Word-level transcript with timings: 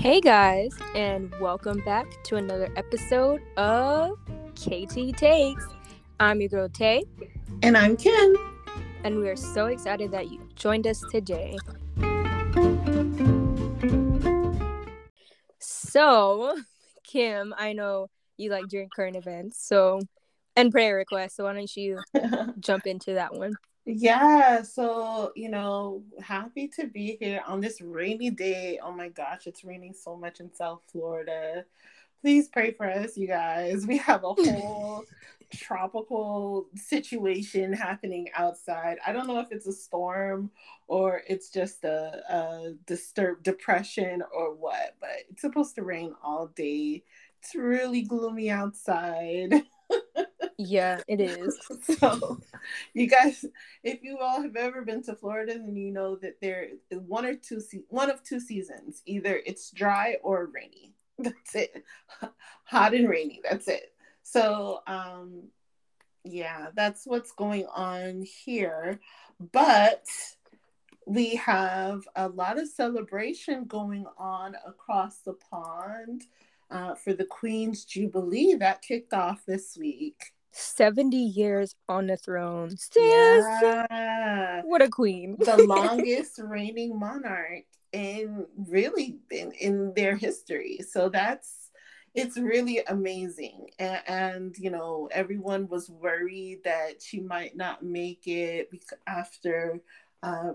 Hey 0.00 0.22
guys, 0.22 0.72
and 0.94 1.30
welcome 1.40 1.80
back 1.84 2.06
to 2.24 2.36
another 2.36 2.68
episode 2.74 3.42
of 3.58 4.12
KT 4.54 5.14
Takes. 5.14 5.66
I'm 6.18 6.40
your 6.40 6.48
girl 6.48 6.68
Tay, 6.70 7.04
And 7.62 7.76
I'm 7.76 7.98
Kim. 7.98 8.34
and 9.04 9.18
we 9.18 9.28
are 9.28 9.36
so 9.36 9.66
excited 9.66 10.10
that 10.12 10.30
you 10.30 10.40
joined 10.56 10.86
us 10.86 11.04
today. 11.10 11.58
So, 15.58 16.56
Kim, 17.04 17.52
I 17.58 17.74
know 17.74 18.08
you 18.38 18.50
like 18.50 18.68
during 18.68 18.88
current 18.88 19.16
events, 19.16 19.62
so 19.62 20.00
and 20.56 20.72
prayer 20.72 20.96
requests. 20.96 21.36
So 21.36 21.44
why 21.44 21.52
don't 21.52 21.76
you 21.76 21.98
jump 22.60 22.86
into 22.86 23.14
that 23.14 23.34
one? 23.34 23.52
Yeah, 23.96 24.62
so, 24.62 25.32
you 25.36 25.48
know, 25.50 26.02
happy 26.22 26.68
to 26.76 26.86
be 26.86 27.16
here 27.20 27.42
on 27.46 27.60
this 27.60 27.80
rainy 27.80 28.30
day. 28.30 28.78
Oh 28.82 28.92
my 28.92 29.08
gosh, 29.08 29.46
it's 29.46 29.64
raining 29.64 29.94
so 29.94 30.16
much 30.16 30.40
in 30.40 30.52
South 30.54 30.82
Florida. 30.90 31.64
Please 32.20 32.48
pray 32.48 32.72
for 32.72 32.86
us, 32.86 33.16
you 33.16 33.26
guys. 33.26 33.86
We 33.88 33.98
have 33.98 34.24
a 34.24 34.34
whole 34.34 35.04
tropical 35.52 36.68
situation 36.74 37.72
happening 37.72 38.28
outside. 38.34 38.98
I 39.06 39.12
don't 39.12 39.26
know 39.26 39.40
if 39.40 39.50
it's 39.50 39.66
a 39.66 39.72
storm 39.72 40.50
or 40.86 41.22
it's 41.26 41.50
just 41.50 41.84
a, 41.84 42.22
a 42.32 42.74
disturbed 42.86 43.42
depression 43.42 44.22
or 44.32 44.54
what, 44.54 44.96
but 45.00 45.10
it's 45.30 45.40
supposed 45.42 45.74
to 45.76 45.82
rain 45.82 46.14
all 46.22 46.48
day. 46.48 47.04
It's 47.42 47.54
really 47.54 48.02
gloomy 48.02 48.50
outside. 48.50 49.64
Yeah, 50.58 51.00
it 51.08 51.20
is. 51.20 51.58
so 51.98 52.38
you 52.92 53.06
guys 53.06 53.44
if 53.82 54.02
you 54.02 54.18
all 54.18 54.42
have 54.42 54.56
ever 54.56 54.82
been 54.82 55.02
to 55.04 55.14
florida 55.14 55.54
then 55.54 55.74
you 55.74 55.90
know 55.90 56.16
that 56.16 56.40
there 56.40 56.68
is 56.90 57.00
one 57.00 57.24
or 57.24 57.34
two 57.34 57.60
se- 57.60 57.84
one 57.88 58.10
of 58.10 58.22
two 58.22 58.38
seasons 58.40 59.02
either 59.06 59.40
it's 59.46 59.70
dry 59.70 60.16
or 60.22 60.46
rainy. 60.46 60.92
That's 61.18 61.54
it. 61.54 61.84
Hot 62.64 62.94
and 62.94 63.08
rainy 63.08 63.40
that's 63.42 63.68
it. 63.68 63.92
So 64.22 64.82
um 64.86 65.44
yeah 66.24 66.68
that's 66.74 67.06
what's 67.06 67.32
going 67.32 67.66
on 67.66 68.22
here. 68.44 69.00
But 69.52 70.04
we 71.06 71.34
have 71.36 72.06
a 72.16 72.28
lot 72.28 72.58
of 72.58 72.68
celebration 72.68 73.64
going 73.64 74.06
on 74.16 74.56
across 74.66 75.18
the 75.18 75.34
pond 75.34 76.24
uh, 76.70 76.94
for 76.94 77.12
the 77.12 77.24
queen's 77.24 77.84
jubilee 77.84 78.54
that 78.54 78.82
kicked 78.82 79.12
off 79.12 79.42
this 79.46 79.76
week 79.78 80.32
70 80.52 81.16
years 81.16 81.74
on 81.88 82.06
the 82.06 82.16
throne. 82.16 82.76
Sis, 82.76 83.44
yeah 83.62 84.62
What 84.64 84.82
a 84.82 84.88
queen. 84.88 85.36
the 85.38 85.56
longest 85.66 86.40
reigning 86.42 86.98
monarch 86.98 87.64
in 87.92 88.46
really 88.68 89.18
in, 89.30 89.52
in 89.52 89.94
their 89.94 90.16
history. 90.16 90.80
So 90.88 91.08
that's 91.08 91.70
it's 92.14 92.36
really 92.36 92.80
amazing. 92.88 93.70
And, 93.78 94.02
and 94.06 94.58
you 94.58 94.70
know, 94.70 95.08
everyone 95.12 95.68
was 95.68 95.88
worried 95.88 96.64
that 96.64 97.00
she 97.00 97.20
might 97.20 97.56
not 97.56 97.84
make 97.84 98.26
it 98.26 98.70
after 99.06 99.80
uh, 100.22 100.52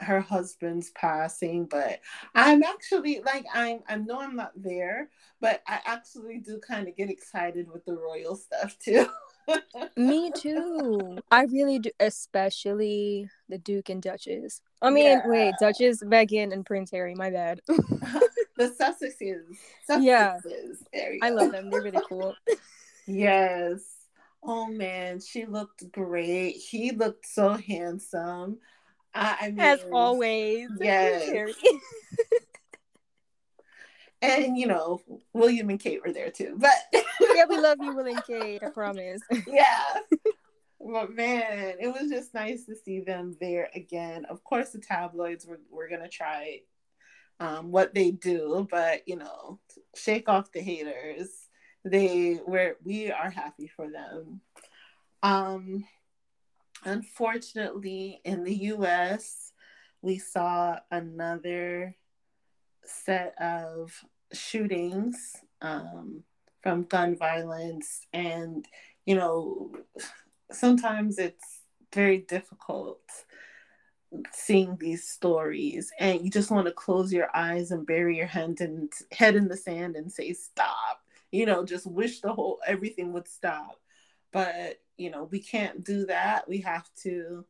her 0.00 0.20
husband's 0.20 0.90
passing, 0.90 1.66
but 1.66 2.00
I'm 2.34 2.62
actually 2.62 3.20
like 3.24 3.46
I'm 3.52 3.80
I 3.88 3.96
know 3.96 4.20
I'm 4.20 4.36
not 4.36 4.52
there, 4.56 5.10
but 5.40 5.62
I 5.66 5.80
actually 5.86 6.38
do 6.38 6.60
kind 6.66 6.88
of 6.88 6.96
get 6.96 7.10
excited 7.10 7.68
with 7.70 7.84
the 7.84 7.94
royal 7.96 8.36
stuff 8.36 8.76
too. 8.78 9.06
Me 9.96 10.30
too. 10.36 11.18
I 11.30 11.44
really 11.44 11.78
do, 11.78 11.90
especially 12.00 13.28
the 13.48 13.58
Duke 13.58 13.88
and 13.88 14.02
Duchess. 14.02 14.60
I 14.82 14.90
mean, 14.90 15.06
Yeah. 15.06 15.26
wait, 15.26 15.54
Duchess, 15.60 16.02
Meghan, 16.02 16.52
and 16.52 16.64
Prince 16.64 16.90
Harry. 16.90 17.14
My 17.14 17.30
bad. 17.30 17.60
the 17.66 18.28
Sussexes. 18.58 19.56
Sussexes. 19.88 20.78
Yeah. 20.92 21.10
I 21.22 21.30
love 21.30 21.52
them. 21.52 21.70
They're 21.70 21.82
really 21.82 22.00
cool. 22.08 22.34
Yes. 23.06 23.80
Oh 24.42 24.66
man, 24.66 25.20
she 25.20 25.46
looked 25.46 25.90
great. 25.90 26.52
He 26.56 26.90
looked 26.92 27.26
so 27.26 27.54
handsome. 27.54 28.58
I, 29.14 29.48
mean, 29.48 29.60
As 29.60 29.80
always. 29.92 30.68
Yes. 30.80 31.54
And 34.20 34.58
you 34.58 34.66
know, 34.66 35.00
William 35.32 35.70
and 35.70 35.78
Kate 35.78 36.00
were 36.04 36.12
there 36.12 36.30
too. 36.30 36.56
But 36.58 36.72
yeah, 37.20 37.44
we 37.48 37.56
love 37.56 37.78
you, 37.80 37.94
Will 37.94 38.06
and 38.06 38.24
Kate. 38.24 38.60
I 38.64 38.70
promise. 38.70 39.20
yeah. 39.46 39.84
But 40.80 41.14
man, 41.14 41.74
it 41.78 41.86
was 41.86 42.10
just 42.10 42.34
nice 42.34 42.64
to 42.64 42.74
see 42.74 42.98
them 42.98 43.36
there 43.40 43.70
again. 43.76 44.24
Of 44.24 44.42
course, 44.42 44.70
the 44.70 44.80
tabloids 44.80 45.46
were, 45.46 45.60
were 45.70 45.88
gonna 45.88 46.08
try 46.08 46.62
um, 47.38 47.70
what 47.70 47.94
they 47.94 48.10
do, 48.10 48.66
but 48.68 49.06
you 49.06 49.16
know, 49.16 49.60
shake 49.94 50.28
off 50.28 50.50
the 50.50 50.60
haters. 50.60 51.28
They 51.84 52.40
were 52.44 52.76
we 52.84 53.12
are 53.12 53.30
happy 53.30 53.68
for 53.68 53.88
them. 53.88 54.40
Um, 55.22 55.84
unfortunately, 56.84 58.20
in 58.24 58.44
the 58.44 58.54
U.S., 58.54 59.52
we 60.02 60.18
saw 60.18 60.78
another 60.90 61.96
set 62.84 63.34
of 63.40 63.92
shootings 64.32 65.36
um, 65.60 66.22
from 66.62 66.84
gun 66.84 67.16
violence, 67.16 68.06
and 68.12 68.66
you 69.06 69.14
know, 69.14 69.72
sometimes 70.50 71.18
it's 71.18 71.62
very 71.92 72.18
difficult 72.18 73.00
seeing 74.32 74.76
these 74.80 75.06
stories 75.06 75.92
and 75.98 76.22
you 76.22 76.30
just 76.30 76.50
want 76.50 76.66
to 76.66 76.72
close 76.72 77.12
your 77.12 77.28
eyes 77.36 77.70
and 77.70 77.86
bury 77.86 78.16
your 78.16 78.26
hand 78.26 78.60
in 78.60 78.88
head 79.12 79.36
in 79.36 79.48
the 79.48 79.56
sand 79.56 79.96
and 79.96 80.10
say 80.10 80.32
stop 80.32 81.02
you 81.30 81.44
know 81.44 81.64
just 81.64 81.86
wish 81.86 82.20
the 82.20 82.32
whole 82.32 82.58
everything 82.66 83.12
would 83.12 83.28
stop 83.28 83.78
but 84.32 84.80
you 84.96 85.10
know 85.10 85.24
we 85.24 85.40
can't 85.40 85.84
do 85.84 86.06
that 86.06 86.48
we 86.48 86.60
have 86.60 86.88
to 87.02 87.44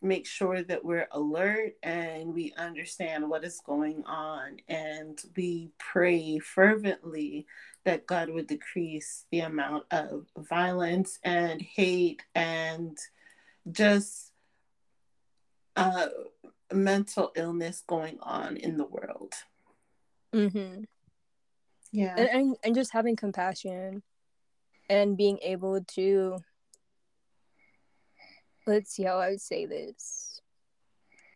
make 0.00 0.26
sure 0.26 0.62
that 0.62 0.84
we're 0.84 1.08
alert 1.12 1.74
and 1.82 2.32
we 2.32 2.52
understand 2.56 3.28
what 3.28 3.44
is 3.44 3.60
going 3.64 4.04
on 4.06 4.56
and 4.68 5.20
we 5.36 5.70
pray 5.78 6.38
fervently 6.38 7.46
that 7.84 8.06
God 8.06 8.28
would 8.30 8.46
decrease 8.46 9.24
the 9.30 9.40
amount 9.40 9.84
of 9.90 10.26
violence 10.36 11.18
and 11.24 11.60
hate 11.60 12.22
and 12.34 12.96
just 13.70 14.32
uh, 15.74 16.08
mental 16.72 17.32
illness 17.34 17.82
going 17.86 18.18
on 18.22 18.56
in 18.56 18.76
the 18.76 18.84
world. 18.84 19.32
hmm 20.32 20.84
Yeah. 21.92 22.14
And, 22.16 22.28
and 22.28 22.56
and 22.62 22.74
just 22.74 22.92
having 22.92 23.16
compassion 23.16 24.02
and 24.88 25.16
being 25.16 25.38
able 25.42 25.82
to 25.82 26.38
let's 28.66 28.92
see 28.92 29.02
how 29.02 29.18
I 29.18 29.30
would 29.30 29.40
say 29.40 29.66
this. 29.66 30.40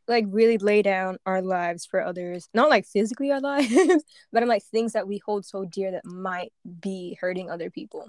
Like 0.08 0.26
really 0.28 0.58
lay 0.58 0.82
down 0.82 1.18
our 1.24 1.40
lives 1.40 1.86
for 1.86 2.02
others. 2.02 2.48
Not 2.52 2.68
like 2.68 2.86
physically 2.86 3.32
our 3.32 3.40
lives, 3.52 4.04
but 4.32 4.42
I'm 4.42 4.48
like 4.48 4.64
things 4.64 4.92
that 4.92 5.08
we 5.08 5.18
hold 5.18 5.44
so 5.44 5.64
dear 5.64 5.92
that 5.92 6.04
might 6.04 6.52
be 6.80 7.16
hurting 7.20 7.50
other 7.50 7.70
people. 7.70 8.08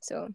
So 0.00 0.28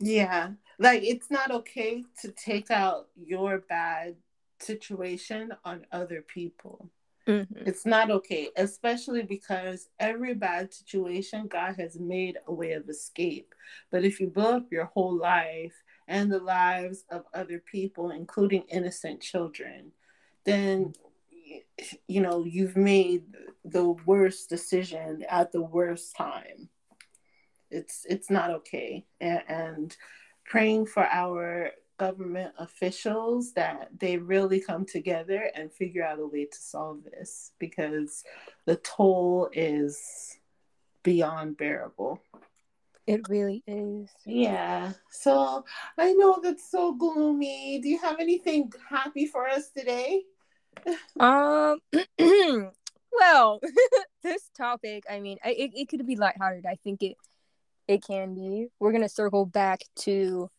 Yeah. 0.00 0.50
Like 0.78 1.02
it's 1.02 1.30
not 1.30 1.50
okay 1.50 2.04
to 2.22 2.30
take 2.30 2.70
out 2.70 3.08
your 3.16 3.58
bad 3.58 4.16
situation 4.60 5.52
on 5.64 5.86
other 5.92 6.22
people. 6.22 6.90
Mhm. 7.26 7.66
It's 7.66 7.86
not 7.86 8.10
okay, 8.10 8.50
especially 8.56 9.22
because 9.22 9.88
every 9.98 10.34
bad 10.34 10.72
situation, 10.74 11.46
God 11.46 11.76
has 11.78 11.98
made 11.98 12.38
a 12.46 12.52
way 12.52 12.72
of 12.72 12.88
escape. 12.88 13.54
But 13.90 14.04
if 14.04 14.20
you 14.20 14.28
blow 14.28 14.56
up 14.56 14.72
your 14.72 14.86
whole 14.86 15.16
life 15.16 15.74
and 16.08 16.30
the 16.30 16.38
lives 16.38 17.04
of 17.10 17.24
other 17.32 17.58
people, 17.58 18.10
including 18.10 18.64
innocent 18.68 19.20
children, 19.20 19.92
then 20.44 20.92
you 22.08 22.20
know 22.20 22.44
you've 22.44 22.76
made 22.76 23.24
the 23.64 23.90
worst 24.06 24.48
decision 24.48 25.24
at 25.28 25.52
the 25.52 25.62
worst 25.62 26.14
time. 26.16 26.68
It's 27.70 28.04
it's 28.08 28.30
not 28.30 28.50
okay, 28.50 29.06
and, 29.20 29.42
and 29.48 29.96
praying 30.44 30.86
for 30.86 31.04
our 31.04 31.70
government 31.96 32.52
officials 32.58 33.52
that 33.52 33.88
they 33.98 34.16
really 34.16 34.60
come 34.60 34.84
together 34.84 35.50
and 35.54 35.72
figure 35.72 36.04
out 36.04 36.18
a 36.18 36.26
way 36.26 36.44
to 36.44 36.56
solve 36.56 37.04
this 37.04 37.52
because 37.58 38.24
the 38.64 38.76
toll 38.76 39.48
is 39.52 40.38
beyond 41.02 41.56
bearable. 41.56 42.20
it 43.06 43.28
really 43.28 43.62
is. 43.66 44.08
Yeah. 44.24 44.92
So 45.10 45.64
I 45.98 46.12
know 46.14 46.40
that's 46.42 46.70
so 46.70 46.94
gloomy. 46.94 47.80
Do 47.82 47.88
you 47.88 47.98
have 47.98 48.18
anything 48.18 48.72
happy 48.88 49.26
for 49.26 49.46
us 49.48 49.70
today? 49.70 50.22
Um 51.20 51.78
well, 53.12 53.60
this 54.22 54.50
topic, 54.56 55.04
I 55.08 55.20
mean, 55.20 55.38
I, 55.44 55.50
it, 55.50 55.70
it 55.74 55.88
could 55.88 56.04
be 56.06 56.16
lighthearted. 56.16 56.66
I 56.66 56.76
think 56.82 57.02
it 57.02 57.16
it 57.86 58.02
can 58.02 58.34
be. 58.34 58.68
We're 58.80 58.92
gonna 58.92 59.08
circle 59.08 59.46
back 59.46 59.80
to 60.00 60.50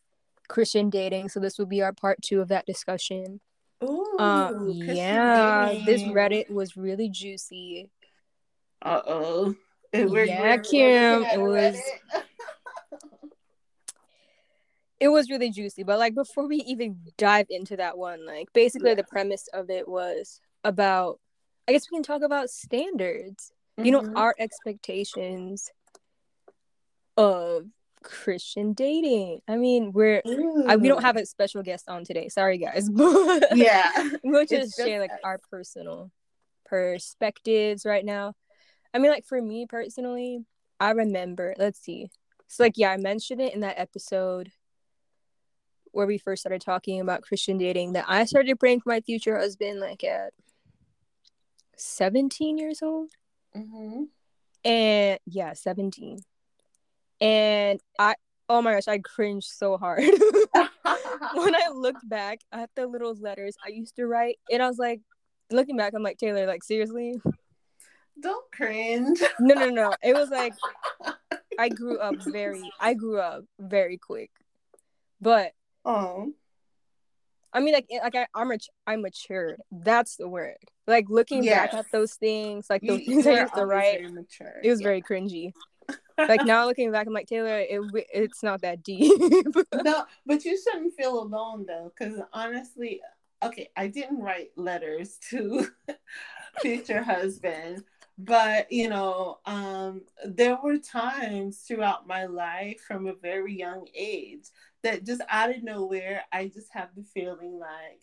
Christian 0.48 0.90
dating, 0.90 1.30
so 1.30 1.40
this 1.40 1.58
will 1.58 1.66
be 1.66 1.82
our 1.82 1.94
part 1.94 2.22
two 2.22 2.42
of 2.42 2.48
that 2.50 2.66
discussion. 2.66 3.40
Ooh, 3.84 4.16
Uh, 4.20 4.52
Christian 4.54 4.96
yeah, 4.96 5.82
this. 5.86 6.02
Reddit 6.04 6.50
was 6.50 6.76
really 6.78 7.10
juicy. 7.10 7.90
Uh 8.82 9.02
oh. 9.08 9.56
Yeah, 9.94 10.06
we're, 10.06 10.26
Kim, 10.60 11.24
it 11.24 11.40
was- 11.40 11.82
It 15.00 15.10
was 15.10 15.30
really 15.30 15.52
juicy, 15.52 15.84
but 15.84 16.00
like 16.00 16.16
before 16.16 16.48
we 16.48 16.58
even 16.58 16.98
dive 17.18 17.48
into 17.50 17.76
that 17.78 17.98
one, 17.98 18.26
like 18.26 18.52
basically 18.54 18.90
Yeah. 18.92 18.96
the 18.96 19.04
premise 19.04 19.48
of 19.54 19.70
it 19.70 19.88
was 19.88 20.40
about. 20.64 21.20
I 21.68 21.74
guess 21.74 21.90
we 21.92 21.98
can 21.98 22.04
talk 22.04 22.22
about 22.22 22.50
standards. 22.50 23.52
You 23.78 23.92
know, 23.92 24.02
Mhm. 24.02 24.16
our 24.16 24.34
expectations 24.40 25.70
of 27.18 27.66
Christian 28.06 28.74
dating. 28.74 29.42
I 29.48 29.58
mean, 29.58 29.92
we're 29.92 30.22
I, 30.68 30.76
we 30.78 30.88
don't 30.88 31.02
have 31.02 31.18
a 31.18 31.26
special 31.26 31.64
guest 31.64 31.90
on 31.90 32.04
today. 32.06 32.30
Sorry, 32.30 32.58
guys, 32.58 32.88
Yeah. 33.54 33.92
we'll 34.24 34.42
It's 34.44 34.52
just 34.52 34.78
share 34.78 35.00
like 35.00 35.12
us. 35.12 35.20
our 35.24 35.40
personal 35.50 36.12
perspectives 36.66 37.86
right 37.86 38.06
now. 38.06 38.34
I 38.94 39.00
mean, 39.00 39.12
like 39.12 39.26
for 39.26 39.42
me 39.42 39.66
personally, 39.68 40.46
I 40.80 40.92
remember. 40.92 41.56
Let's 41.58 41.80
see. 41.80 42.10
So 42.48 42.64
like, 42.64 42.78
yeah, 42.78 42.92
I 42.92 42.98
mentioned 42.98 43.42
it 43.42 43.54
in 43.54 43.62
that 43.62 43.80
episode 43.80 44.52
where 45.92 46.06
we 46.06 46.18
first 46.18 46.42
started 46.44 46.62
talking 46.62 47.02
about 47.02 47.24
Christian 47.24 47.58
dating 47.58 47.94
that 47.94 48.06
I 48.08 48.26
started 48.26 48.60
praying 48.60 48.82
for 48.82 48.90
my 48.90 49.02
future 49.02 49.38
husband 49.38 49.80
like 49.80 50.04
at 50.04 50.34
seventeen 51.76 52.58
years 52.58 52.82
old, 52.84 53.10
hmm 53.54 54.04
and 54.64 55.20
yeah, 55.26 55.54
seventeen. 55.54 56.20
And 57.22 57.80
I, 58.00 58.16
oh 58.50 58.62
my 58.62 58.74
gosh, 58.74 58.88
I 58.88 59.00
cringed 59.00 59.48
so 59.48 59.78
hard. 59.78 60.04
when 60.54 61.56
I 61.56 61.70
looked 61.74 62.08
back 62.08 62.40
at 62.52 62.70
the 62.76 62.88
little 62.88 63.16
letters 63.16 63.56
I 63.66 63.70
used 63.70 63.96
to 63.96 64.06
write, 64.08 64.38
and 64.52 64.62
I 64.62 64.68
was 64.68 64.78
like, 64.78 65.02
looking 65.52 65.78
back, 65.78 65.94
I'm 65.96 66.04
like, 66.04 66.18
Taylor, 66.18 66.46
like, 66.48 66.64
seriously? 66.64 67.16
Don't 68.22 68.50
cringe. 68.52 69.22
No, 69.40 69.56
no, 69.56 69.70
no. 69.70 69.94
It 70.04 70.14
was 70.16 70.30
like, 70.30 70.54
I 71.60 71.70
grew 71.70 72.00
up 72.00 72.16
very, 72.24 72.62
I 72.80 72.94
grew 72.94 73.20
up 73.20 73.44
very 73.60 73.98
quick. 73.98 74.32
But, 75.22 75.52
Oh. 75.84 76.32
I 77.54 77.62
mean, 77.62 77.74
like, 77.74 77.88
like 78.04 78.16
I, 78.16 78.28
I'm, 78.36 78.50
mat- 78.50 78.68
I 78.86 78.96
matured. 78.98 79.62
That's 79.72 80.18
the 80.18 80.28
word. 80.28 80.58
Like, 80.88 81.06
looking 81.10 81.46
back 81.46 81.74
at 81.74 81.86
those 81.92 82.14
things, 82.16 82.68
like, 82.70 82.84
You, 82.84 82.98
those 82.98 83.06
things 83.06 83.28
I 83.28 83.42
used 83.42 83.54
to 83.56 83.66
write, 83.66 84.02
it 84.02 84.70
was 84.70 84.82
Yeah. 84.82 84.84
very 84.86 85.02
cringy. 85.02 85.54
Like, 86.18 86.42
now 86.46 86.66
looking 86.66 86.92
back, 86.92 87.08
I'm 87.08 87.14
like, 87.14 87.28
Taylor, 87.28 87.60
it, 87.60 87.82
it's 88.14 88.44
not 88.44 88.62
that 88.62 88.84
deep. 88.84 89.12
no, 89.84 90.06
but 90.26 90.46
you 90.46 90.60
shouldn't 90.62 90.94
feel 90.96 91.20
alone 91.20 91.66
though, 91.68 91.92
because 91.98 92.20
honestly, 92.34 93.02
okay, 93.44 93.70
I 93.76 93.88
didn't 93.88 94.22
write 94.22 94.52
letters 94.56 95.18
to 95.30 95.68
future 96.62 97.04
husband, 97.04 97.84
but 98.18 98.72
you 98.72 98.90
know, 98.90 99.40
um, 99.46 100.02
there 100.26 100.58
were 100.62 100.78
times 100.78 101.60
throughout 101.60 102.08
my 102.08 102.26
life 102.26 102.82
from 102.88 103.08
a 103.08 103.14
very 103.14 103.54
young 103.54 103.88
age 103.94 104.46
that 104.84 105.06
just 105.06 105.22
out 105.30 105.50
of 105.50 105.64
nowhere, 105.64 106.24
I 106.32 106.48
just 106.48 106.74
have 106.74 106.90
the 106.96 107.04
feeling 107.04 107.60
like, 107.60 108.02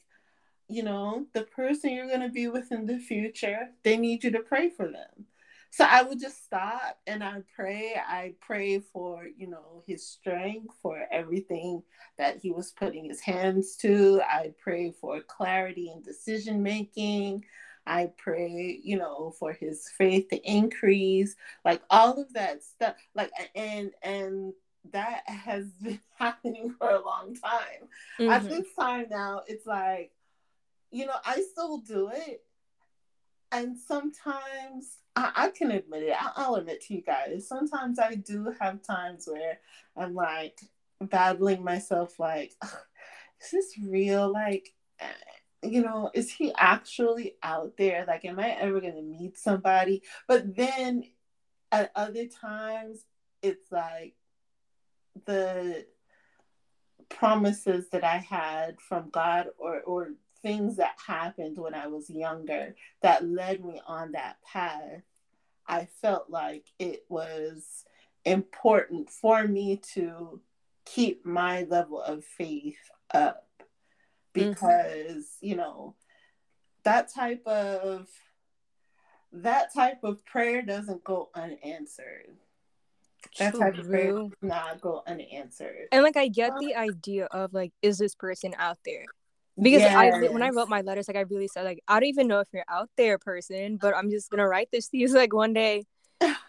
you 0.68 0.82
know, 0.82 1.26
the 1.32 1.42
person 1.42 1.92
you're 1.92 2.08
gonna 2.08 2.28
be 2.28 2.48
with 2.48 2.72
in 2.72 2.86
the 2.86 2.98
future, 2.98 3.70
they 3.82 3.96
need 3.96 4.24
you 4.24 4.30
to 4.32 4.40
pray 4.40 4.68
for 4.68 4.86
them. 4.86 5.26
So 5.72 5.86
I 5.88 6.02
would 6.02 6.20
just 6.20 6.44
stop 6.44 6.98
and 7.06 7.24
I 7.24 7.40
pray. 7.56 7.94
I 7.96 8.34
pray 8.40 8.78
for, 8.80 9.26
you 9.38 9.46
know, 9.48 9.82
his 9.86 10.06
strength, 10.06 10.74
for 10.82 11.06
everything 11.10 11.82
that 12.18 12.36
he 12.36 12.50
was 12.50 12.72
putting 12.72 13.06
his 13.06 13.20
hands 13.20 13.76
to. 13.76 14.20
I 14.28 14.52
pray 14.62 14.92
for 15.00 15.22
clarity 15.22 15.90
in 15.90 16.02
decision 16.02 16.62
making. 16.62 17.46
I 17.86 18.10
pray, 18.18 18.80
you 18.84 18.98
know, 18.98 19.34
for 19.38 19.54
his 19.54 19.88
faith 19.96 20.28
to 20.28 20.36
increase, 20.44 21.36
like 21.64 21.80
all 21.88 22.20
of 22.20 22.30
that 22.34 22.62
stuff. 22.62 22.94
Like 23.14 23.30
and 23.54 23.92
and 24.02 24.52
that 24.92 25.22
has 25.26 25.64
been 25.82 26.00
happening 26.18 26.74
for 26.78 26.90
a 26.90 27.02
long 27.02 27.34
time. 27.34 27.88
At 28.28 28.42
Mhm. 28.42 28.48
this 28.50 28.66
time 28.78 29.06
now, 29.10 29.40
it's 29.46 29.66
like, 29.66 30.12
you 30.90 31.06
know, 31.06 31.16
I 31.24 31.40
still 31.40 31.78
do 31.78 32.10
it. 32.12 32.44
And 33.52 33.76
sometimes 33.78 34.98
I, 35.14 35.32
I 35.36 35.48
can 35.50 35.70
admit 35.70 36.04
it. 36.04 36.16
I, 36.18 36.32
I'll 36.36 36.54
admit 36.54 36.80
to 36.82 36.94
you 36.94 37.02
guys. 37.02 37.46
Sometimes 37.46 37.98
I 37.98 38.14
do 38.14 38.52
have 38.60 38.82
times 38.82 39.28
where 39.30 39.58
I'm 39.96 40.14
like 40.14 40.58
battling 41.00 41.62
myself, 41.62 42.18
like, 42.18 42.54
is 42.62 43.50
this 43.52 43.74
real? 43.86 44.32
Like, 44.32 44.70
eh, 44.98 45.06
you 45.62 45.82
know, 45.82 46.10
is 46.14 46.32
he 46.32 46.52
actually 46.56 47.34
out 47.42 47.76
there? 47.76 48.04
Like, 48.08 48.24
am 48.24 48.40
I 48.40 48.50
ever 48.52 48.80
going 48.80 48.94
to 48.94 49.02
meet 49.02 49.38
somebody? 49.38 50.02
But 50.26 50.56
then 50.56 51.04
at 51.70 51.92
other 51.94 52.26
times, 52.26 53.04
it's 53.42 53.70
like 53.70 54.14
the 55.26 55.86
promises 57.10 57.90
that 57.90 58.02
I 58.02 58.16
had 58.16 58.80
from 58.80 59.10
God 59.10 59.48
or 59.58 59.80
or 59.82 60.12
things 60.42 60.76
that 60.76 60.96
happened 61.06 61.58
when 61.58 61.74
I 61.74 61.86
was 61.86 62.10
younger 62.10 62.74
that 63.00 63.24
led 63.24 63.64
me 63.64 63.80
on 63.86 64.12
that 64.12 64.36
path. 64.44 65.02
I 65.66 65.88
felt 66.00 66.28
like 66.28 66.66
it 66.78 67.04
was 67.08 67.84
important 68.24 69.10
for 69.10 69.46
me 69.46 69.80
to 69.94 70.40
keep 70.84 71.24
my 71.24 71.62
level 71.64 72.00
of 72.00 72.24
faith 72.24 72.78
up 73.12 73.46
mm-hmm. 74.34 74.50
because, 74.50 75.36
you 75.40 75.56
know, 75.56 75.94
that 76.84 77.12
type 77.12 77.46
of 77.46 78.08
that 79.32 79.72
type 79.72 80.04
of 80.04 80.24
prayer 80.26 80.62
doesn't 80.62 81.04
go 81.04 81.30
unanswered. 81.34 82.36
That 83.38 83.54
type 83.54 83.78
of 83.78 83.88
prayer 83.88 84.10
True. 84.10 84.28
does 84.28 84.38
not 84.42 84.80
go 84.80 85.02
unanswered. 85.06 85.88
And 85.90 86.02
like 86.02 86.16
I 86.16 86.28
get 86.28 86.52
the 86.58 86.74
idea 86.74 87.26
of 87.26 87.54
like, 87.54 87.72
is 87.80 87.96
this 87.98 88.14
person 88.14 88.54
out 88.58 88.78
there? 88.84 89.04
Because 89.60 89.82
I 89.82 90.28
when 90.28 90.42
I 90.42 90.48
wrote 90.48 90.68
my 90.68 90.80
letters, 90.80 91.08
like 91.08 91.16
I 91.16 91.22
really 91.22 91.48
said, 91.48 91.64
like 91.64 91.82
I 91.86 92.00
don't 92.00 92.08
even 92.08 92.26
know 92.26 92.40
if 92.40 92.48
you're 92.52 92.64
out 92.68 92.88
there, 92.96 93.18
person, 93.18 93.76
but 93.76 93.94
I'm 93.94 94.10
just 94.10 94.30
gonna 94.30 94.48
write 94.48 94.68
this 94.72 94.88
to 94.88 94.96
you. 94.96 95.08
So, 95.08 95.16
like 95.18 95.34
one 95.34 95.52
day, 95.52 95.84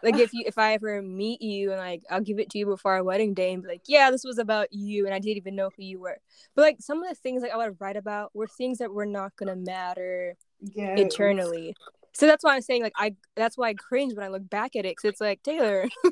like 0.01 0.17
if 0.17 0.33
you 0.33 0.43
if 0.45 0.57
I 0.57 0.73
ever 0.73 1.01
meet 1.01 1.41
you 1.41 1.71
and 1.71 1.79
like 1.79 2.03
I'll 2.09 2.21
give 2.21 2.39
it 2.39 2.49
to 2.51 2.57
you 2.57 2.65
before 2.65 2.93
our 2.93 3.03
wedding 3.03 3.33
day 3.33 3.51
and 3.51 3.61
be 3.61 3.67
like, 3.67 3.83
yeah, 3.87 4.09
this 4.09 4.23
was 4.23 4.37
about 4.37 4.67
you, 4.71 5.05
and 5.05 5.13
I 5.13 5.19
didn't 5.19 5.37
even 5.37 5.55
know 5.55 5.69
who 5.75 5.83
you 5.83 5.99
were. 5.99 6.17
But 6.55 6.61
like 6.61 6.77
some 6.79 7.03
of 7.03 7.09
the 7.09 7.15
things 7.15 7.41
like 7.41 7.51
I 7.51 7.57
would 7.57 7.77
write 7.79 7.97
about 7.97 8.31
were 8.33 8.47
things 8.47 8.77
that 8.77 8.93
were 8.93 9.05
not 9.05 9.35
gonna 9.35 9.55
matter 9.57 10.35
yes. 10.61 10.99
eternally. 10.99 11.75
So 12.13 12.25
that's 12.25 12.43
why 12.43 12.55
I'm 12.55 12.61
saying 12.61 12.83
like 12.83 12.93
I 12.97 13.15
that's 13.35 13.57
why 13.57 13.69
I 13.69 13.73
cringe 13.73 14.13
when 14.13 14.25
I 14.25 14.29
look 14.29 14.49
back 14.49 14.75
at 14.75 14.85
it 14.85 14.95
because 14.95 15.09
it's 15.09 15.21
like 15.21 15.43
Taylor, 15.43 15.87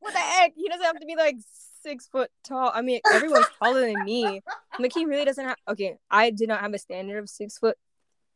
what 0.00 0.12
the 0.12 0.18
heck? 0.18 0.52
He 0.56 0.68
doesn't 0.68 0.84
have 0.84 1.00
to 1.00 1.06
be 1.06 1.16
like 1.16 1.36
six 1.84 2.08
foot 2.08 2.30
tall. 2.42 2.72
I 2.74 2.82
mean, 2.82 3.00
everyone's 3.12 3.46
taller 3.60 3.82
than 3.82 4.04
me. 4.04 4.40
He 4.92 5.04
really 5.04 5.24
doesn't 5.24 5.44
have. 5.44 5.56
Okay, 5.68 5.98
I 6.10 6.30
did 6.30 6.48
not 6.48 6.60
have 6.60 6.74
a 6.74 6.78
standard 6.78 7.18
of 7.18 7.30
six 7.30 7.58
foot 7.58 7.76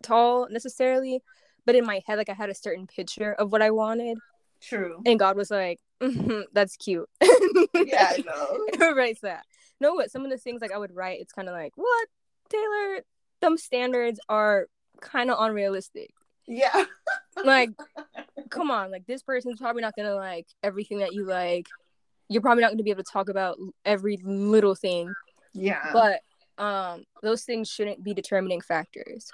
tall 0.04 0.46
necessarily, 0.48 1.20
but 1.66 1.74
in 1.74 1.84
my 1.84 2.00
head, 2.06 2.16
like 2.16 2.28
I 2.28 2.34
had 2.34 2.48
a 2.48 2.54
certain 2.54 2.86
picture 2.86 3.32
of 3.32 3.50
what 3.50 3.60
I 3.60 3.72
wanted, 3.72 4.18
True. 4.60 5.02
and 5.04 5.18
God 5.18 5.36
was 5.36 5.50
like, 5.50 5.80
"Mhm, 6.00 6.44
"That's 6.52 6.76
cute." 6.76 7.08
Yeah, 7.74 8.12
I 8.14 8.22
know. 8.26 8.66
Who 8.78 8.94
writes 8.94 9.22
that? 9.22 9.44
No, 9.80 9.96
but 9.96 10.12
some 10.12 10.24
of 10.24 10.30
the 10.30 10.38
things 10.38 10.60
like 10.62 10.70
I 10.72 10.78
would 10.78 10.94
write, 10.94 11.20
it's 11.20 11.32
kind 11.32 11.48
of 11.48 11.54
like, 11.54 11.72
what, 11.76 12.08
Taylor? 12.48 13.02
Some 13.42 13.56
standards 13.58 14.20
are 14.28 14.68
kind 15.00 15.30
of 15.30 15.38
unrealistic. 15.40 16.10
Yeah. 16.46 16.84
Like, 17.44 17.70
come 18.50 18.70
on, 18.70 18.90
like 18.90 19.06
this 19.06 19.22
person's 19.22 19.60
probably 19.60 19.82
not 19.82 19.94
gonna 19.96 20.14
like 20.14 20.46
everything 20.62 20.98
that 20.98 21.12
you 21.14 21.24
like. 21.26 21.66
You're 22.28 22.42
probably 22.42 22.62
not 22.62 22.70
gonna 22.72 22.82
be 22.82 22.90
able 22.90 23.04
to 23.04 23.10
talk 23.12 23.28
about 23.28 23.56
every 23.84 24.18
little 24.22 24.74
thing, 24.74 25.14
Yeah. 25.54 25.90
but 25.92 26.20
um, 26.62 27.04
those 27.22 27.44
things 27.44 27.68
shouldn't 27.68 28.02
be 28.02 28.12
determining 28.14 28.60
factors. 28.60 29.30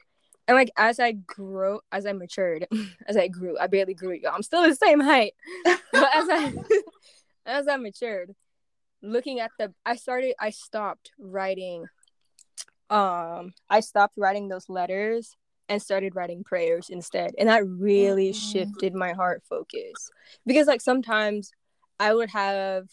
And 0.46 0.56
like 0.56 0.70
as 0.76 1.00
I 1.00 1.12
grew, 1.12 1.80
as 1.90 2.04
I 2.06 2.12
matured, 2.12 2.66
as 3.06 3.16
I 3.16 3.28
grew, 3.28 3.58
I 3.58 3.66
barely 3.66 3.94
grew. 3.94 4.12
y'all. 4.12 4.32
I'm 4.34 4.42
still 4.42 4.62
the 4.62 4.74
same 4.74 5.00
height, 5.00 5.32
but 5.64 5.76
as 6.14 6.28
I 6.30 6.52
as 7.46 7.68
I 7.68 7.76
matured, 7.76 8.34
looking 9.02 9.40
at 9.40 9.50
the, 9.58 9.72
I 9.84 9.96
started, 9.96 10.34
I 10.40 10.50
stopped 10.50 11.10
writing. 11.18 11.86
Um, 12.90 13.54
I 13.70 13.80
stopped 13.80 14.14
writing 14.16 14.48
those 14.48 14.68
letters 14.68 15.36
and 15.68 15.80
started 15.80 16.14
writing 16.14 16.44
prayers 16.44 16.90
instead, 16.90 17.32
and 17.38 17.48
that 17.48 17.66
really 17.66 18.30
Mm. 18.30 18.52
shifted 18.52 18.94
my 18.94 19.12
heart 19.14 19.42
focus 19.48 20.10
because 20.46 20.66
like 20.66 20.82
sometimes 20.82 21.50
I 21.98 22.12
would 22.14 22.30
have 22.30 22.88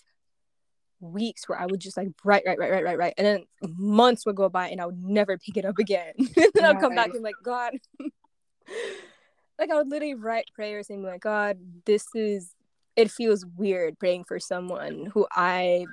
weeks 0.99 1.49
where 1.49 1.59
I 1.59 1.65
would 1.65 1.79
just 1.79 1.97
like 1.97 2.09
write, 2.23 2.43
write, 2.45 2.59
write, 2.59 2.71
write, 2.71 2.83
write, 2.83 2.97
write, 2.97 3.13
and 3.17 3.25
then 3.25 3.45
months 3.61 4.25
would 4.25 4.35
go 4.35 4.49
by 4.49 4.69
and 4.69 4.79
I 4.79 4.85
would 4.85 5.03
never 5.03 5.37
pick 5.37 5.57
it 5.57 5.65
up 5.65 5.79
again. 5.79 6.13
and 6.17 6.51
then 6.53 6.65
I'll 6.65 6.79
come 6.79 6.95
back 6.95 7.13
and 7.13 7.23
like 7.23 7.35
God, 7.43 7.73
like 9.59 9.71
I 9.71 9.75
would 9.75 9.89
literally 9.89 10.15
write 10.15 10.45
prayers 10.53 10.89
and 10.89 11.01
be 11.01 11.07
like, 11.07 11.21
God, 11.21 11.57
this 11.85 12.05
is. 12.15 12.53
It 12.97 13.09
feels 13.09 13.45
weird 13.55 13.97
praying 13.97 14.25
for 14.25 14.37
someone 14.37 15.09
who 15.13 15.25
I 15.31 15.85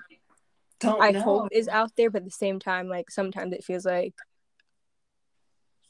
Don't 0.80 1.00
I 1.00 1.12
know. 1.12 1.20
hope 1.20 1.48
is 1.52 1.68
out 1.68 1.92
there, 1.96 2.10
but 2.10 2.22
at 2.22 2.24
the 2.24 2.30
same 2.32 2.58
time, 2.58 2.88
like 2.88 3.08
sometimes 3.08 3.52
it 3.52 3.62
feels 3.62 3.86
like 3.86 4.14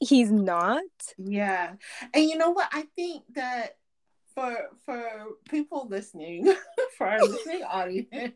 he's 0.00 0.30
not. 0.30 0.82
Yeah. 1.16 1.72
And 2.12 2.24
you 2.24 2.36
know 2.36 2.50
what? 2.50 2.68
I 2.72 2.86
think 2.94 3.22
that 3.34 3.76
for 4.38 4.70
for 4.84 5.04
people 5.48 5.86
listening, 5.88 6.54
for 6.96 7.06
our 7.06 7.20
listening 7.20 7.62
audience, 7.68 8.34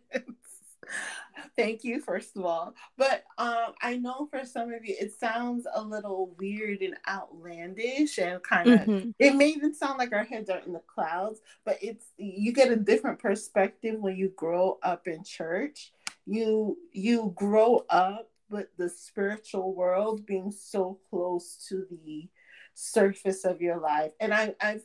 thank 1.56 1.85
you 1.85 2.00
first 2.00 2.37
of 2.37 2.44
all. 2.44 2.75
But 2.97 3.25
um 3.38 3.73
I 3.80 3.97
know 3.97 4.26
for 4.30 4.44
some 4.44 4.73
of 4.73 4.85
you 4.85 4.97
it 4.99 5.12
sounds 5.18 5.66
a 5.73 5.80
little 5.80 6.35
weird 6.38 6.82
and 6.82 6.97
outlandish 7.09 8.18
and 8.18 8.42
kind 8.42 8.68
of 8.68 8.80
mm-hmm. 8.80 9.11
it 9.18 9.35
may 9.37 9.49
even 9.49 9.75
sound 9.75 9.99
like 9.99 10.12
our 10.12 10.25
heads 10.25 10.50
are 10.50 10.61
in 10.66 10.73
the 10.73 10.82
clouds, 10.92 11.40
but 11.64 11.78
it's 11.80 12.06
you 12.16 12.52
get 12.52 12.73
a 12.73 12.76
different 12.76 13.18
perspective 13.18 13.97
when 13.99 14.16
you 14.16 14.32
grow 14.37 14.78
up 14.82 15.06
in 15.06 15.23
church. 15.25 15.92
You 16.26 16.78
you 16.92 17.32
grow 17.37 17.85
up 17.88 18.28
with 18.50 18.68
the 18.76 18.88
spiritual 18.88 19.75
world 19.75 20.26
being 20.26 20.50
so 20.50 20.99
close 21.09 21.64
to 21.68 21.87
the 21.90 22.28
surface 22.75 23.44
of 23.44 23.61
your 23.61 23.78
life. 23.78 24.12
And 24.21 24.32
I, 24.32 24.54
I've 24.61 24.85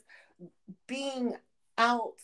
being 0.87 1.35
out 1.77 2.15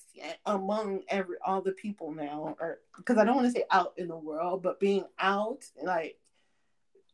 among 0.46 1.02
every 1.08 1.38
all 1.46 1.62
the 1.62 1.72
people 1.72 2.12
now, 2.12 2.56
or 2.60 2.80
because 2.98 3.18
I 3.18 3.26
don't 3.26 3.36
want 3.36 3.48
to 3.48 3.54
say 3.54 3.66
out 3.72 3.94
in 3.98 4.08
the 4.08 4.18
world, 4.18 4.64
but 4.64 4.80
being 4.80 5.06
out 5.20 5.66
like 5.82 6.18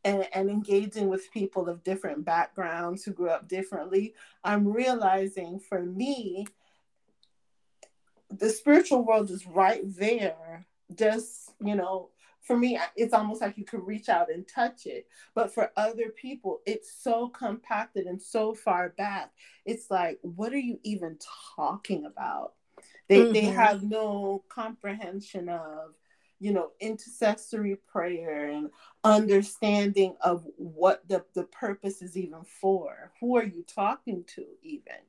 and, 0.06 0.27
and 0.34 0.50
engaging 0.50 1.10
with 1.10 1.32
people 1.34 1.68
of 1.68 1.84
different 1.84 2.24
backgrounds 2.24 3.03
who 3.03 3.12
grew 3.12 3.29
up 3.29 3.48
differently, 3.50 4.13
I'm 4.44 4.72
realizing 4.72 5.60
for 5.60 5.82
me, 5.82 6.48
the 8.29 8.50
spiritual 8.50 9.03
world 9.03 9.29
is 9.29 9.46
right 9.46 9.82
there, 9.84 10.65
just 10.96 11.51
you 11.63 11.75
know, 11.75 12.10
for 12.50 12.58
me, 12.58 12.79
it's 12.96 13.13
almost 13.13 13.41
like 13.41 13.60
you 13.60 13.63
could 13.63 13.86
reach 13.86 14.10
out 14.10 14.32
and 14.34 14.48
touch 14.48 14.88
it. 14.88 15.08
But 15.36 15.53
for 15.53 15.72
other 15.77 16.10
people, 16.10 16.62
it's 16.65 16.91
so 16.91 17.27
compacted 17.27 18.08
and 18.08 18.20
so 18.20 18.56
far 18.56 18.89
back. 18.89 19.32
It's 19.68 19.91
like, 19.91 20.18
what 20.24 20.51
are 20.51 20.58
you 20.58 20.79
even 20.82 21.20
talking 21.56 22.06
about? 22.06 22.53
They, 23.08 23.20
mm-hmm. 23.20 23.34
they 23.34 23.41
have 23.41 23.84
no 23.84 24.44
comprehension 24.50 25.48
of, 25.48 25.94
you 26.39 26.51
know, 26.51 26.72
intercessory 26.79 27.75
prayer 27.88 28.48
and 28.50 28.72
understanding 29.03 30.15
of 30.20 30.44
what 30.58 31.08
the, 31.08 31.24
the 31.36 31.44
purpose 31.44 32.01
is 32.01 32.18
even 32.18 32.41
for. 32.46 33.12
Who 33.20 33.38
are 33.38 33.46
you 33.46 33.63
talking 33.68 34.24
to, 34.36 34.44
even? 34.63 35.03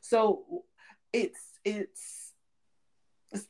So 0.00 0.64
it's, 1.12 1.58
it's, 1.66 2.27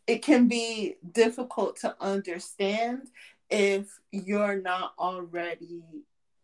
it 0.06 0.23
can 0.23 0.49
be 0.49 0.97
difficult 1.12 1.76
to 1.80 1.94
understand 2.00 3.08
if 3.50 3.99
you're 4.11 4.61
not 4.61 4.92
already 4.99 5.82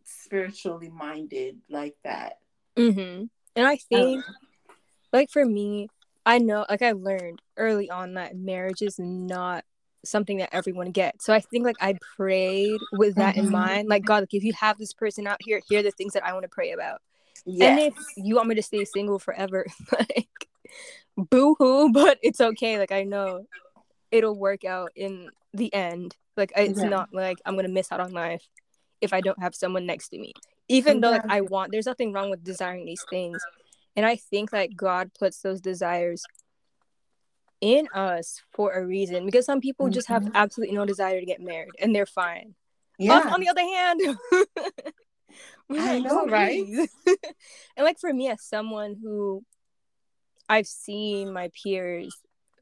spiritually 0.05 0.89
minded 0.89 1.59
like 1.69 1.97
that. 2.05 2.39
Mm-hmm. 2.77 3.25
And 3.57 3.67
I 3.67 3.77
think, 3.77 4.25
um, 4.25 4.35
like 5.13 5.31
for 5.31 5.45
me, 5.45 5.89
I 6.27 6.39
know, 6.39 6.65
like 6.69 6.83
I 6.83 6.93
learned 6.93 7.41
early 7.57 7.91
on 7.91 8.15
that 8.15 8.37
marriage 8.37 8.83
is 8.83 8.99
not 8.99 9.65
something 10.05 10.39
that 10.39 10.51
everyone 10.53 10.91
gets. 10.91 11.25
So 11.25 11.33
I 11.33 11.41
think 11.41 11.65
like 11.65 11.77
I 11.81 11.99
prayed 12.17 12.81
with 12.93 13.17
that 13.17 13.37
mm-hmm. 13.37 13.47
in 13.47 13.53
mind. 13.53 13.89
Like 13.89 14.05
God, 14.05 14.23
like 14.23 14.35
if 14.35 14.45
you 14.45 14.53
have 14.55 14.79
this 14.79 14.93
person 14.93 15.27
out 15.27 15.39
here, 15.41 15.61
here 15.69 15.81
are 15.81 15.83
the 15.85 15.91
things 15.91 16.15
that 16.15 16.25
I 16.25 16.33
want 16.33 16.45
to 16.45 16.49
pray 16.49 16.73
about. 16.73 17.01
Yes. 17.45 17.71
And 17.71 17.81
if 17.81 17.95
you 18.17 18.37
want 18.37 18.49
me 18.49 18.55
to 18.55 18.63
stay 18.63 18.85
single 18.85 19.19
forever, 19.19 19.67
like 19.93 20.29
boo 21.17 21.55
hoo, 21.59 21.91
but 21.93 22.19
it's 22.23 22.41
okay. 22.41 22.79
Like 22.79 22.93
I 22.93 23.05
know 23.05 23.47
it'll 24.11 24.39
work 24.39 24.65
out 24.65 24.91
in 24.95 25.31
the 25.53 25.73
end. 25.75 26.17
Like 26.37 26.53
it's 26.57 26.81
yeah. 26.81 26.89
not 26.89 27.09
like 27.13 27.39
I'm 27.45 27.57
gonna 27.57 27.69
miss 27.69 27.93
out 27.93 28.01
on 28.01 28.13
life 28.13 28.47
if 29.01 29.13
I 29.13 29.21
don't 29.21 29.41
have 29.41 29.55
someone 29.55 29.87
next 29.87 30.09
to 30.11 30.19
me. 30.19 30.33
Even 30.69 31.01
though 31.01 31.11
like 31.11 31.27
I 31.29 31.43
want, 31.43 31.73
there's 31.73 31.87
nothing 31.87 32.13
wrong 32.13 32.31
with 32.31 32.43
desiring 32.43 32.87
these 32.87 33.05
things, 33.11 33.39
and 33.97 34.07
I 34.07 34.17
think 34.17 34.53
like 34.53 34.77
God 34.77 35.11
puts 35.19 35.41
those 35.41 35.61
desires 35.61 36.23
in 37.61 37.89
us 37.95 38.43
for 38.53 38.73
a 38.73 38.85
reason 38.85 39.25
because 39.25 39.47
some 39.47 39.61
people 39.61 39.87
mm-hmm. 39.87 39.95
just 39.95 40.09
have 40.09 40.23
mm-hmm. 40.23 40.37
absolutely 40.37 40.75
no 40.75 40.85
desire 40.85 41.19
to 41.19 41.27
get 41.27 41.41
married 41.41 41.71
and 41.79 41.95
they're 41.95 42.05
fine. 42.05 42.55
Yeah. 42.99 43.19
Us, 43.19 43.33
on 43.33 43.41
the 43.41 43.49
other 43.49 43.63
hand, 43.63 44.01
I 45.71 45.99
know, 45.99 46.27
right? 46.27 46.63
and 47.77 47.85
like 47.85 47.99
for 47.99 48.13
me, 48.13 48.29
as 48.29 48.43
someone 48.43 48.97
who 49.03 49.43
I've 50.49 50.67
seen 50.67 51.33
my 51.33 51.51
peers, 51.63 52.15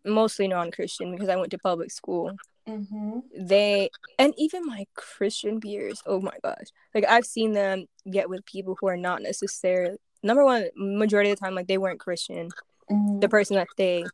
mostly 0.04 0.48
non-Christian 0.48 1.10
because 1.12 1.28
I 1.28 1.36
went 1.36 1.50
to 1.50 1.58
public 1.58 1.90
school. 1.90 2.32
Mm-hmm. 2.68 3.18
They 3.36 3.90
and 4.18 4.34
even 4.36 4.64
my 4.64 4.86
Christian 4.94 5.60
peers. 5.60 6.00
Oh 6.06 6.20
my 6.20 6.36
gosh! 6.44 6.68
Like 6.94 7.04
I've 7.08 7.26
seen 7.26 7.52
them 7.52 7.86
get 8.08 8.28
with 8.28 8.46
people 8.46 8.76
who 8.80 8.86
are 8.86 8.96
not 8.96 9.20
necessarily 9.20 9.98
number 10.22 10.44
one. 10.44 10.66
Majority 10.76 11.30
of 11.30 11.38
the 11.38 11.44
time, 11.44 11.56
like 11.56 11.66
they 11.66 11.78
weren't 11.78 11.98
Christian. 11.98 12.50
Mm-hmm. 12.90 13.18
The 13.18 13.28
person 13.28 13.56
that 13.56 13.66
they 13.76 14.04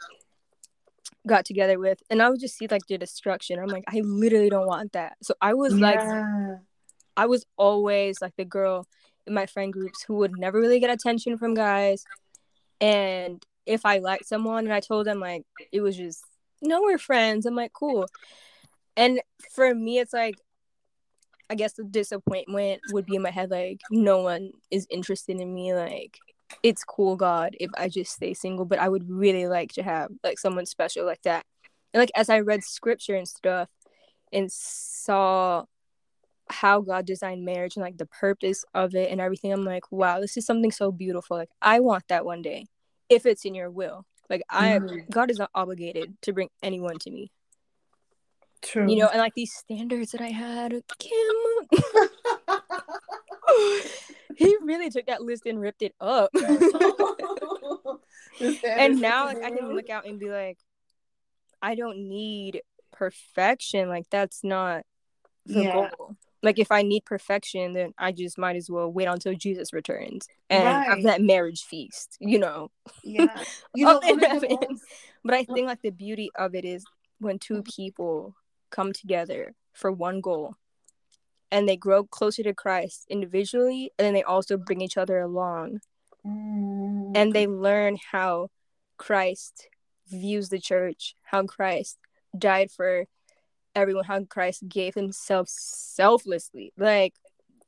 got 1.26 1.44
together 1.44 1.78
with, 1.78 2.02
and 2.08 2.22
I 2.22 2.30
would 2.30 2.40
just 2.40 2.56
see 2.56 2.68
like 2.70 2.86
the 2.86 2.96
destruction. 2.96 3.58
I'm 3.58 3.68
like, 3.68 3.84
I 3.86 4.00
literally 4.00 4.48
don't 4.48 4.66
want 4.66 4.92
that. 4.92 5.16
So 5.22 5.34
I 5.42 5.52
was 5.52 5.76
yeah. 5.76 5.86
like, 5.86 6.58
I 7.18 7.26
was 7.26 7.44
always 7.58 8.22
like 8.22 8.34
the 8.36 8.46
girl 8.46 8.86
in 9.26 9.34
my 9.34 9.44
friend 9.44 9.72
groups 9.72 10.02
who 10.04 10.14
would 10.14 10.38
never 10.38 10.58
really 10.58 10.80
get 10.80 10.88
attention 10.90 11.36
from 11.36 11.52
guys, 11.52 12.04
and 12.80 13.44
if 13.68 13.84
I 13.84 13.98
liked 13.98 14.26
someone 14.26 14.64
and 14.64 14.72
I 14.72 14.80
told 14.80 15.06
them 15.06 15.20
like 15.20 15.44
it 15.70 15.82
was 15.82 15.96
just 15.96 16.24
no 16.62 16.82
we're 16.82 16.98
friends. 16.98 17.46
I'm 17.46 17.54
like 17.54 17.72
cool. 17.72 18.06
And 18.96 19.20
for 19.52 19.72
me 19.74 19.98
it's 19.98 20.12
like 20.12 20.34
i 21.50 21.54
guess 21.54 21.74
the 21.74 21.84
disappointment 21.84 22.80
would 22.90 23.06
be 23.06 23.14
in 23.14 23.22
my 23.22 23.30
head 23.30 23.50
like 23.50 23.80
no 23.90 24.18
one 24.18 24.50
is 24.70 24.86
interested 24.90 25.40
in 25.40 25.54
me. 25.54 25.74
Like 25.74 26.18
it's 26.62 26.82
cool 26.82 27.14
god 27.14 27.54
if 27.60 27.70
i 27.76 27.88
just 27.90 28.10
stay 28.10 28.32
single 28.32 28.64
but 28.64 28.78
i 28.78 28.88
would 28.88 29.08
really 29.10 29.46
like 29.46 29.70
to 29.70 29.82
have 29.82 30.10
like 30.24 30.38
someone 30.38 30.66
special 30.66 31.04
like 31.04 31.22
that. 31.22 31.44
And 31.92 32.00
like 32.00 32.10
as 32.14 32.28
i 32.28 32.40
read 32.40 32.64
scripture 32.64 33.14
and 33.14 33.28
stuff 33.28 33.68
and 34.32 34.50
saw 34.50 35.64
how 36.50 36.80
god 36.80 37.04
designed 37.04 37.44
marriage 37.44 37.76
and 37.76 37.84
like 37.84 37.98
the 37.98 38.06
purpose 38.06 38.64
of 38.74 38.94
it 38.94 39.10
and 39.10 39.20
everything 39.20 39.52
i'm 39.52 39.64
like 39.64 39.92
wow 39.92 40.20
this 40.20 40.36
is 40.38 40.46
something 40.46 40.72
so 40.72 40.90
beautiful. 40.90 41.36
Like 41.36 41.50
i 41.60 41.80
want 41.80 42.04
that 42.08 42.24
one 42.24 42.42
day 42.42 42.66
if 43.08 43.26
it's 43.26 43.44
in 43.44 43.54
your 43.54 43.70
will 43.70 44.04
like 44.30 44.42
I 44.50 44.78
mm. 44.78 45.10
God 45.10 45.30
is 45.30 45.38
not 45.38 45.50
obligated 45.54 46.16
to 46.22 46.32
bring 46.32 46.48
anyone 46.62 46.98
to 47.00 47.10
me. 47.10 47.30
True. 48.60 48.90
You 48.90 48.96
know, 48.96 49.08
and 49.08 49.20
like 49.20 49.34
these 49.34 49.54
standards 49.54 50.10
that 50.12 50.20
I 50.20 50.28
had, 50.28 50.74
Kim. 50.98 51.36
he 54.36 54.56
really 54.62 54.90
took 54.90 55.06
that 55.06 55.22
list 55.22 55.46
and 55.46 55.60
ripped 55.60 55.82
it 55.82 55.94
up. 56.00 56.30
and 58.64 59.00
now 59.00 59.26
like 59.26 59.42
I 59.42 59.50
can 59.50 59.74
look 59.74 59.88
out 59.90 60.06
and 60.06 60.18
be 60.18 60.28
like, 60.28 60.58
I 61.62 61.74
don't 61.74 62.08
need 62.08 62.62
perfection. 62.92 63.88
Like 63.88 64.10
that's 64.10 64.44
not 64.44 64.82
the 65.46 65.62
yeah. 65.62 65.72
goal 65.72 66.16
like 66.42 66.58
if 66.58 66.70
I 66.70 66.82
need 66.82 67.04
perfection, 67.04 67.72
then 67.72 67.94
I 67.98 68.12
just 68.12 68.38
might 68.38 68.56
as 68.56 68.70
well 68.70 68.90
wait 68.90 69.06
until 69.06 69.34
Jesus 69.34 69.72
returns 69.72 70.28
and 70.48 70.64
right. 70.64 70.86
have 70.86 71.02
that 71.02 71.20
marriage 71.20 71.62
feast, 71.62 72.16
you 72.20 72.38
know. 72.38 72.70
Yeah. 73.02 73.26
You 73.74 73.86
know, 73.86 74.00
but 75.24 75.34
I 75.34 75.44
think 75.44 75.66
like 75.66 75.82
the 75.82 75.90
beauty 75.90 76.30
of 76.36 76.54
it 76.54 76.64
is 76.64 76.84
when 77.20 77.38
two 77.38 77.62
people 77.62 78.34
come 78.70 78.92
together 78.92 79.54
for 79.72 79.92
one 79.92 80.20
goal 80.20 80.54
and 81.50 81.68
they 81.68 81.76
grow 81.76 82.04
closer 82.04 82.42
to 82.42 82.54
Christ 82.54 83.06
individually 83.08 83.92
and 83.98 84.06
then 84.06 84.14
they 84.14 84.22
also 84.22 84.56
bring 84.56 84.80
each 84.80 84.96
other 84.96 85.18
along. 85.18 85.80
Mm. 86.26 87.12
And 87.14 87.32
they 87.32 87.46
learn 87.46 87.98
how 88.10 88.48
Christ 88.96 89.68
views 90.08 90.48
the 90.48 90.58
church, 90.58 91.14
how 91.22 91.44
Christ 91.44 91.98
died 92.36 92.70
for 92.70 93.04
everyone 93.78 94.04
how 94.04 94.22
Christ 94.24 94.68
gave 94.68 94.94
himself 94.94 95.48
selflessly, 95.48 96.72
like 96.76 97.14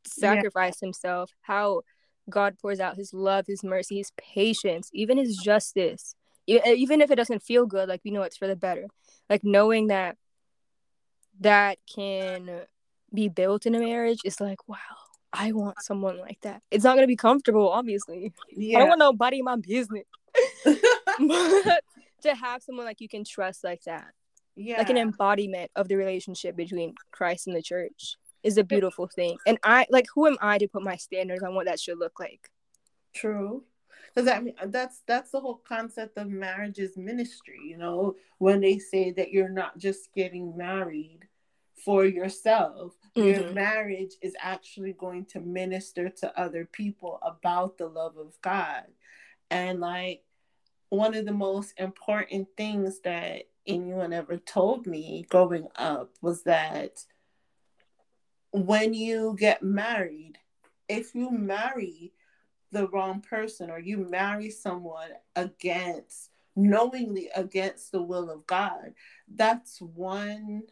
sacrificed 0.07 0.79
yeah. 0.83 0.87
himself, 0.87 1.31
how 1.43 1.83
God 2.29 2.59
pours 2.61 2.81
out 2.81 2.97
his 2.97 3.12
love, 3.14 3.47
his 3.47 3.62
mercy, 3.62 3.99
his 3.99 4.12
patience, 4.17 4.90
even 4.93 5.19
his 5.19 5.37
justice. 5.37 6.14
Even 6.47 7.00
if 7.00 7.11
it 7.11 7.17
doesn't 7.17 7.45
feel 7.45 7.64
good, 7.64 7.88
like 7.88 8.00
we 8.05 8.11
know 8.11 8.23
it's 8.23 8.37
for 8.37 8.49
the 8.49 8.57
better. 8.57 8.87
Like 9.29 9.45
knowing 9.45 9.88
that 9.88 10.17
that 11.40 11.79
can 11.93 12.62
be 13.14 13.29
built 13.29 13.67
in 13.67 13.75
a 13.75 13.79
marriage 13.79 14.21
is 14.25 14.40
like, 14.40 14.69
wow, 14.69 14.76
I 15.33 15.52
want 15.52 15.81
someone 15.81 16.19
like 16.19 16.40
that. 16.43 16.62
It's 16.71 16.83
not 16.83 16.97
gonna 16.97 17.07
be 17.07 17.17
comfortable, 17.17 17.69
obviously. 17.69 18.33
Yeah. 18.50 18.79
I 18.79 18.81
don't 18.81 18.88
want 18.88 18.99
nobody 18.99 19.38
in 19.38 19.45
my 19.45 19.57
business. 19.57 20.05
but 20.64 21.85
to 22.23 22.35
have 22.35 22.62
someone 22.62 22.87
like 22.87 23.00
you 23.00 23.09
can 23.09 23.25
trust 23.25 23.62
like 23.62 23.83
that 23.85 24.12
yeah 24.57 24.78
like 24.78 24.90
an 24.90 24.99
embodiment 24.99 25.71
of 25.76 25.88
the 25.88 25.97
relationship 25.97 26.57
between 26.57 26.95
christ 27.11 27.47
and 27.47 27.57
the 27.57 27.62
church 27.62 28.16
is 28.42 28.57
a 28.57 28.64
beautiful 28.64 29.07
thing 29.07 29.37
and 29.47 29.59
i 29.62 29.87
like 29.90 30.07
who 30.14 30.26
am 30.26 30.37
i 30.40 30.59
to 30.59 30.69
put 30.69 30.83
my 30.83 30.97
standards 30.97 31.42
on 31.42 31.54
what 31.54 31.66
that 31.66 31.80
should 31.80 31.99
look 31.99 32.19
like 32.19 32.50
true 33.14 33.62
because 34.14 34.28
I 34.28 34.40
mean 34.40 34.54
that's 34.66 35.02
that's 35.07 35.30
the 35.30 35.38
whole 35.38 35.62
concept 35.69 36.19
of 36.19 36.28
marriage 36.28 36.78
is 36.78 36.97
ministry 36.97 37.61
you 37.62 37.76
know 37.76 38.16
when 38.38 38.61
they 38.61 38.78
say 38.78 39.12
that 39.12 39.30
you're 39.30 39.49
not 39.49 39.78
just 39.78 40.12
getting 40.14 40.57
married 40.57 41.28
for 41.85 42.04
yourself. 42.04 42.92
Mm-hmm. 43.16 43.28
Your 43.28 43.52
marriage 43.52 44.14
is 44.21 44.35
actually 44.40 44.92
going 44.92 45.25
to 45.26 45.40
minister 45.40 46.09
to 46.09 46.40
other 46.40 46.64
people 46.64 47.19
about 47.23 47.78
the 47.78 47.87
love 47.87 48.16
of 48.16 48.40
God. 48.42 48.85
And 49.50 49.80
like 49.80 50.23
one 50.88 51.14
of 51.14 51.25
the 51.25 51.33
most 51.33 51.75
important 51.78 52.49
things 52.57 53.00
that 53.00 53.45
anyone 53.67 54.12
ever 54.12 54.37
told 54.37 54.87
me 54.87 55.26
growing 55.29 55.69
up 55.76 56.11
was 56.21 56.43
that 56.45 57.05
when 58.52 58.95
you 58.95 59.37
get 59.38 59.62
married, 59.62 60.38
if 60.88 61.14
you 61.14 61.31
marry 61.31 62.12
the 62.73 62.88
wrong 62.88 63.21
person 63.21 63.71
or 63.71 63.79
you 63.79 63.99
marry 63.99 64.50
someone 64.50 65.11
against 65.37 66.31
knowingly 66.57 67.31
against 67.35 67.93
the 67.93 68.02
will 68.02 68.31
of 68.31 68.47
God, 68.47 68.95
that's 69.33 69.81
one 69.81 70.62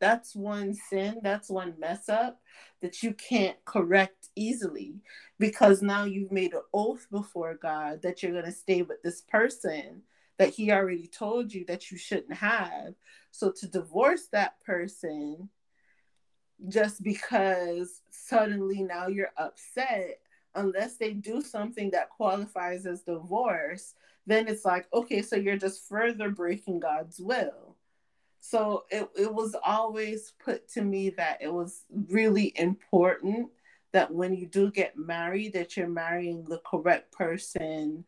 that's 0.00 0.36
one 0.36 0.74
sin, 0.74 1.18
that's 1.22 1.50
one 1.50 1.74
mess 1.78 2.08
up 2.08 2.40
that 2.82 3.02
you 3.02 3.12
can't 3.14 3.56
correct 3.64 4.28
easily 4.36 5.00
because 5.40 5.82
now 5.82 6.04
you've 6.04 6.30
made 6.30 6.52
an 6.52 6.62
oath 6.72 7.06
before 7.10 7.54
God 7.54 8.02
that 8.02 8.22
you're 8.22 8.32
going 8.32 8.44
to 8.44 8.52
stay 8.52 8.82
with 8.82 9.02
this 9.02 9.22
person 9.22 10.02
that 10.38 10.50
he 10.50 10.70
already 10.70 11.06
told 11.06 11.52
you 11.52 11.64
that 11.66 11.90
you 11.90 11.98
shouldn't 11.98 12.34
have. 12.34 12.94
So 13.30 13.52
to 13.52 13.66
divorce 13.66 14.28
that 14.32 14.60
person 14.64 15.48
just 16.68 17.02
because 17.02 18.02
suddenly 18.10 18.82
now 18.82 19.06
you're 19.06 19.32
upset 19.36 20.20
unless 20.54 20.96
they 20.96 21.12
do 21.12 21.40
something 21.40 21.90
that 21.90 22.10
qualifies 22.10 22.86
as 22.86 23.02
divorce, 23.02 23.94
then 24.26 24.48
it's 24.48 24.64
like, 24.64 24.86
okay, 24.92 25.22
so 25.22 25.36
you're 25.36 25.56
just 25.56 25.88
further 25.88 26.30
breaking 26.30 26.80
God's 26.80 27.20
will. 27.20 27.76
So 28.40 28.84
it, 28.90 29.08
it 29.16 29.32
was 29.32 29.54
always 29.64 30.32
put 30.42 30.68
to 30.70 30.82
me 30.82 31.10
that 31.10 31.38
it 31.40 31.52
was 31.52 31.84
really 32.08 32.52
important 32.56 33.50
that 33.92 34.12
when 34.12 34.34
you 34.34 34.46
do 34.46 34.70
get 34.70 34.96
married, 34.96 35.54
that 35.54 35.76
you're 35.76 35.88
marrying 35.88 36.44
the 36.44 36.60
correct 36.66 37.12
person 37.12 38.04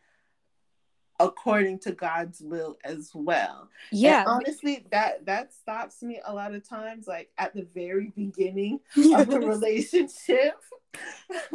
according 1.21 1.79
to 1.81 1.93
God's 1.93 2.41
will 2.41 2.79
as 2.83 3.11
well. 3.15 3.69
Yeah. 3.93 4.21
And 4.21 4.29
honestly, 4.29 4.87
that 4.91 5.27
that 5.27 5.53
stops 5.53 6.03
me 6.03 6.21
a 6.25 6.35
lot 6.35 6.55
of 6.55 6.69
times, 6.69 7.07
like 7.07 7.31
at 7.39 7.55
the 7.55 7.67
very 7.75 8.12
beginning 8.17 8.81
of 9.15 9.29
the 9.29 9.39
relationship. 9.39 10.55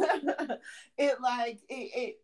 it 0.96 1.20
like 1.20 1.58
it, 1.68 1.74
it 1.94 2.16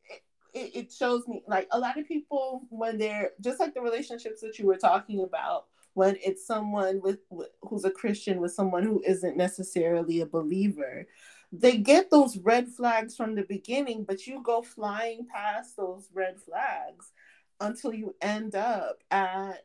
it 0.55 0.71
it 0.75 0.93
shows 0.93 1.27
me 1.29 1.43
like 1.47 1.69
a 1.73 1.79
lot 1.79 1.99
of 1.99 2.09
people 2.09 2.63
when 2.71 2.97
they're 2.97 3.33
just 3.41 3.61
like 3.61 3.75
the 3.75 3.83
relationships 3.83 4.41
that 4.41 4.59
you 4.59 4.67
were 4.67 4.77
talking 4.77 5.23
about 5.23 5.67
when 5.95 6.17
it's 6.25 6.47
someone 6.47 7.03
with, 7.03 7.19
with 7.29 7.49
who's 7.61 7.85
a 7.85 7.91
Christian 7.91 8.41
with 8.41 8.55
someone 8.55 8.83
who 8.83 9.03
isn't 9.07 9.37
necessarily 9.37 10.21
a 10.21 10.27
believer 10.27 11.07
they 11.53 11.77
get 11.77 12.11
those 12.11 12.39
red 12.39 12.67
flags 12.69 13.15
from 13.15 13.35
the 13.35 13.43
beginning 13.43 14.05
but 14.05 14.27
you 14.27 14.43
go 14.43 14.63
flying 14.63 15.27
past 15.27 15.77
those 15.77 16.09
red 16.15 16.41
flags 16.41 17.13
until 17.62 17.95
you 17.95 18.14
end 18.21 18.54
up 18.54 18.99
at 19.11 19.64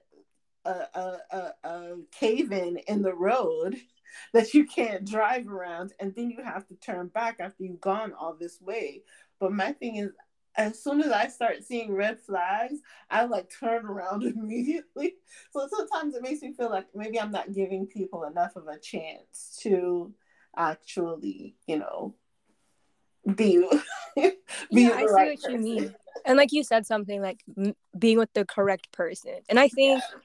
a, 0.66 0.70
a, 0.70 1.18
a, 1.32 1.54
a 1.64 1.96
cave 2.12 2.52
in 2.52 2.78
in 2.88 3.02
the 3.02 3.14
road 3.14 3.76
that 4.34 4.54
you 4.54 4.66
can't 4.66 5.06
drive 5.06 5.48
around 5.48 5.94
and 6.00 6.16
then 6.16 6.30
you 6.30 6.44
have 6.44 6.66
to 6.68 6.76
turn 6.76 7.08
back 7.08 7.38
after 7.40 7.64
you've 7.64 7.82
gone 7.82 8.14
all 8.14 8.34
this 8.34 8.62
way 8.62 9.02
but 9.40 9.52
my 9.52 9.72
thing 9.74 9.98
is 9.98 10.12
as 10.58 10.82
soon 10.84 11.02
as 11.02 11.12
I 11.12 11.28
start 11.28 11.64
seeing 11.64 11.94
red 11.94 12.20
flags, 12.20 12.80
I 13.12 13.26
like 13.26 13.52
turn 13.60 13.86
around 13.86 14.24
immediately. 14.36 15.16
So 15.52 15.68
sometimes 15.70 16.16
it 16.16 16.24
makes 16.24 16.42
me 16.42 16.54
feel 16.54 16.72
like 16.72 16.88
maybe 16.96 17.22
I'm 17.22 17.32
not 17.32 17.54
giving 17.54 17.86
people 17.86 18.24
enough 18.24 18.56
of 18.56 18.68
a 18.68 18.80
chance 18.80 19.60
to 19.62 20.12
actually, 20.58 21.56
you 21.68 21.78
know, 21.78 22.16
be, 23.36 23.58
be 24.16 24.32
yeah, 24.72 24.90
I 24.94 25.02
see 25.02 25.12
what 25.12 25.42
person. 25.42 25.52
you 25.52 25.60
mean. 25.60 25.96
And 26.26 26.38
like 26.38 26.52
you 26.52 26.64
said 26.64 26.86
something 26.86 27.22
like 27.22 27.42
m- 27.58 27.76
being 27.98 28.18
with 28.18 28.32
the 28.34 28.46
correct 28.46 28.92
person. 28.92 29.40
And 29.50 29.60
I 29.60 29.68
think 29.68 30.02
yeah. 30.02 30.20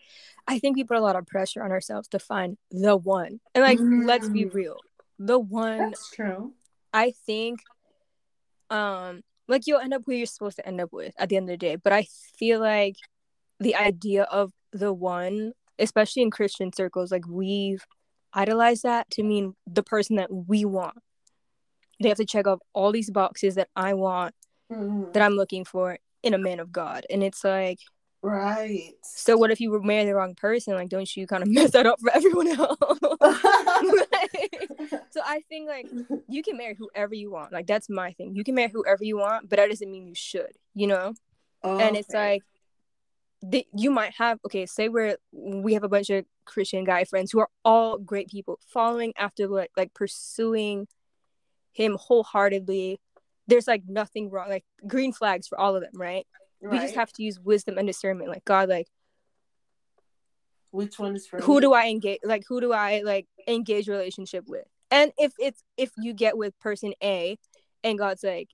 I 0.46 0.58
think 0.58 0.76
we 0.76 0.84
put 0.84 0.96
a 0.96 1.00
lot 1.00 1.16
of 1.16 1.26
pressure 1.26 1.62
on 1.62 1.70
ourselves 1.70 2.08
to 2.08 2.18
find 2.18 2.56
the 2.70 2.96
one. 2.96 3.40
And 3.54 3.62
like 3.62 3.78
mm. 3.78 4.06
let's 4.06 4.28
be 4.28 4.44
mm. 4.44 4.54
real. 4.54 4.76
The 5.18 5.38
one 5.38 5.78
That's 5.78 6.10
true. 6.10 6.52
I 6.92 7.12
think 7.26 7.60
um 8.70 9.22
like 9.48 9.66
you'll 9.66 9.80
end 9.80 9.94
up 9.94 10.02
who 10.06 10.12
you're 10.12 10.26
supposed 10.26 10.56
to 10.56 10.66
end 10.66 10.80
up 10.80 10.92
with 10.92 11.14
at 11.18 11.28
the 11.28 11.36
end 11.36 11.48
of 11.48 11.54
the 11.54 11.56
day. 11.56 11.76
But 11.76 11.92
I 11.92 12.06
feel 12.38 12.60
like 12.60 12.96
the 13.60 13.76
idea 13.76 14.24
of 14.24 14.52
the 14.72 14.92
one, 14.92 15.52
especially 15.78 16.22
in 16.22 16.30
Christian 16.30 16.72
circles, 16.72 17.12
like 17.12 17.26
we've 17.28 17.84
idolized 18.32 18.84
that 18.84 19.10
to 19.10 19.22
mean 19.22 19.54
the 19.66 19.82
person 19.82 20.16
that 20.16 20.32
we 20.32 20.64
want. 20.64 20.96
They 22.00 22.08
have 22.08 22.18
to 22.18 22.24
check 22.24 22.46
off 22.46 22.60
all 22.72 22.90
these 22.92 23.10
boxes 23.10 23.54
that 23.56 23.68
I 23.76 23.94
want, 23.94 24.34
mm-hmm. 24.72 25.12
that 25.12 25.22
I'm 25.22 25.34
looking 25.34 25.64
for 25.64 25.98
in 26.22 26.34
a 26.34 26.38
man 26.38 26.60
of 26.60 26.72
God. 26.72 27.06
And 27.10 27.22
it's 27.22 27.44
like, 27.44 27.78
Right. 28.24 28.92
So 29.02 29.36
what 29.36 29.50
if 29.50 29.60
you 29.60 29.72
were 29.72 29.82
marrying 29.82 30.06
the 30.06 30.14
wrong 30.14 30.36
person? 30.36 30.74
Like, 30.74 30.88
don't 30.88 31.16
you 31.16 31.26
kind 31.26 31.42
of 31.42 31.48
mess 31.52 31.72
that 31.72 31.86
up 31.86 32.00
for 32.00 32.10
everyone 32.14 32.46
else? 32.46 32.78
so 35.10 35.20
I 35.24 35.42
think 35.48 35.68
like 35.68 35.88
you 36.28 36.42
can 36.44 36.56
marry 36.56 36.76
whoever 36.78 37.14
you 37.14 37.32
want. 37.32 37.52
Like 37.52 37.66
that's 37.66 37.90
my 37.90 38.12
thing. 38.12 38.36
You 38.36 38.44
can 38.44 38.54
marry 38.54 38.70
whoever 38.72 39.02
you 39.02 39.18
want, 39.18 39.48
but 39.48 39.56
that 39.56 39.68
doesn't 39.70 39.90
mean 39.90 40.06
you 40.06 40.14
should. 40.14 40.52
You 40.74 40.86
know. 40.86 41.14
Oh, 41.64 41.78
and 41.78 41.96
it's 41.96 42.14
okay. 42.14 42.40
like 43.42 43.66
you 43.74 43.90
might 43.90 44.12
have 44.18 44.38
okay. 44.46 44.66
Say 44.66 44.88
we're 44.88 45.16
we 45.32 45.74
have 45.74 45.82
a 45.82 45.88
bunch 45.88 46.10
of 46.10 46.24
Christian 46.44 46.84
guy 46.84 47.02
friends 47.04 47.32
who 47.32 47.40
are 47.40 47.48
all 47.64 47.98
great 47.98 48.28
people, 48.28 48.60
following 48.68 49.12
after 49.16 49.48
like 49.48 49.72
like 49.76 49.94
pursuing 49.94 50.86
him 51.72 51.96
wholeheartedly. 51.98 53.00
There's 53.46 53.66
like 53.66 53.82
nothing 53.86 54.30
wrong, 54.30 54.48
like 54.48 54.64
green 54.86 55.12
flags 55.12 55.48
for 55.48 55.58
all 55.58 55.74
of 55.74 55.82
them, 55.82 55.92
right? 55.94 56.26
Right. 56.60 56.72
We 56.72 56.78
just 56.78 56.94
have 56.94 57.12
to 57.14 57.22
use 57.22 57.40
wisdom 57.40 57.78
and 57.78 57.86
discernment. 57.86 58.30
Like 58.30 58.44
God, 58.44 58.68
like 58.68 58.86
which 60.70 60.98
one 60.98 61.14
is 61.14 61.26
for 61.26 61.40
who 61.40 61.60
do 61.60 61.72
I 61.72 61.88
engage? 61.88 62.20
Like 62.24 62.44
who 62.48 62.60
do 62.60 62.72
I 62.72 63.02
like 63.04 63.26
engage 63.46 63.88
relationship 63.88 64.44
with? 64.46 64.64
And 64.90 65.12
if 65.18 65.32
it's 65.38 65.62
if 65.76 65.90
you 65.98 66.12
get 66.12 66.36
with 66.36 66.58
person 66.60 66.94
A, 67.02 67.38
and 67.84 67.98
God's 67.98 68.22
like, 68.22 68.48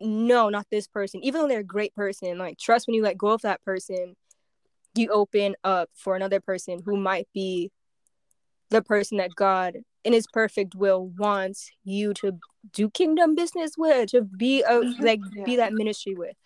no, 0.00 0.48
not 0.48 0.66
this 0.70 0.86
person, 0.86 1.22
even 1.22 1.40
though 1.40 1.48
they're 1.48 1.60
a 1.60 1.64
great 1.64 1.94
person, 1.94 2.38
like 2.38 2.58
trust 2.58 2.86
when 2.86 2.94
you 2.94 3.02
let 3.02 3.16
go 3.16 3.28
of 3.28 3.42
that 3.42 3.62
person, 3.62 4.16
you 4.94 5.10
open 5.10 5.54
up 5.64 5.88
for 5.94 6.16
another 6.16 6.40
person 6.40 6.82
who 6.84 6.96
might 6.96 7.28
be 7.32 7.70
the 8.70 8.82
person 8.82 9.18
that 9.18 9.34
God 9.34 9.78
in 10.04 10.12
his 10.12 10.26
perfect 10.26 10.74
will 10.74 11.06
wants 11.18 11.70
you 11.84 12.12
to 12.14 12.38
do 12.72 12.90
kingdom 12.90 13.34
business 13.34 13.72
with, 13.76 14.10
to 14.10 14.22
be 14.22 14.62
a 14.62 14.72
mm-hmm. 14.72 15.04
like 15.04 15.20
yeah. 15.34 15.44
be 15.44 15.56
that 15.56 15.72
ministry 15.72 16.14
with. 16.14 16.36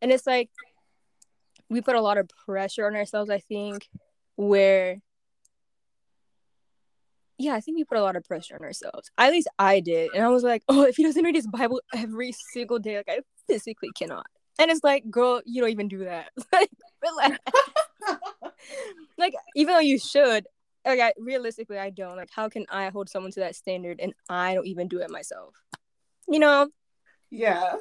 And 0.00 0.12
it's 0.12 0.26
like 0.26 0.50
we 1.68 1.80
put 1.80 1.96
a 1.96 2.00
lot 2.00 2.18
of 2.18 2.28
pressure 2.46 2.86
on 2.86 2.94
ourselves 2.94 3.30
i 3.30 3.38
think 3.38 3.88
where 4.36 5.00
yeah 7.38 7.54
i 7.54 7.60
think 7.60 7.76
we 7.76 7.84
put 7.84 7.98
a 7.98 8.02
lot 8.02 8.16
of 8.16 8.24
pressure 8.24 8.54
on 8.54 8.62
ourselves. 8.62 9.10
At 9.18 9.32
least 9.32 9.48
i 9.58 9.80
did. 9.80 10.10
And 10.14 10.24
i 10.24 10.28
was 10.28 10.42
like 10.42 10.62
oh 10.68 10.82
if 10.82 10.96
he 10.96 11.02
doesn't 11.02 11.24
read 11.24 11.34
his 11.34 11.46
bible 11.46 11.80
every 11.94 12.32
single 12.52 12.78
day 12.78 12.96
like 12.96 13.08
i 13.08 13.20
physically 13.48 13.90
cannot. 13.96 14.26
And 14.58 14.70
it's 14.70 14.84
like 14.84 15.10
girl 15.10 15.42
you 15.44 15.62
don't 15.62 15.70
even 15.70 15.88
do 15.88 16.04
that. 16.04 16.30
Like 16.52 16.70
like 19.18 19.34
even 19.56 19.74
though 19.74 19.80
you 19.80 19.98
should 19.98 20.46
like 20.86 21.00
I, 21.00 21.12
realistically 21.18 21.78
i 21.78 21.90
don't 21.90 22.16
like 22.16 22.30
how 22.30 22.48
can 22.48 22.66
i 22.70 22.88
hold 22.90 23.08
someone 23.08 23.32
to 23.32 23.40
that 23.40 23.56
standard 23.56 24.00
and 24.00 24.12
i 24.28 24.54
don't 24.54 24.66
even 24.66 24.88
do 24.88 25.00
it 25.00 25.10
myself 25.10 25.54
you 26.28 26.38
know 26.38 26.68
yeah 27.30 27.76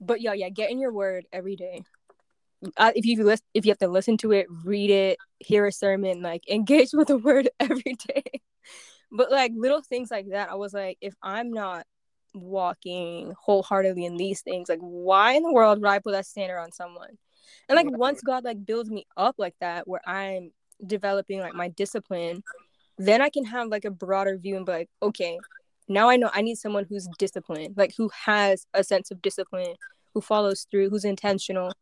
but 0.00 0.20
yeah, 0.20 0.32
yeah, 0.32 0.48
get 0.48 0.70
in 0.70 0.78
your 0.78 0.92
word 0.92 1.26
every 1.32 1.56
day. 1.56 1.82
Uh, 2.76 2.92
if 2.94 3.04
you 3.04 3.22
list, 3.22 3.42
if 3.54 3.64
you 3.64 3.70
have 3.70 3.78
to 3.78 3.88
listen 3.88 4.16
to 4.18 4.32
it, 4.32 4.46
read 4.64 4.90
it, 4.90 5.18
hear 5.40 5.66
a 5.66 5.72
sermon, 5.72 6.22
like 6.22 6.42
engage 6.48 6.90
with 6.92 7.08
the 7.08 7.18
word 7.18 7.48
every 7.60 7.96
day. 8.08 8.24
but 9.10 9.30
like 9.30 9.52
little 9.54 9.82
things 9.82 10.10
like 10.10 10.30
that, 10.30 10.50
I 10.50 10.54
was 10.54 10.72
like, 10.72 10.98
if 11.00 11.14
I'm 11.22 11.52
not 11.52 11.86
walking 12.34 13.32
wholeheartedly 13.40 14.04
in 14.04 14.16
these 14.16 14.42
things, 14.42 14.68
like 14.68 14.80
why 14.80 15.32
in 15.32 15.42
the 15.42 15.52
world 15.52 15.80
would 15.80 15.88
I 15.88 15.98
put 15.98 16.12
that 16.12 16.26
standard 16.26 16.58
on 16.58 16.72
someone? 16.72 17.16
And 17.68 17.76
like 17.76 17.86
once 17.90 18.20
God 18.20 18.44
like 18.44 18.64
builds 18.64 18.90
me 18.90 19.06
up 19.16 19.36
like 19.38 19.54
that, 19.60 19.86
where 19.88 20.06
I'm 20.06 20.52
developing 20.84 21.40
like 21.40 21.54
my 21.54 21.68
discipline, 21.68 22.42
then 22.98 23.20
I 23.20 23.28
can 23.28 23.44
have 23.44 23.68
like 23.68 23.84
a 23.84 23.90
broader 23.90 24.36
view 24.36 24.56
and 24.56 24.66
be 24.66 24.72
like, 24.72 24.90
okay, 25.02 25.38
now 25.88 26.08
I 26.08 26.16
know 26.16 26.30
I 26.32 26.42
need 26.42 26.58
someone 26.58 26.86
who's 26.88 27.08
disciplined, 27.18 27.76
like 27.76 27.94
who 27.96 28.10
has 28.24 28.66
a 28.74 28.82
sense 28.82 29.10
of 29.10 29.22
discipline, 29.22 29.74
who 30.14 30.20
follows 30.20 30.66
through, 30.70 30.90
who's 30.90 31.04
intentional, 31.04 31.72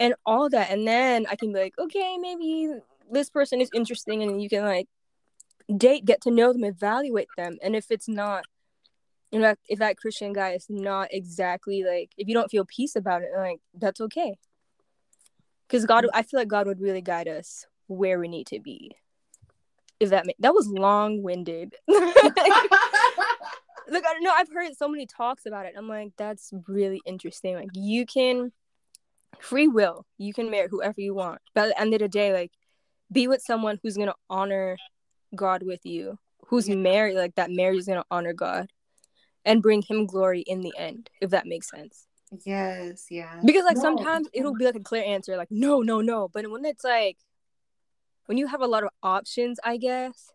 and 0.00 0.14
all 0.26 0.48
that. 0.50 0.70
And 0.70 0.86
then 0.86 1.26
I 1.30 1.36
can 1.36 1.52
be 1.52 1.60
like, 1.60 1.74
okay, 1.78 2.18
maybe 2.18 2.74
this 3.10 3.30
person 3.30 3.60
is 3.60 3.70
interesting, 3.74 4.22
and 4.22 4.42
you 4.42 4.48
can 4.48 4.64
like 4.64 4.88
date, 5.74 6.04
get 6.04 6.20
to 6.22 6.30
know 6.30 6.52
them, 6.52 6.64
evaluate 6.64 7.28
them. 7.36 7.58
And 7.62 7.74
if 7.74 7.90
it's 7.90 8.08
not, 8.08 8.44
you 9.30 9.38
know, 9.38 9.54
if 9.68 9.78
that 9.78 9.96
Christian 9.96 10.32
guy 10.32 10.52
is 10.52 10.66
not 10.68 11.08
exactly 11.10 11.84
like, 11.84 12.10
if 12.18 12.28
you 12.28 12.34
don't 12.34 12.50
feel 12.50 12.64
peace 12.64 12.96
about 12.96 13.22
it, 13.22 13.30
like 13.36 13.60
that's 13.74 14.00
okay. 14.00 14.36
Because 15.66 15.84
God, 15.84 16.06
I 16.14 16.22
feel 16.22 16.40
like 16.40 16.48
God 16.48 16.66
would 16.66 16.80
really 16.80 17.02
guide 17.02 17.28
us 17.28 17.66
where 17.88 18.18
we 18.20 18.28
need 18.28 18.46
to 18.48 18.60
be. 18.60 18.92
If 20.00 20.10
that 20.10 20.26
ma- 20.26 20.32
that 20.38 20.54
was 20.54 20.68
long 20.68 21.22
winded. 21.22 21.74
Look, 21.88 22.04
I 22.26 24.12
don't 24.12 24.22
know. 24.22 24.32
I've 24.36 24.52
heard 24.52 24.76
so 24.76 24.88
many 24.88 25.06
talks 25.06 25.44
about 25.46 25.66
it. 25.66 25.74
I'm 25.76 25.88
like, 25.88 26.12
that's 26.16 26.52
really 26.68 27.00
interesting. 27.06 27.56
Like, 27.56 27.70
you 27.74 28.06
can 28.06 28.52
free 29.40 29.66
will. 29.66 30.04
You 30.18 30.32
can 30.32 30.50
marry 30.50 30.68
whoever 30.70 31.00
you 31.00 31.14
want, 31.14 31.40
but 31.54 31.64
at 31.64 31.68
the 31.68 31.80
end 31.80 31.94
of 31.94 32.00
the 32.00 32.08
day, 32.08 32.32
like, 32.32 32.52
be 33.10 33.26
with 33.26 33.42
someone 33.42 33.78
who's 33.82 33.96
gonna 33.96 34.14
honor 34.28 34.76
God 35.34 35.62
with 35.62 35.84
you, 35.84 36.18
who's 36.46 36.68
Yeah. 36.68 36.74
married. 36.76 37.16
Like 37.16 37.34
that 37.36 37.50
marriage 37.50 37.78
is 37.78 37.86
gonna 37.86 38.04
honor 38.10 38.32
God, 38.34 38.70
and 39.44 39.62
bring 39.62 39.82
Him 39.82 40.06
glory 40.06 40.42
in 40.42 40.60
the 40.60 40.72
end. 40.76 41.08
If 41.20 41.30
that 41.30 41.46
makes 41.46 41.70
sense. 41.70 42.06
yes, 42.44 43.06
yeah. 43.10 43.40
Because 43.44 43.64
like 43.64 43.76
No. 43.76 43.82
sometimes 43.82 44.28
it'll 44.34 44.54
be 44.54 44.66
like 44.66 44.74
a 44.76 44.80
clear 44.80 45.02
answer, 45.04 45.36
like 45.38 45.50
no, 45.50 45.80
no, 45.80 46.02
no. 46.02 46.28
But 46.28 46.50
when 46.50 46.64
it's 46.66 46.84
like 46.84 47.16
when 48.28 48.36
you 48.36 48.46
have 48.46 48.60
a 48.60 48.66
lot 48.66 48.84
of 48.84 48.90
options, 49.02 49.58
I 49.64 49.78
guess 49.78 50.30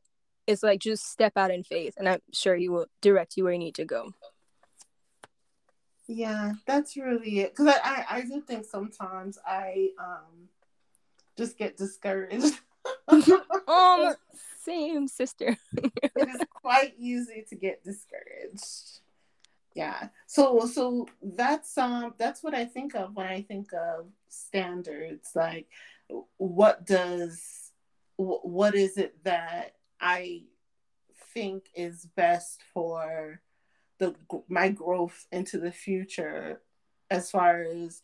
it's 0.47 0.63
like 0.63 0.79
just 0.79 1.11
step 1.11 1.33
out 1.35 1.51
in 1.51 1.63
faith, 1.63 1.93
and 1.95 2.09
I'm 2.09 2.21
sure 2.33 2.55
He 2.55 2.67
will 2.67 2.87
direct 3.01 3.37
you 3.37 3.43
where 3.43 3.53
you 3.53 3.59
need 3.59 3.75
to 3.75 3.85
go. 3.85 4.13
Yeah, 6.07 6.53
that's 6.65 6.97
really 6.97 7.41
it. 7.41 7.55
Because 7.55 7.67
I, 7.67 8.05
I, 8.09 8.17
I 8.17 8.21
do 8.21 8.41
think 8.41 8.65
sometimes 8.65 9.37
I 9.47 9.89
um 9.99 10.49
just 11.37 11.57
get 11.57 11.77
discouraged. 11.77 12.59
Um, 13.65 14.13
same 14.61 15.07
sister. 15.07 15.55
it 15.73 16.11
is 16.17 16.41
quite 16.53 16.93
easy 16.97 17.45
to 17.47 17.55
get 17.55 17.81
discouraged. 17.81 18.99
Yeah. 19.73 20.09
So 20.27 20.65
so 20.65 21.07
that's 21.21 21.77
um 21.77 22.13
that's 22.17 22.43
what 22.43 22.53
I 22.53 22.65
think 22.65 22.93
of 22.93 23.15
when 23.15 23.27
I 23.27 23.41
think 23.41 23.71
of 23.73 24.07
standards. 24.27 25.29
Like, 25.33 25.67
what 26.37 26.85
does 26.85 27.62
wh- 28.17 28.45
what 28.45 28.75
is 28.75 28.97
it 28.97 29.23
that 29.23 29.75
I 29.99 30.43
think 31.33 31.65
is 31.75 32.05
best 32.15 32.61
for 32.73 33.41
the 33.99 34.15
my 34.47 34.69
growth 34.69 35.25
into 35.31 35.57
the 35.59 35.71
future 35.71 36.61
as 37.09 37.29
far 37.31 37.61
as 37.61 38.01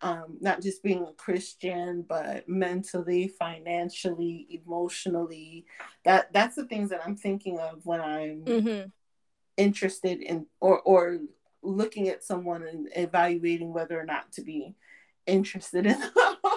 um, 0.00 0.38
not 0.40 0.62
just 0.62 0.82
being 0.82 1.02
a 1.04 1.12
Christian, 1.12 2.02
but 2.08 2.48
mentally, 2.48 3.28
financially, 3.28 4.46
emotionally. 4.64 5.66
That 6.04 6.32
that's 6.32 6.56
the 6.56 6.64
things 6.66 6.90
that 6.90 7.02
I'm 7.04 7.16
thinking 7.16 7.58
of 7.58 7.84
when 7.84 8.00
I'm 8.00 8.44
Mm-hmm. 8.44 8.88
interested 9.56 10.20
in 10.22 10.46
or 10.60 10.80
or 10.80 11.18
looking 11.62 12.08
at 12.08 12.22
someone 12.24 12.62
and 12.62 12.88
evaluating 12.94 13.72
whether 13.72 13.98
or 14.00 14.04
not 14.04 14.30
to 14.32 14.42
be 14.42 14.74
interested 15.26 15.84
in 15.86 15.98
them. 16.00 16.12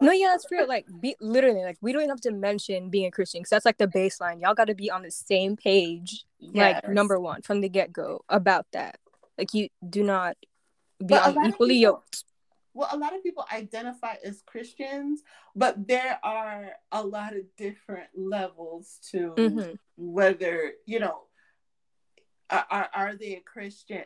No, 0.00 0.12
yeah, 0.12 0.28
that's 0.30 0.46
real. 0.50 0.68
Like, 0.68 0.86
be 1.00 1.16
literally, 1.20 1.62
like, 1.64 1.76
we 1.80 1.92
don't 1.92 2.02
even 2.02 2.10
have 2.10 2.20
to 2.22 2.30
mention 2.30 2.88
being 2.90 3.06
a 3.06 3.10
Christian 3.10 3.40
because 3.40 3.50
that's 3.50 3.64
like 3.66 3.78
the 3.78 3.88
baseline. 3.88 4.40
Y'all 4.40 4.54
got 4.54 4.66
to 4.66 4.74
be 4.74 4.90
on 4.90 5.02
the 5.02 5.10
same 5.10 5.56
page, 5.56 6.24
like 6.40 6.88
number 6.88 7.18
one 7.18 7.42
from 7.42 7.60
the 7.60 7.68
get 7.68 7.92
go 7.92 8.20
about 8.28 8.66
that. 8.72 8.98
Like, 9.36 9.54
you 9.54 9.68
do 9.88 10.02
not 10.04 10.36
be 11.00 11.06
But 11.08 11.24
a 11.24 11.28
on 11.28 11.34
lot 11.34 11.46
of 11.46 11.54
equally 11.54 11.76
yoked. 11.78 12.24
well, 12.74 12.88
a 12.92 12.96
lot 12.96 13.14
of 13.14 13.22
people 13.24 13.44
identify 13.52 14.14
as 14.24 14.42
Christians, 14.46 15.22
but 15.56 15.88
there 15.88 16.18
are 16.22 16.70
a 16.92 17.04
lot 17.04 17.34
of 17.34 17.42
different 17.56 18.08
levels 18.16 18.98
to 19.10 19.34
Mm-hmm. 19.36 19.74
whether 19.96 20.72
you 20.86 21.00
know 21.00 21.22
are, 22.50 22.66
are, 22.70 22.88
are 22.94 23.14
they 23.16 23.34
a 23.34 23.40
christian 23.40 24.04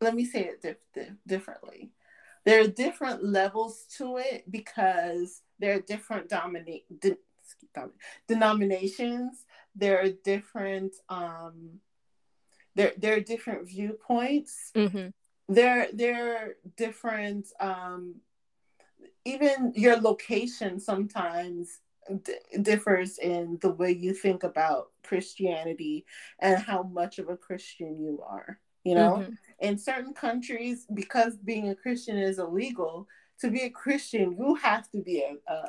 let 0.00 0.14
me 0.14 0.24
say 0.24 0.40
it 0.44 0.60
dif- 0.60 0.76
dif- 0.92 1.14
differently 1.26 1.90
there 2.44 2.60
are 2.62 2.66
different 2.68 3.24
levels 3.24 3.84
to 3.98 4.16
it 4.18 4.50
because 4.50 5.42
there 5.58 5.74
are 5.76 5.80
different 5.80 6.28
dominate 6.28 6.84
de- 7.00 7.16
denominations 8.28 9.44
there 9.74 10.00
are 10.00 10.10
different 10.24 10.94
um 11.08 11.80
there 12.74 12.92
there 12.98 13.16
are 13.16 13.20
different 13.20 13.66
viewpoints 13.68 14.70
Mm-hmm. 14.74 15.08
there 15.48 15.88
there 15.92 16.36
are 16.36 16.56
different 16.76 17.46
um 17.60 18.16
even 19.24 19.72
your 19.74 19.96
location 20.00 20.78
sometimes 20.80 21.80
d- 22.22 22.34
differs 22.62 23.18
in 23.18 23.58
the 23.62 23.70
way 23.70 23.90
you 23.92 24.12
think 24.14 24.42
about 24.42 24.90
christianity 25.02 26.04
and 26.40 26.62
how 26.62 26.82
much 26.82 27.18
of 27.18 27.28
a 27.28 27.36
christian 27.36 28.00
you 28.02 28.22
are 28.26 28.58
you 28.84 28.94
know 28.94 29.16
Mhm. 29.18 29.36
In 29.64 29.78
certain 29.78 30.12
countries 30.12 30.86
because 30.92 31.36
being 31.36 31.70
a 31.70 31.74
christian 31.74 32.18
is 32.18 32.38
illegal 32.38 33.08
to 33.40 33.50
be 33.50 33.62
a 33.62 33.70
christian 33.70 34.36
you 34.38 34.54
have 34.54 34.90
to 34.90 34.98
be 34.98 35.24
a, 35.48 35.64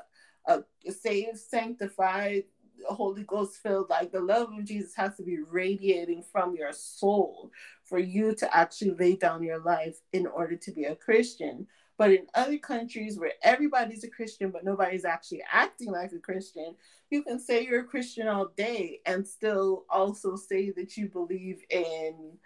a, 0.48 0.64
a 0.86 0.92
saved 0.92 1.38
sanctified 1.38 2.44
holy 2.90 3.24
ghost 3.24 3.56
filled 3.64 3.90
like 3.90 4.12
the 4.12 4.20
love 4.20 4.50
of 4.52 4.66
jesus 4.66 4.94
has 4.94 5.16
to 5.16 5.24
be 5.24 5.38
radiating 5.50 6.22
from 6.22 6.56
your 6.56 6.74
soul 6.74 7.52
for 7.86 8.00
you 8.00 8.36
to 8.36 8.56
actually 8.56 8.92
lay 8.92 9.16
down 9.16 9.44
your 9.44 9.60
life 9.60 9.98
in 10.12 10.28
order 10.28 10.56
to 10.56 10.72
be 10.72 10.86
a 10.86 10.96
christian. 10.96 11.68
But 11.98 12.12
in 12.12 12.28
other 12.34 12.58
countries 12.58 13.18
where 13.18 13.34
everybody's 13.42 14.04
a 14.04 14.10
christian 14.10 14.52
but 14.52 14.66
nobody's 14.66 15.06
actually 15.06 15.44
acting 15.50 15.92
like 15.92 16.12
a 16.12 16.20
christian 16.20 16.76
you 17.10 17.24
can 17.24 17.40
say 17.40 17.64
you're 17.64 17.82
a 17.82 17.86
christian 17.86 18.28
all 18.28 18.52
day 18.58 19.00
and 19.06 19.26
still 19.26 19.86
also 19.90 20.36
say 20.36 20.72
that 20.72 20.98
you 20.98 21.08
believe 21.08 21.62
in 21.70 22.38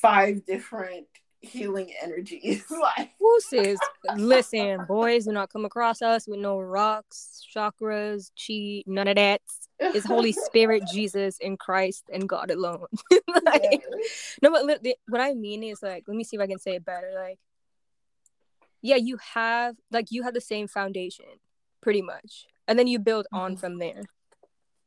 five 0.00 0.44
different 0.46 1.06
healing 1.40 1.92
energies. 2.02 2.64
like, 2.70 3.10
Who 3.18 3.40
says, 3.40 3.78
listen, 4.16 4.84
boys 4.86 5.26
do 5.26 5.32
not 5.32 5.52
come 5.52 5.64
across 5.64 6.02
us 6.02 6.26
with 6.26 6.40
no 6.40 6.58
rocks, 6.58 7.46
chakras, 7.54 8.30
chi, 8.36 8.82
none 8.90 9.08
of 9.08 9.16
that. 9.16 9.40
It's 9.78 10.06
Holy 10.06 10.32
Spirit, 10.46 10.84
Jesus, 10.86 11.38
and 11.42 11.58
Christ, 11.58 12.04
and 12.12 12.28
God 12.28 12.50
alone. 12.50 12.86
like, 13.44 13.82
no, 14.42 14.50
but 14.50 14.82
what 15.08 15.20
I 15.20 15.34
mean 15.34 15.62
is 15.62 15.82
like, 15.82 16.04
let 16.06 16.16
me 16.16 16.24
see 16.24 16.36
if 16.36 16.42
I 16.42 16.46
can 16.46 16.58
say 16.58 16.76
it 16.76 16.84
better. 16.84 17.12
Like, 17.14 17.38
yeah, 18.82 18.96
you 18.96 19.16
have 19.34 19.76
like 19.90 20.08
you 20.10 20.22
have 20.24 20.34
the 20.34 20.40
same 20.40 20.68
foundation, 20.68 21.24
pretty 21.80 22.02
much, 22.02 22.46
and 22.68 22.78
then 22.78 22.86
you 22.86 22.98
build 22.98 23.26
on 23.32 23.56
Mhm. 23.56 23.60
from 23.60 23.78
there. 23.78 24.02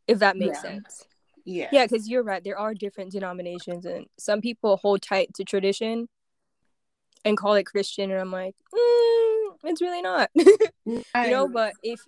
If 0.08 0.19
that 0.19 0.38
makes 0.38 0.58
Yeah. 0.63 0.69
sense. 0.69 1.08
Yeah. 1.47 1.69
Yeah, 1.71 1.86
because 1.86 2.10
you're 2.10 2.23
right. 2.23 2.43
There 2.43 2.60
are 2.60 2.73
different 2.73 3.13
denominations, 3.13 3.86
and 3.86 4.07
some 4.19 4.41
people 4.41 4.75
hold 4.75 5.01
tight 5.01 5.33
to 5.36 5.45
tradition 5.45 6.10
and 7.23 7.38
call 7.38 7.53
it 7.53 7.63
Christian, 7.63 8.12
and 8.12 8.19
I'm 8.19 8.33
like, 8.33 8.53
mm, 8.75 9.55
it's 9.63 9.81
really 9.81 10.01
not. 10.01 10.29
you 10.36 11.03
know, 11.15 11.47
but 11.47 11.73
if 11.81 12.01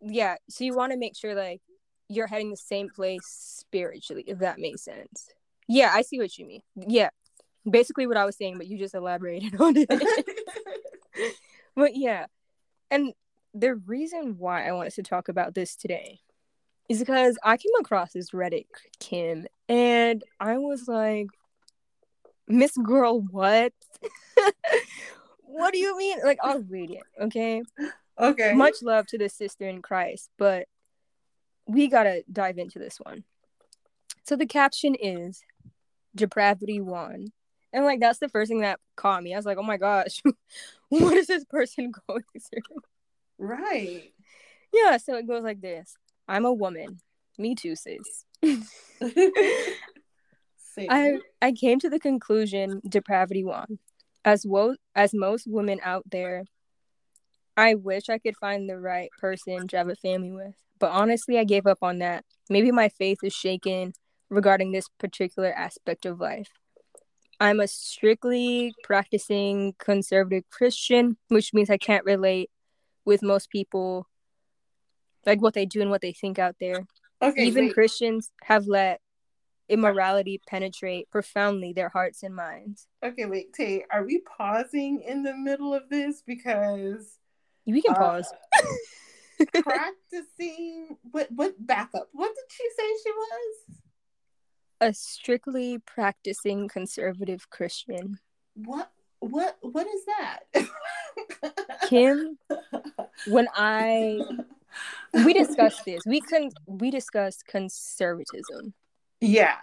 yeah, 0.00 0.36
so 0.48 0.64
you 0.64 0.74
want 0.74 0.92
to 0.92 0.98
make 0.98 1.14
sure 1.14 1.34
like 1.34 1.60
you're 2.08 2.26
heading 2.26 2.48
the 2.48 2.56
same 2.56 2.88
place 2.88 3.26
spiritually, 3.26 4.24
if 4.26 4.38
that 4.38 4.58
makes 4.58 4.82
sense. 4.82 5.28
Yeah, 5.68 5.90
I 5.92 6.00
see 6.00 6.18
what 6.18 6.38
you 6.38 6.46
mean. 6.46 6.62
Yeah, 6.74 7.10
basically 7.70 8.06
what 8.06 8.16
I 8.16 8.24
was 8.24 8.36
saying, 8.36 8.56
but 8.56 8.66
you 8.66 8.78
just 8.78 8.94
elaborated 8.94 9.56
on 9.60 9.74
it. 9.76 9.90
but 11.76 11.94
yeah, 11.94 12.26
and 12.90 13.12
the 13.52 13.74
reason 13.74 14.36
why 14.38 14.66
I 14.66 14.72
wanted 14.72 14.94
to 14.94 15.02
talk 15.02 15.28
about 15.28 15.54
this 15.54 15.76
today 15.76 16.20
is 16.88 17.00
because 17.00 17.38
I 17.42 17.56
came 17.56 17.72
across 17.80 18.12
this 18.12 18.30
Reddit 18.30 18.66
Kim, 19.00 19.46
and 19.68 20.22
I 20.38 20.58
was 20.58 20.86
like, 20.86 21.28
Miss 22.48 22.76
Girl, 22.76 23.20
what? 23.20 23.72
what 25.42 25.72
do 25.72 25.78
you 25.78 25.96
mean? 25.98 26.18
Like, 26.24 26.38
I'll 26.42 26.62
read 26.62 26.90
it, 26.90 27.02
okay? 27.20 27.62
okay. 28.18 28.52
much 28.54 28.82
love 28.82 29.06
to 29.08 29.18
the 29.18 29.28
sister 29.28 29.68
in 29.68 29.82
Christ, 29.82 30.30
but 30.38 30.68
we 31.66 31.88
gotta 31.88 32.22
dive 32.30 32.58
into 32.58 32.78
this 32.78 32.98
won. 33.04 33.24
So 34.24 34.36
the 34.36 34.46
caption 34.46 34.94
is 35.00 35.42
depravity 36.14 36.80
one. 36.80 37.32
And 37.72 37.84
like 37.84 38.00
that's 38.00 38.18
the 38.18 38.28
first 38.28 38.48
thing 38.48 38.60
that 38.60 38.80
caught 38.96 39.22
me. 39.22 39.34
I 39.34 39.36
was 39.36 39.46
like, 39.46 39.58
oh 39.58 39.62
my 39.62 39.76
gosh, 39.76 40.22
what 40.88 41.16
is 41.16 41.26
this 41.26 41.44
person 41.44 41.92
going 42.08 42.22
through? 42.40 42.80
Right. 43.38 44.12
Yeah, 44.72 44.96
so 44.96 45.16
it 45.16 45.26
goes 45.26 45.44
like 45.44 45.60
this. 45.60 45.96
I'm 46.28 46.44
a 46.44 46.52
woman. 46.52 47.00
Me 47.38 47.54
too, 47.54 47.76
sis. 47.76 48.24
I 50.78 51.18
I 51.40 51.52
came 51.52 51.78
to 51.80 51.88
the 51.90 51.98
conclusion 51.98 52.80
depravity 52.88 53.44
won. 53.44 53.78
As 54.24 54.44
wo- 54.44 54.76
as 54.94 55.14
most 55.14 55.46
women 55.46 55.80
out 55.82 56.04
there, 56.10 56.44
I 57.56 57.74
wish 57.74 58.08
I 58.08 58.18
could 58.18 58.36
find 58.36 58.68
the 58.68 58.78
right 58.78 59.10
person 59.18 59.68
to 59.68 59.76
have 59.76 59.88
a 59.88 59.96
family 59.96 60.32
with. 60.32 60.54
But 60.78 60.90
honestly, 60.90 61.38
I 61.38 61.44
gave 61.44 61.66
up 61.66 61.78
on 61.82 61.98
that. 62.00 62.24
Maybe 62.50 62.70
my 62.70 62.88
faith 62.88 63.18
is 63.22 63.32
shaken 63.32 63.92
regarding 64.28 64.72
this 64.72 64.88
particular 64.98 65.52
aspect 65.52 66.04
of 66.04 66.20
life. 66.20 66.48
I'm 67.40 67.60
a 67.60 67.68
strictly 67.68 68.74
practicing 68.82 69.74
conservative 69.78 70.44
Christian, 70.50 71.16
which 71.28 71.54
means 71.54 71.70
I 71.70 71.76
can't 71.76 72.04
relate 72.04 72.50
with 73.04 73.22
most 73.22 73.50
people 73.50 74.06
like 75.26 75.42
what 75.42 75.54
they 75.54 75.66
do 75.66 75.80
and 75.82 75.90
what 75.90 76.00
they 76.00 76.12
think 76.12 76.38
out 76.38 76.56
there. 76.60 76.86
okay. 77.20 77.44
Even 77.44 77.66
wait. 77.66 77.74
Christians 77.74 78.30
have 78.42 78.66
let 78.66 79.00
immorality 79.68 80.40
penetrate 80.46 81.10
profoundly 81.10 81.72
their 81.72 81.88
hearts 81.88 82.22
and 82.22 82.34
minds. 82.34 82.86
Okay, 83.04 83.26
wait, 83.26 83.52
Tay, 83.52 83.84
are 83.92 84.04
we 84.04 84.22
pausing 84.38 85.02
in 85.02 85.22
the 85.22 85.34
middle 85.34 85.74
of 85.74 85.88
this? 85.90 86.22
Because 86.24 87.18
We 87.66 87.82
can 87.82 87.94
uh, 87.94 87.98
pause. 87.98 88.32
practicing 89.62 90.96
what 91.10 91.28
what 91.30 91.54
backup? 91.58 92.08
What 92.12 92.34
did 92.34 92.44
she 92.50 92.64
say 92.76 92.84
she 93.02 93.12
was? 93.12 93.78
A 94.80 94.94
strictly 94.94 95.78
practicing 95.86 96.68
conservative 96.68 97.50
Christian. 97.50 98.18
What 98.54 98.90
what 99.20 99.58
what 99.60 99.86
is 99.86 100.04
that? 100.06 100.68
Kim, 101.88 102.38
when 103.26 103.48
I 103.54 104.20
we 105.12 105.32
discussed 105.32 105.84
this. 105.84 106.02
We 106.06 106.20
can 106.20 106.50
we 106.66 106.90
discussed 106.90 107.46
conservatism. 107.46 108.74
Yeah. 109.20 109.56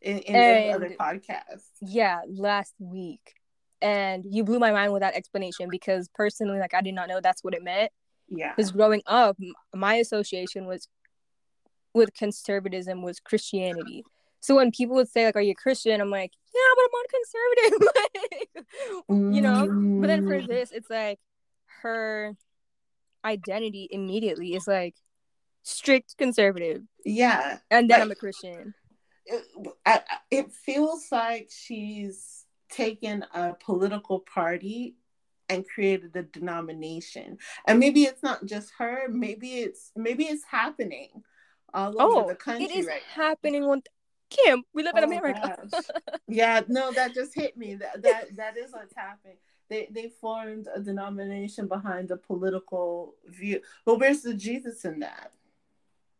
In, 0.00 0.18
in 0.18 0.36
and, 0.36 0.74
other 0.74 0.90
podcasts. 0.90 1.64
Yeah, 1.80 2.20
last 2.28 2.74
week. 2.78 3.34
And 3.80 4.24
you 4.28 4.44
blew 4.44 4.58
my 4.58 4.70
mind 4.70 4.92
with 4.92 5.00
that 5.02 5.14
explanation 5.14 5.68
because 5.70 6.08
personally, 6.14 6.58
like 6.58 6.74
I 6.74 6.82
did 6.82 6.94
not 6.94 7.08
know 7.08 7.20
that's 7.20 7.42
what 7.42 7.54
it 7.54 7.62
meant. 7.62 7.90
Yeah. 8.28 8.52
Because 8.54 8.72
growing 8.72 9.02
up, 9.06 9.38
my 9.74 9.94
association 9.94 10.66
was 10.66 10.88
with 11.94 12.12
conservatism 12.14 13.02
was 13.02 13.18
Christianity. 13.20 14.04
So 14.40 14.56
when 14.56 14.70
people 14.70 14.94
would 14.96 15.10
say 15.10 15.24
like, 15.26 15.36
"Are 15.36 15.42
you 15.42 15.54
Christian?" 15.54 16.00
I'm 16.00 16.10
like, 16.10 16.32
"Yeah, 16.54 16.60
but 16.76 16.84
I'm 16.84 16.90
not 16.92 17.06
conservative." 19.08 19.08
you 19.34 19.40
know. 19.40 19.66
But 20.00 20.06
then 20.06 20.26
for 20.26 20.40
mm. 20.40 20.46
this, 20.46 20.70
it's 20.70 20.90
like 20.90 21.18
her 21.82 22.36
identity 23.24 23.88
immediately 23.90 24.54
is 24.54 24.66
like 24.66 24.94
strict 25.62 26.16
conservative. 26.16 26.82
Yeah. 27.04 27.58
And 27.70 27.88
then 27.90 27.98
like, 27.98 28.04
I'm 28.04 28.10
a 28.12 28.14
Christian. 28.14 28.74
It, 29.26 29.44
I, 29.84 30.00
it 30.30 30.52
feels 30.52 31.08
like 31.12 31.50
she's 31.50 32.44
taken 32.70 33.24
a 33.34 33.54
political 33.54 34.20
party 34.20 34.96
and 35.48 35.66
created 35.66 36.14
a 36.16 36.22
denomination. 36.22 37.38
And 37.66 37.78
maybe 37.78 38.04
it's 38.04 38.22
not 38.22 38.44
just 38.44 38.72
her, 38.78 39.08
maybe 39.08 39.60
it's 39.60 39.92
maybe 39.96 40.24
it's 40.24 40.44
happening 40.44 41.08
all 41.72 42.00
over 42.00 42.24
oh, 42.24 42.28
the 42.28 42.34
country. 42.34 42.66
It 42.66 42.76
is 42.76 42.86
right 42.86 43.02
happening 43.02 43.68
with 43.68 43.84
Kim. 44.30 44.62
We 44.74 44.82
live 44.82 44.94
oh, 44.94 44.98
in 44.98 45.04
America. 45.04 45.56
yeah, 46.28 46.60
no, 46.68 46.92
that 46.92 47.14
just 47.14 47.34
hit 47.34 47.56
me. 47.56 47.76
That 47.76 48.02
that 48.02 48.36
that 48.36 48.56
is 48.56 48.72
what's 48.72 48.94
happening 48.94 49.36
they 49.68 49.88
they 49.90 50.10
formed 50.20 50.68
a 50.74 50.80
denomination 50.80 51.68
behind 51.68 52.10
a 52.10 52.16
political 52.16 53.14
view. 53.26 53.60
But 53.84 53.98
where's 53.98 54.22
the 54.22 54.34
Jesus 54.34 54.84
in 54.84 55.00
that? 55.00 55.32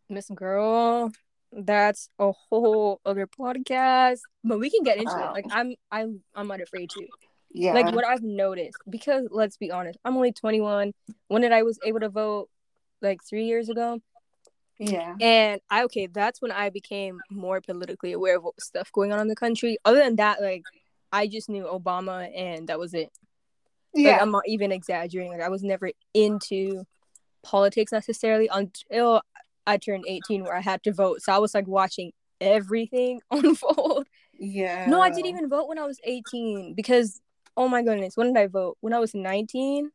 Miss 0.08 0.30
Girl, 0.30 1.12
that's 1.52 2.08
a 2.18 2.32
whole 2.32 3.00
other 3.04 3.26
podcast. 3.26 4.20
But 4.44 4.58
we 4.58 4.70
can 4.70 4.82
get 4.82 4.98
into 4.98 5.16
it. 5.16 5.32
Like 5.32 5.46
I'm 5.50 5.74
I'm 5.90 6.22
I'm 6.34 6.48
not 6.48 6.60
afraid 6.60 6.90
to. 6.90 7.06
Yeah. 7.50 7.72
Like 7.72 7.94
what 7.94 8.04
I've 8.04 8.22
noticed, 8.22 8.78
because 8.88 9.26
let's 9.30 9.56
be 9.56 9.70
honest, 9.70 9.98
I'm 10.04 10.16
only 10.16 10.32
21. 10.32 10.92
When 11.28 11.42
did 11.42 11.52
I 11.52 11.62
was 11.62 11.78
able 11.84 12.00
to 12.00 12.08
vote? 12.08 12.48
Like 13.00 13.20
three 13.22 13.44
years 13.44 13.68
ago. 13.68 14.00
Yeah. 14.78 15.14
And 15.20 15.60
I 15.70 15.84
okay, 15.84 16.06
that's 16.06 16.42
when 16.42 16.52
I 16.52 16.70
became 16.70 17.20
more 17.30 17.60
politically 17.60 18.12
aware 18.12 18.36
of 18.36 18.44
what 18.44 18.60
stuff 18.60 18.90
going 18.92 19.12
on 19.12 19.20
in 19.20 19.28
the 19.28 19.36
country. 19.36 19.78
Other 19.84 20.00
than 20.00 20.16
that, 20.16 20.40
like 20.40 20.64
I 21.12 21.26
just 21.26 21.48
knew 21.48 21.64
Obama 21.64 22.28
and 22.36 22.68
that 22.68 22.78
was 22.78 22.94
it. 22.94 23.10
Yeah. 23.98 24.12
Like, 24.12 24.22
I'm 24.22 24.30
not 24.30 24.44
even 24.46 24.72
exaggerating. 24.72 25.32
Like 25.32 25.42
I 25.42 25.48
was 25.48 25.62
never 25.62 25.90
into 26.14 26.84
politics 27.42 27.92
necessarily 27.92 28.48
until 28.52 29.22
I 29.66 29.76
turned 29.76 30.04
18 30.06 30.44
where 30.44 30.56
I 30.56 30.60
had 30.60 30.82
to 30.84 30.92
vote. 30.92 31.22
So 31.22 31.32
I 31.32 31.38
was 31.38 31.54
like 31.54 31.66
watching 31.66 32.12
everything 32.40 33.20
unfold. 33.30 34.06
Yeah. 34.38 34.86
No, 34.86 35.00
I 35.00 35.10
didn't 35.10 35.26
even 35.26 35.48
vote 35.48 35.68
when 35.68 35.78
I 35.78 35.84
was 35.84 36.00
18 36.04 36.74
because 36.74 37.20
oh 37.56 37.68
my 37.68 37.82
goodness, 37.82 38.16
when 38.16 38.32
did 38.32 38.40
I 38.40 38.46
vote? 38.46 38.78
When 38.80 38.92
I 38.92 39.00
was 39.00 39.14
19 39.14 39.90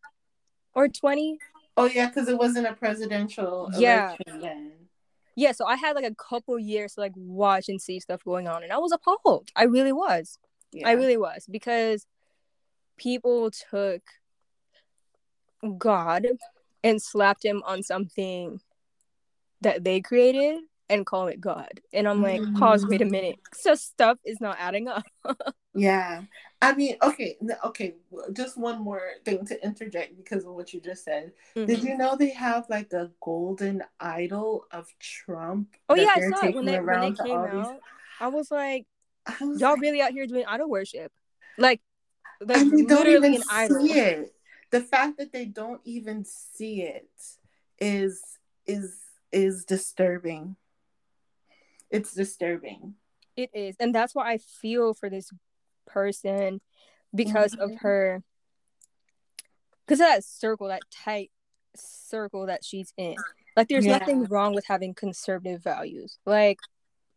or 0.76 0.88
20? 0.90 1.38
Oh 1.78 1.86
yeah, 1.86 2.08
because 2.08 2.28
it 2.28 2.38
wasn't 2.38 2.68
a 2.68 2.74
presidential 2.74 3.70
yeah. 3.78 4.16
then. 4.28 4.74
Yeah, 5.36 5.54
so 5.54 5.66
I 5.66 5.76
had 5.76 5.96
like 5.96 6.06
a 6.06 6.14
couple 6.14 6.60
years 6.60 6.94
to 6.94 7.00
like 7.00 7.14
watch 7.16 7.70
and 7.70 7.82
see 7.82 8.00
stuff 8.00 8.24
going 8.24 8.48
on, 8.48 8.64
and 8.64 8.72
I 8.72 8.78
was 8.78 8.92
appalled. 8.92 9.50
I 9.56 9.64
really 9.64 9.94
was. 9.94 10.38
Yeah. 10.72 10.88
I 10.88 10.92
really 10.92 11.18
was 11.18 11.48
because 11.50 12.06
people 12.98 13.52
took 13.52 14.02
God 15.78 16.28
and 16.84 17.02
slapped 17.02 17.44
him 17.44 17.64
on 17.66 17.84
something 17.84 18.60
that 19.62 19.84
they 19.84 20.02
created 20.02 20.60
and 20.90 21.06
call 21.06 21.28
it 21.28 21.40
God. 21.40 21.82
And 21.94 22.08
I'm 22.08 22.22
like, 22.22 22.42
mm-hmm. 22.42 22.58
pause, 22.58 22.86
wait 22.86 23.02
a 23.02 23.06
minute. 23.06 23.38
So 23.54 23.76
stuff 23.76 24.20
is 24.26 24.40
not 24.42 24.58
adding 24.60 24.88
up. 24.88 25.04
yeah. 25.74 26.24
I 26.62 26.74
mean, 26.76 26.98
okay, 27.02 27.38
okay, 27.66 27.96
just 28.34 28.58
one 28.58 28.82
more 28.82 29.02
thing 29.26 29.46
to 29.48 29.64
interject 29.66 30.16
because 30.16 30.46
of 30.46 30.54
what 30.54 30.74
you 30.74 30.80
just 30.80 31.04
said. 31.04 31.32
Mm-hmm. 31.56 31.66
Did 31.66 31.84
you 31.84 31.98
know 31.98 32.16
they 32.16 32.30
have 32.32 32.70
like 32.70 32.94
a 32.94 33.12
golden 33.22 33.84
idol 34.00 34.66
of 34.72 34.88
Trump? 35.00 35.76
Oh 35.90 35.96
yeah, 35.96 36.12
I 36.16 36.22
saw 36.30 36.46
it 36.46 36.56
when 36.56 36.66
they, 36.66 36.80
when 36.80 37.02
they 37.02 37.24
came 37.24 37.38
out. 37.38 37.52
These... 37.52 37.80
I 38.20 38.28
was 38.28 38.52
like, 38.52 38.86
I 39.26 39.44
was 39.44 39.60
y'all 39.60 39.72
like... 39.72 39.82
really 39.82 40.02
out 40.02 40.12
here 40.12 40.28
doing 40.28 40.46
idol 40.48 40.70
worship. 40.70 41.12
Like 41.58 41.82
and 42.50 42.72
they 42.72 42.84
don't 42.84 43.08
even 43.08 43.42
see 43.42 43.48
idol. 43.52 43.86
it. 43.90 44.34
The 44.72 44.82
fact 44.82 45.18
that 45.18 45.32
they 45.32 45.46
don't 45.46 45.82
even 45.86 46.26
see 46.26 46.82
it 46.82 47.10
is 47.80 48.22
is 48.66 48.98
is 49.32 49.66
disturbing. 49.66 50.56
It's 51.90 52.14
disturbing. 52.14 52.96
It 53.36 53.50
is, 53.54 53.76
and 53.80 53.94
that's 53.94 54.16
why 54.16 54.32
I 54.32 54.38
feel 54.38 54.94
for 54.94 55.10
this 55.10 55.32
person 55.86 56.62
because 57.14 57.54
mm-hmm. 57.54 57.62
of 57.62 57.76
her 57.82 58.24
because 59.86 60.00
of 60.00 60.08
that 60.08 60.24
circle, 60.24 60.68
that 60.68 60.82
tight 60.92 61.32
circle 61.76 62.48
that 62.48 62.64
she's 62.64 62.94
in. 62.98 63.16
Like, 63.56 63.68
there's 63.68 63.86
yeah. 63.86 63.98
nothing 63.98 64.24
wrong 64.26 64.56
with 64.56 64.66
having 64.66 64.94
conservative 64.94 65.62
values. 65.62 66.18
Like, 66.26 66.58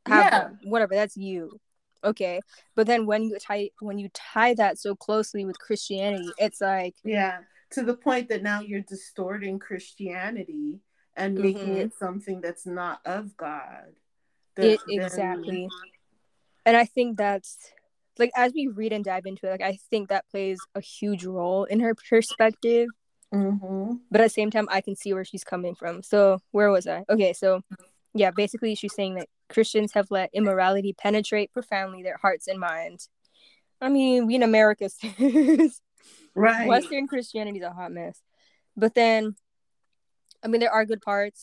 have 0.06 0.32
yeah. 0.32 0.48
whatever. 0.64 0.94
That's 0.94 1.16
you 1.16 1.60
okay. 2.04 2.40
But 2.74 2.86
then 2.86 3.06
when 3.06 3.24
you 3.24 3.38
tie 3.38 3.70
when 3.80 3.98
you 3.98 4.08
tie 4.12 4.54
that 4.54 4.78
so 4.78 4.94
closely 4.94 5.44
with 5.44 5.58
christianity 5.58 6.30
it's 6.38 6.60
like 6.60 6.94
yeah 7.04 7.38
to 7.70 7.82
the 7.82 7.94
point 7.94 8.28
that 8.28 8.42
now 8.42 8.60
you're 8.60 8.80
distorting 8.80 9.58
christianity 9.58 10.80
and 11.16 11.34
making 11.34 11.68
mm-hmm. 11.68 11.76
it 11.76 11.94
something 11.94 12.40
that's 12.40 12.66
not 12.66 13.00
of 13.04 13.36
god. 13.36 13.94
It, 14.56 14.80
exactly. 14.88 15.68
And 16.64 16.76
i 16.76 16.84
think 16.84 17.16
that's 17.16 17.58
like 18.18 18.30
as 18.36 18.52
we 18.54 18.68
read 18.68 18.92
and 18.92 19.04
dive 19.04 19.26
into 19.26 19.46
it 19.46 19.50
like 19.50 19.62
i 19.62 19.78
think 19.90 20.08
that 20.08 20.28
plays 20.30 20.58
a 20.74 20.80
huge 20.80 21.24
role 21.24 21.64
in 21.64 21.80
her 21.80 21.94
perspective. 21.94 22.88
Mm-hmm. 23.34 23.94
but 24.08 24.20
at 24.20 24.24
the 24.24 24.30
same 24.30 24.52
time 24.52 24.68
i 24.70 24.80
can 24.80 24.94
see 24.94 25.12
where 25.12 25.24
she's 25.24 25.44
coming 25.44 25.74
from. 25.74 26.02
So 26.02 26.38
where 26.52 26.70
was 26.70 26.86
i? 26.86 27.04
Okay 27.10 27.32
so 27.32 27.62
yeah 28.14 28.30
basically 28.30 28.74
she's 28.74 28.94
saying 28.94 29.16
that 29.16 29.28
Christians 29.48 29.92
have 29.94 30.10
let 30.10 30.30
immorality 30.32 30.92
penetrate 30.92 31.52
profoundly 31.52 32.02
their 32.02 32.18
hearts 32.20 32.48
and 32.48 32.58
minds. 32.58 33.08
I 33.80 33.88
mean, 33.88 34.26
we 34.26 34.34
in 34.34 34.42
America, 34.42 34.88
right? 36.34 36.68
Western 36.68 37.06
Christianity 37.06 37.58
is 37.58 37.64
a 37.64 37.70
hot 37.70 37.92
mess. 37.92 38.20
But 38.76 38.94
then, 38.94 39.36
I 40.42 40.48
mean, 40.48 40.60
there 40.60 40.72
are 40.72 40.84
good 40.84 41.02
parts, 41.02 41.42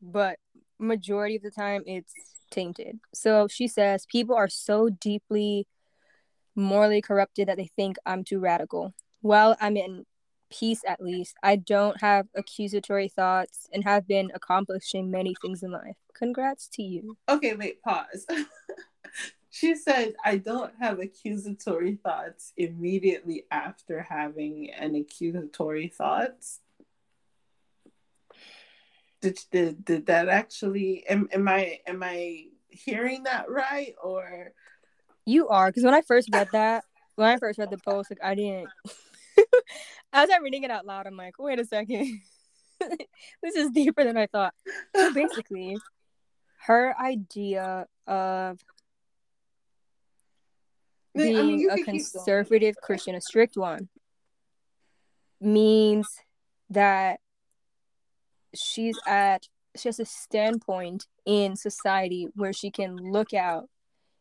but 0.00 0.38
majority 0.78 1.36
of 1.36 1.42
the 1.42 1.50
time 1.50 1.82
it's 1.86 2.12
tainted. 2.50 2.98
So 3.14 3.48
she 3.48 3.68
says 3.68 4.06
people 4.06 4.36
are 4.36 4.48
so 4.48 4.88
deeply 4.88 5.66
morally 6.56 7.00
corrupted 7.00 7.48
that 7.48 7.56
they 7.56 7.70
think 7.76 7.96
I'm 8.04 8.24
too 8.24 8.40
radical. 8.40 8.94
Well, 9.22 9.56
I'm 9.60 9.76
in 9.76 10.04
peace 10.50 10.82
at 10.86 11.00
least. 11.00 11.36
I 11.42 11.56
don't 11.56 12.00
have 12.00 12.26
accusatory 12.34 13.08
thoughts 13.08 13.68
and 13.72 13.84
have 13.84 14.06
been 14.06 14.30
accomplishing 14.34 15.10
many 15.10 15.34
things 15.40 15.62
in 15.62 15.70
life. 15.70 15.96
Congrats 16.14 16.68
to 16.74 16.82
you. 16.82 17.16
Okay, 17.28 17.54
wait, 17.54 17.82
pause. 17.82 18.26
she 19.50 19.74
said, 19.74 20.14
I 20.24 20.36
don't 20.36 20.72
have 20.80 20.98
accusatory 20.98 21.96
thoughts 21.96 22.52
immediately 22.56 23.44
after 23.50 24.02
having 24.02 24.70
an 24.70 24.94
accusatory 24.94 25.88
thoughts. 25.88 26.60
Did, 29.20 29.38
did, 29.50 29.84
did 29.84 30.06
that 30.06 30.28
actually 30.28 31.06
am, 31.06 31.28
am 31.32 31.46
I 31.46 31.80
am 31.86 32.02
I 32.02 32.46
hearing 32.68 33.24
that 33.24 33.50
right 33.50 33.94
or 34.02 34.52
you 35.26 35.48
are 35.48 35.68
because 35.68 35.84
when 35.84 35.92
I 35.92 36.00
first 36.00 36.30
read 36.32 36.48
that 36.52 36.84
when 37.16 37.28
I 37.28 37.36
first 37.36 37.58
read 37.58 37.68
the 37.68 37.76
post 37.76 38.10
like 38.10 38.20
I 38.22 38.34
didn't 38.34 38.70
as 40.12 40.28
I'm 40.32 40.42
reading 40.42 40.64
it 40.64 40.70
out 40.70 40.86
loud, 40.86 41.06
I'm 41.06 41.16
like, 41.16 41.38
wait 41.38 41.58
a 41.58 41.64
second. 41.64 42.20
this 43.42 43.56
is 43.56 43.70
deeper 43.70 44.04
than 44.04 44.16
I 44.16 44.26
thought. 44.26 44.54
So 44.96 45.12
basically, 45.12 45.78
her 46.66 46.94
idea 47.00 47.86
of 48.06 48.58
being 51.14 51.36
I 51.36 51.42
mean, 51.42 51.70
a 51.70 51.84
conservative 51.84 52.76
Christian, 52.82 53.14
a 53.14 53.20
strict 53.20 53.56
one, 53.56 53.88
means 55.40 56.08
that 56.70 57.20
she's 58.54 58.98
at 59.06 59.46
she 59.76 59.88
has 59.88 60.00
a 60.00 60.04
standpoint 60.04 61.06
in 61.24 61.56
society 61.56 62.28
where 62.34 62.52
she 62.52 62.70
can 62.70 62.96
look 62.96 63.32
out 63.32 63.68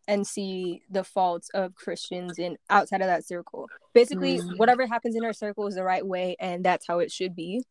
and 0.10 0.26
see 0.26 0.82
the 0.90 1.04
faults 1.04 1.50
of 1.54 1.76
Christians 1.76 2.40
in 2.40 2.58
outside 2.70 3.02
of 3.02 3.08
that 3.08 3.26
circle. 3.26 3.70
Basically, 3.94 4.40
mm. 4.40 4.58
whatever 4.58 4.88
happens 4.88 5.16
in 5.16 5.24
our 5.24 5.34
circle 5.34 5.68
is 5.68 5.76
the 5.76 5.84
right 5.84 6.06
way, 6.06 6.36
and 6.40 6.66
that's 6.66 6.88
how 6.88 6.98
it 7.00 7.12
should 7.12 7.36
be. 7.36 7.64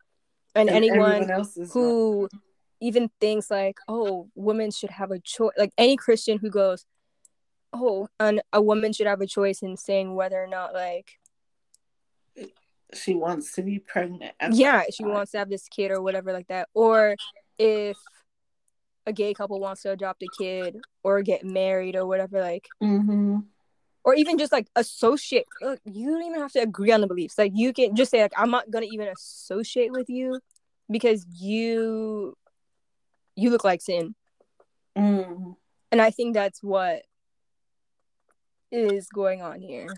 and, 0.55 0.69
And 0.69 0.77
anyone 0.77 1.15
everyone 1.15 1.31
else 1.31 1.57
is 1.57 1.73
who 1.73 2.29
even 2.81 3.11
thinks 3.21 3.51
like, 3.51 3.79
oh, 3.89 4.29
women 4.37 4.71
should 4.71 4.91
have 4.91 5.11
a 5.11 5.19
choice. 5.19 5.53
Like 5.59 5.73
any 5.77 5.97
Christian 5.97 6.39
who 6.39 6.49
goes, 6.49 6.87
oh, 7.73 8.09
and 8.21 8.41
a 8.53 8.63
woman 8.63 8.93
should 8.93 9.09
have 9.09 9.21
a 9.21 9.27
choice 9.27 9.61
in 9.61 9.77
saying 9.77 10.15
whether 10.15 10.43
or 10.43 10.47
not 10.47 10.73
like, 10.73 11.19
she 12.95 13.15
wants 13.15 13.53
to 13.53 13.63
be 13.63 13.81
pregnant. 13.81 14.33
yeah, 14.53 14.85
she 14.95 15.05
wants 15.05 15.33
to 15.33 15.39
have 15.39 15.51
this 15.51 15.69
kid 15.69 15.91
or 15.91 16.01
whatever 16.01 16.33
like 16.33 16.47
that, 16.47 16.69
or 16.73 17.17
if 17.59 17.97
a 19.09 19.13
gay 19.13 19.33
couple 19.35 19.59
wants 19.59 19.83
to 19.83 19.91
adopt 19.91 20.23
a 20.23 20.29
kid 20.39 20.77
or 21.03 21.23
get 21.23 21.43
married 21.45 21.97
or 21.97 22.05
whatever 22.07 22.41
like 22.41 22.69
Mhm. 22.83 23.45
or 24.05 24.15
even 24.15 24.39
just 24.39 24.53
like 24.53 24.69
associate 24.77 25.47
look, 25.63 25.81
you 25.85 26.11
don't 26.11 26.23
even 26.23 26.41
have 26.41 26.53
to 26.53 26.61
agree 26.61 26.93
on 26.93 27.01
the 27.01 27.07
beliefs 27.07 27.39
like 27.39 27.53
you 27.55 27.73
can 27.73 27.97
just 27.97 28.11
say 28.11 28.21
like 28.23 28.33
i'm 28.37 28.51
not 28.51 28.71
gonna 28.71 28.87
even 28.87 29.09
associate 29.09 29.93
with 29.93 30.09
you 30.09 30.41
because 30.91 31.27
you 31.41 32.37
you 33.35 33.51
look 33.51 33.65
like 33.65 33.81
sin 33.81 34.15
Mm. 34.97 35.57
and 35.91 36.03
i 36.03 36.11
think 36.11 36.35
that's 36.35 36.63
what 36.63 37.03
is 38.71 39.09
going 39.09 39.41
on 39.43 39.61
here 39.61 39.95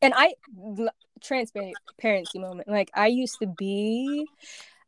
and 0.00 0.12
i 0.16 0.34
transparency 1.20 2.38
moment 2.38 2.68
like 2.68 2.90
i 2.94 3.06
used 3.06 3.38
to 3.40 3.46
be 3.46 4.26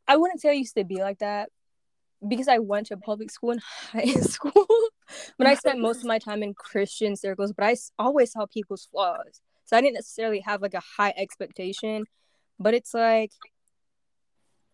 i 0.07 0.15
wouldn't 0.17 0.39
say 0.41 0.49
i 0.49 0.53
used 0.53 0.75
to 0.75 0.83
be 0.83 1.01
like 1.01 1.19
that 1.19 1.49
because 2.27 2.47
i 2.47 2.57
went 2.57 2.87
to 2.87 2.97
public 2.97 3.29
school 3.31 3.51
in 3.51 3.59
high 3.91 4.05
school 4.05 4.51
but 5.37 5.47
i 5.47 5.55
spent 5.55 5.79
most 5.79 5.99
of 5.99 6.05
my 6.05 6.19
time 6.19 6.43
in 6.43 6.53
christian 6.53 7.15
circles 7.15 7.53
but 7.53 7.65
I 7.65 7.75
always 7.99 8.31
saw 8.31 8.45
people's 8.45 8.87
flaws 8.91 9.41
so 9.65 9.77
i 9.77 9.81
didn't 9.81 9.95
necessarily 9.95 10.39
have 10.41 10.61
like 10.61 10.73
a 10.73 10.83
high 10.97 11.13
expectation 11.17 12.05
but 12.59 12.73
it's 12.73 12.93
like 12.93 13.31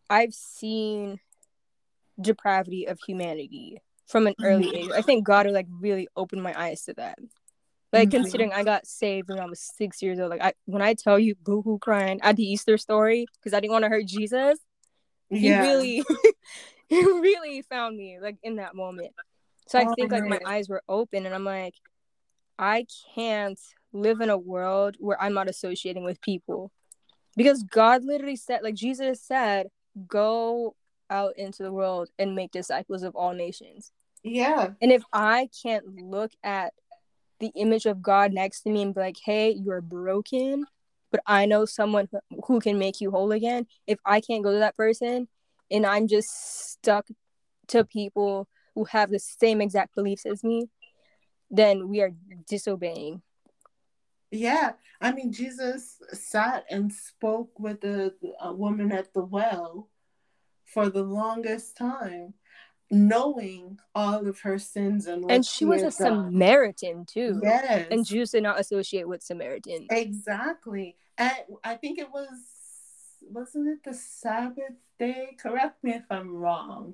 i've 0.10 0.34
seen 0.34 1.20
depravity 2.20 2.88
of 2.88 3.00
humanity 3.06 3.82
from 4.08 4.28
an 4.28 4.36
early 4.44 4.76
age 4.76 4.92
i 4.96 5.02
think 5.02 5.26
god 5.26 5.46
would 5.46 5.56
like 5.56 5.68
really 5.80 6.08
opened 6.16 6.44
my 6.44 6.54
eyes 6.60 6.84
to 6.84 6.94
that 6.94 7.18
like 7.94 8.08
Mhm. 8.08 8.12
considering 8.12 8.54
I 8.54 8.64
got 8.64 8.88
saved 8.88 9.28
when 9.28 9.38
I 9.42 9.46
was 9.46 9.60
six 9.60 10.02
years 10.02 10.18
old, 10.18 10.30
like 10.30 10.42
I 10.42 10.54
when 10.66 10.82
I 10.82 10.94
tell 10.94 11.20
you 11.20 11.36
boohoo 11.36 11.78
crying 11.78 12.22
at 12.22 12.38
the 12.38 12.44
Easter 12.44 12.78
story 12.78 13.26
because 13.34 13.54
I 13.54 13.60
didn't 13.60 13.74
want 13.74 13.84
to 13.84 13.90
hurt 13.90 14.06
Jesus, 14.06 14.60
he 15.30 15.50
Yeah. 15.50 15.62
really 15.62 16.06
he 16.92 17.02
really 17.06 17.62
found 17.62 17.96
me 17.96 18.20
like 18.22 18.36
in 18.44 18.58
that 18.58 18.76
moment. 18.76 19.14
So 19.70 19.80
I 19.80 19.86
Oh, 19.86 19.96
think 19.96 20.12
like 20.12 20.26
my 20.26 20.42
eyes 20.46 20.68
were 20.68 20.84
open 20.90 21.26
and 21.26 21.34
I'm 21.34 21.46
like, 21.46 21.74
I 22.60 22.86
can't 23.16 23.60
live 23.94 24.20
in 24.20 24.30
a 24.30 24.38
world 24.38 24.98
where 25.00 25.20
I'm 25.22 25.34
not 25.34 25.50
associating 25.50 26.04
with 26.04 26.20
people. 26.20 26.70
Because 27.38 27.64
God 27.64 28.04
literally 28.04 28.36
said, 28.36 28.60
like 28.62 28.76
Jesus 28.76 29.22
said, 29.22 29.68
go 30.06 30.76
out 31.10 31.38
into 31.38 31.64
the 31.64 31.72
world 31.72 32.10
and 32.20 32.36
make 32.36 32.52
disciples 32.52 33.04
of 33.04 33.16
all 33.16 33.32
nations. 33.32 33.94
Yeah. 34.22 34.72
And 34.82 34.92
if 34.92 35.04
I 35.14 35.48
can't 35.64 35.86
look 35.96 36.32
at 36.44 36.74
the 37.40 37.54
image 37.56 37.86
of 37.86 38.02
God 38.02 38.34
next 38.34 38.64
to 38.64 38.70
me 38.70 38.82
and 38.82 38.94
be 38.94 39.00
like, 39.00 39.18
hey, 39.24 39.52
you're 39.52 39.80
broken, 39.80 40.66
but 41.10 41.22
I 41.26 41.46
know 41.46 41.64
someone 41.64 42.10
who 42.48 42.60
can 42.60 42.78
make 42.78 43.00
you 43.00 43.12
whole 43.12 43.32
again, 43.32 43.66
if 43.88 43.98
I 44.06 44.20
can't 44.20 44.44
go 44.44 44.52
to 44.52 44.60
that 44.60 44.76
person 44.76 45.30
and 45.72 45.86
I'm 45.86 46.08
just 46.08 46.72
stuck 46.74 47.08
to 47.68 47.84
people 47.86 48.48
who 48.76 48.84
have 48.86 49.10
the 49.10 49.20
same 49.20 49.62
exact 49.62 49.96
beliefs 49.96 50.26
as 50.26 50.44
me, 50.44 50.70
then 51.50 51.90
we 51.90 52.02
are 52.02 52.12
disobeying. 52.48 53.22
Yeah, 54.32 54.74
I 55.02 55.12
mean, 55.12 55.34
Jesus 55.34 56.02
sat 56.14 56.66
and 56.70 56.92
spoke 56.92 57.60
with 57.60 57.82
the 57.82 58.16
a 58.40 58.54
woman 58.54 58.92
at 58.92 59.14
the 59.14 59.24
well 59.24 59.90
for 60.64 60.90
the 60.90 61.04
longest 61.04 61.76
time, 61.76 62.34
knowing 62.90 63.80
all 63.94 64.26
of 64.26 64.40
her 64.42 64.58
sins 64.58 65.08
and 65.08 65.30
and 65.30 65.46
she 65.46 65.66
was 65.66 65.82
a 65.82 65.86
done. 65.86 66.32
Samaritan 66.32 67.06
too. 67.06 67.42
Yes, 67.44 67.88
And 67.92 68.06
Jews 68.06 68.32
did 68.32 68.44
not 68.44 68.60
associate 68.60 69.08
with 69.08 69.22
Samaritans. 69.22 69.88
exactly. 69.90 70.96
And 71.18 71.34
I 71.64 71.76
think 71.76 72.00
it 72.00 72.10
was 72.12 72.30
wasn't 73.30 73.68
it 73.68 73.84
the 73.84 73.94
Sabbath 73.94 74.78
day? 75.02 75.36
Correct 75.42 75.84
me 75.84 75.92
if 75.92 76.06
I'm 76.10 76.36
wrong, 76.36 76.94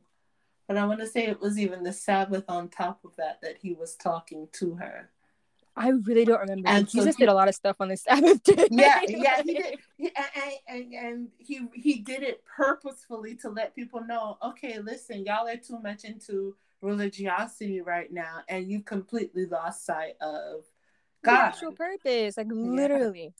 but 0.68 0.78
I 0.78 0.86
want 0.86 1.02
to 1.02 1.08
say 1.08 1.28
it 1.28 1.42
was 1.42 1.60
even 1.60 1.84
the 1.84 1.94
Sabbath 1.94 2.46
on 2.48 2.70
top 2.70 3.02
of 3.04 3.16
that 3.18 3.42
that 3.42 3.58
he 3.62 3.74
was 3.74 3.96
talking 3.96 4.48
to 4.54 4.76
her. 4.76 5.10
I 5.76 5.90
really 5.90 6.26
don't 6.26 6.40
remember. 6.40 6.70
And 6.70 6.90
so 6.90 7.00
Jesus 7.00 7.16
he- 7.18 7.24
did 7.24 7.30
a 7.30 7.34
lot 7.34 7.48
of 7.48 7.56
stuff 7.56 7.76
on 7.80 7.90
the 7.90 7.98
Sabbath 7.98 8.42
day. 8.44 8.68
yeah, 8.72 9.02
yeah, 9.08 9.44
he 9.44 9.54
did. 9.54 9.80
He, 9.98 10.12
and, 10.16 10.54
and, 10.68 10.94
and 10.94 11.28
he 11.38 11.68
he 11.74 12.00
did 12.00 12.24
it 12.24 12.44
purposefully 12.46 13.36
to 13.36 13.50
let 13.50 13.76
people 13.76 14.02
know. 14.04 14.38
Okay, 14.44 14.80
listen, 14.80 15.26
y'all 15.26 15.48
are 15.48 15.58
too 15.58 15.80
much 15.80 16.04
into 16.04 16.56
religiosity 16.82 17.82
right 17.82 18.12
now, 18.12 18.42
and 18.48 18.72
you've 18.72 18.86
completely 18.86 19.46
lost 19.46 19.86
sight 19.86 20.14
of 20.22 20.64
the 21.24 21.32
actual 21.32 21.74
purpose. 21.74 22.38
Like 22.38 22.48
literally, 22.50 23.34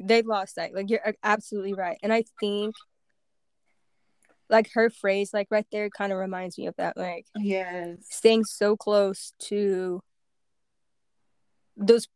they 0.00 0.22
lost 0.22 0.54
sight. 0.56 0.74
Like 0.74 0.90
you're 0.90 1.14
absolutely 1.22 1.74
right. 1.74 1.98
And 2.02 2.12
I 2.12 2.24
think, 2.40 2.74
like 4.48 4.70
her 4.74 4.90
phrase, 4.90 5.32
like 5.32 5.48
right 5.50 5.66
there, 5.72 5.90
kind 5.90 6.12
of 6.12 6.18
reminds 6.18 6.58
me 6.58 6.66
of 6.66 6.74
that. 6.76 6.96
Like 6.96 7.26
Yes. 7.36 7.98
staying 8.08 8.44
so 8.44 8.76
close 8.76 9.32
to 9.40 10.00
those 11.76 12.06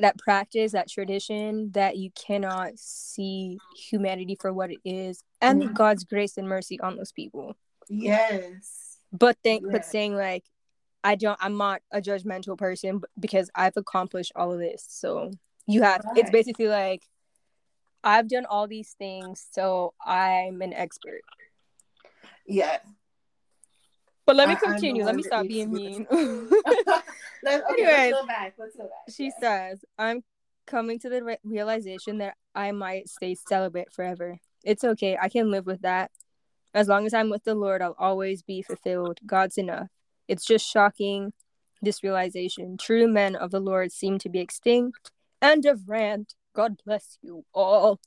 that 0.00 0.18
practice, 0.18 0.72
that 0.72 0.88
tradition, 0.90 1.70
that 1.72 1.96
you 1.96 2.10
cannot 2.10 2.72
see 2.76 3.58
humanity 3.74 4.36
for 4.38 4.52
what 4.52 4.70
it 4.70 4.80
is, 4.84 5.22
and 5.40 5.62
Mhm. 5.62 5.74
God's 5.74 6.04
grace 6.04 6.36
and 6.36 6.46
mercy 6.48 6.78
on 6.80 6.96
those 6.96 7.12
people. 7.12 7.56
Yes. 7.88 8.98
But 9.12 9.38
think, 9.42 9.64
Yeah. 9.64 9.72
but 9.72 9.84
saying 9.84 10.14
like. 10.14 10.44
I 11.02 11.14
don't. 11.14 11.38
I'm 11.40 11.56
not 11.56 11.80
a 11.90 12.02
judgmental 12.02 12.58
person 12.58 13.00
because 13.18 13.50
I've 13.54 13.78
accomplished 13.78 14.32
all 14.36 14.52
of 14.52 14.58
this. 14.58 14.84
So 14.86 15.30
you 15.66 15.80
have. 15.80 16.02
It's 16.14 16.30
basically 16.30 16.68
like 16.68 17.08
I've 18.04 18.28
done 18.28 18.44
all 18.44 18.66
these 18.68 18.92
things, 18.98 19.46
so 19.50 19.94
I'm 20.04 20.60
an 20.60 20.74
expert. 20.74 21.22
Yeah. 22.50 22.78
But 24.26 24.36
let 24.36 24.48
me 24.48 24.54
I- 24.54 24.56
I'm 24.56 24.60
the 24.60 24.66
continue. 24.74 25.04
Let 25.04 25.16
me 25.16 25.22
stop 25.22 25.46
being 25.46 25.72
mean. 25.72 26.06
Let, 27.42 27.62
okay, 27.70 27.82
Anyways. 27.82 28.12
let's 28.12 28.20
go 28.20 28.26
back. 28.26 28.54
Let's 28.58 28.76
go 28.76 28.82
back. 28.84 29.14
she 29.14 29.24
Yeah. 29.24 29.30
says, 29.40 29.84
"I'm 29.98 30.22
coming 30.66 30.98
to 31.00 31.08
the 31.08 31.24
re- 31.24 31.38
realization 31.42 32.18
that 32.18 32.34
I 32.54 32.70
might 32.72 33.08
stay 33.08 33.34
celibate 33.34 33.92
forever. 33.92 34.38
It's 34.62 34.84
okay. 34.84 35.16
I 35.20 35.28
can 35.30 35.50
live 35.50 35.64
with 35.66 35.80
that. 35.82 36.10
As 36.74 36.86
long 36.86 37.06
as 37.06 37.14
I'm 37.14 37.30
with 37.30 37.44
the 37.44 37.54
Lord, 37.54 37.80
I'll 37.82 37.96
always 37.98 38.42
be 38.42 38.60
fulfilled. 38.62 39.18
God's 39.26 39.56
enough. 39.58 39.88
It's 40.28 40.44
just 40.44 40.66
shocking." 40.70 41.32
This 41.82 42.02
realization. 42.02 42.76
True 42.76 43.08
men 43.08 43.34
of 43.34 43.50
the 43.50 43.58
Lord 43.58 43.90
seem 43.90 44.18
to 44.18 44.28
be 44.28 44.38
extinct. 44.40 45.10
End 45.40 45.64
of 45.64 45.88
rant. 45.88 46.34
God 46.54 46.76
bless 46.84 47.16
you 47.22 47.46
all. 47.54 48.00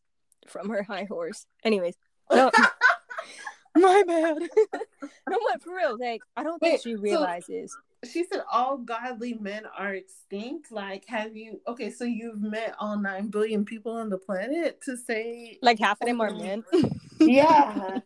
From 0.47 0.69
her 0.69 0.83
high 0.83 1.05
horse. 1.09 1.47
Anyways, 1.63 1.95
no, 2.31 2.51
my 3.81 4.03
bad. 4.05 4.37
no, 5.29 5.37
what 5.39 5.61
for 5.63 5.75
real? 5.75 5.97
Like, 5.99 6.21
I 6.35 6.43
don't 6.43 6.59
think 6.59 6.73
Wait, 6.73 6.81
she 6.83 6.95
so- 6.95 7.01
realizes. 7.01 7.77
she 8.03 8.25
said 8.25 8.43
all 8.51 8.77
godly 8.77 9.33
men 9.35 9.63
are 9.77 9.93
extinct. 9.93 10.71
Like, 10.71 11.05
have 11.07 11.35
you? 11.35 11.59
Okay, 11.67 11.89
so 11.89 12.03
you've 12.03 12.41
met 12.41 12.75
all 12.79 12.97
nine 12.97 13.27
billion 13.27 13.65
people 13.65 13.93
on 13.93 14.09
the 14.09 14.17
planet 14.17 14.81
to 14.83 14.97
say 14.97 15.57
Like 15.61 15.79
half 15.79 16.01
of 16.01 16.07
them 16.07 16.21
are 16.21 16.29
oh 16.31 16.37
men. 16.37 16.63
yeah. 17.19 17.99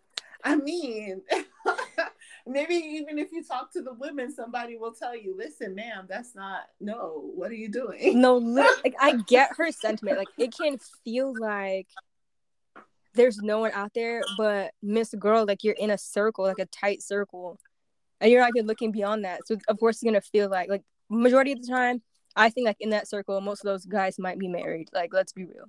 I 0.44 0.56
mean, 0.56 1.24
maybe 2.46 2.76
even 2.76 3.18
if 3.18 3.32
you 3.32 3.44
talk 3.44 3.74
to 3.74 3.82
the 3.82 3.94
women, 3.94 4.32
somebody 4.34 4.78
will 4.78 4.94
tell 4.94 5.16
you, 5.18 5.36
"Listen, 5.36 5.76
ma'am, 5.76 6.06
that's 6.08 6.36
not. 6.36 6.62
No, 6.80 7.32
what 7.36 7.52
are 7.52 7.56
you 7.56 7.70
doing?" 7.70 8.22
no, 8.22 8.38
lit- 8.38 8.84
like 8.84 8.96
I 9.02 9.18
get 9.28 9.50
her 9.58 9.72
sentiment. 9.72 10.18
Like 10.20 10.30
it 10.38 10.56
can 10.56 10.78
feel 11.04 11.34
like 11.38 11.88
there's 13.18 13.40
no 13.40 13.60
one 13.60 13.72
out 13.74 13.92
there, 13.94 14.22
but 14.38 14.72
Miss 14.82 15.14
Girl, 15.14 15.46
like 15.46 15.64
you're 15.64 15.74
in 15.78 15.90
a 15.90 15.98
circle, 15.98 16.46
like 16.46 16.60
a 16.60 16.66
tight 16.68 17.02
circle, 17.02 17.60
and 18.22 18.32
you're 18.32 18.42
not 18.42 18.52
even 18.56 18.68
looking 18.68 18.92
beyond 18.92 19.26
that. 19.26 19.42
So 19.46 19.58
of 19.68 19.80
course, 19.80 20.02
you're 20.02 20.12
gonna 20.12 20.22
feel 20.22 20.50
like 20.50 20.70
like 20.70 20.84
majority 21.10 21.52
of 21.52 21.62
the 21.62 21.68
time, 21.68 22.02
I 22.36 22.50
think 22.50 22.66
like 22.66 22.78
in 22.80 22.92
that 22.92 23.10
circle, 23.10 23.42
most 23.42 23.66
of 23.66 23.66
those 23.66 23.86
guys 23.86 24.18
might 24.18 24.40
be 24.40 24.48
married. 24.48 24.88
Like 24.94 25.14
let's 25.14 25.34
be 25.34 25.46
real, 25.46 25.66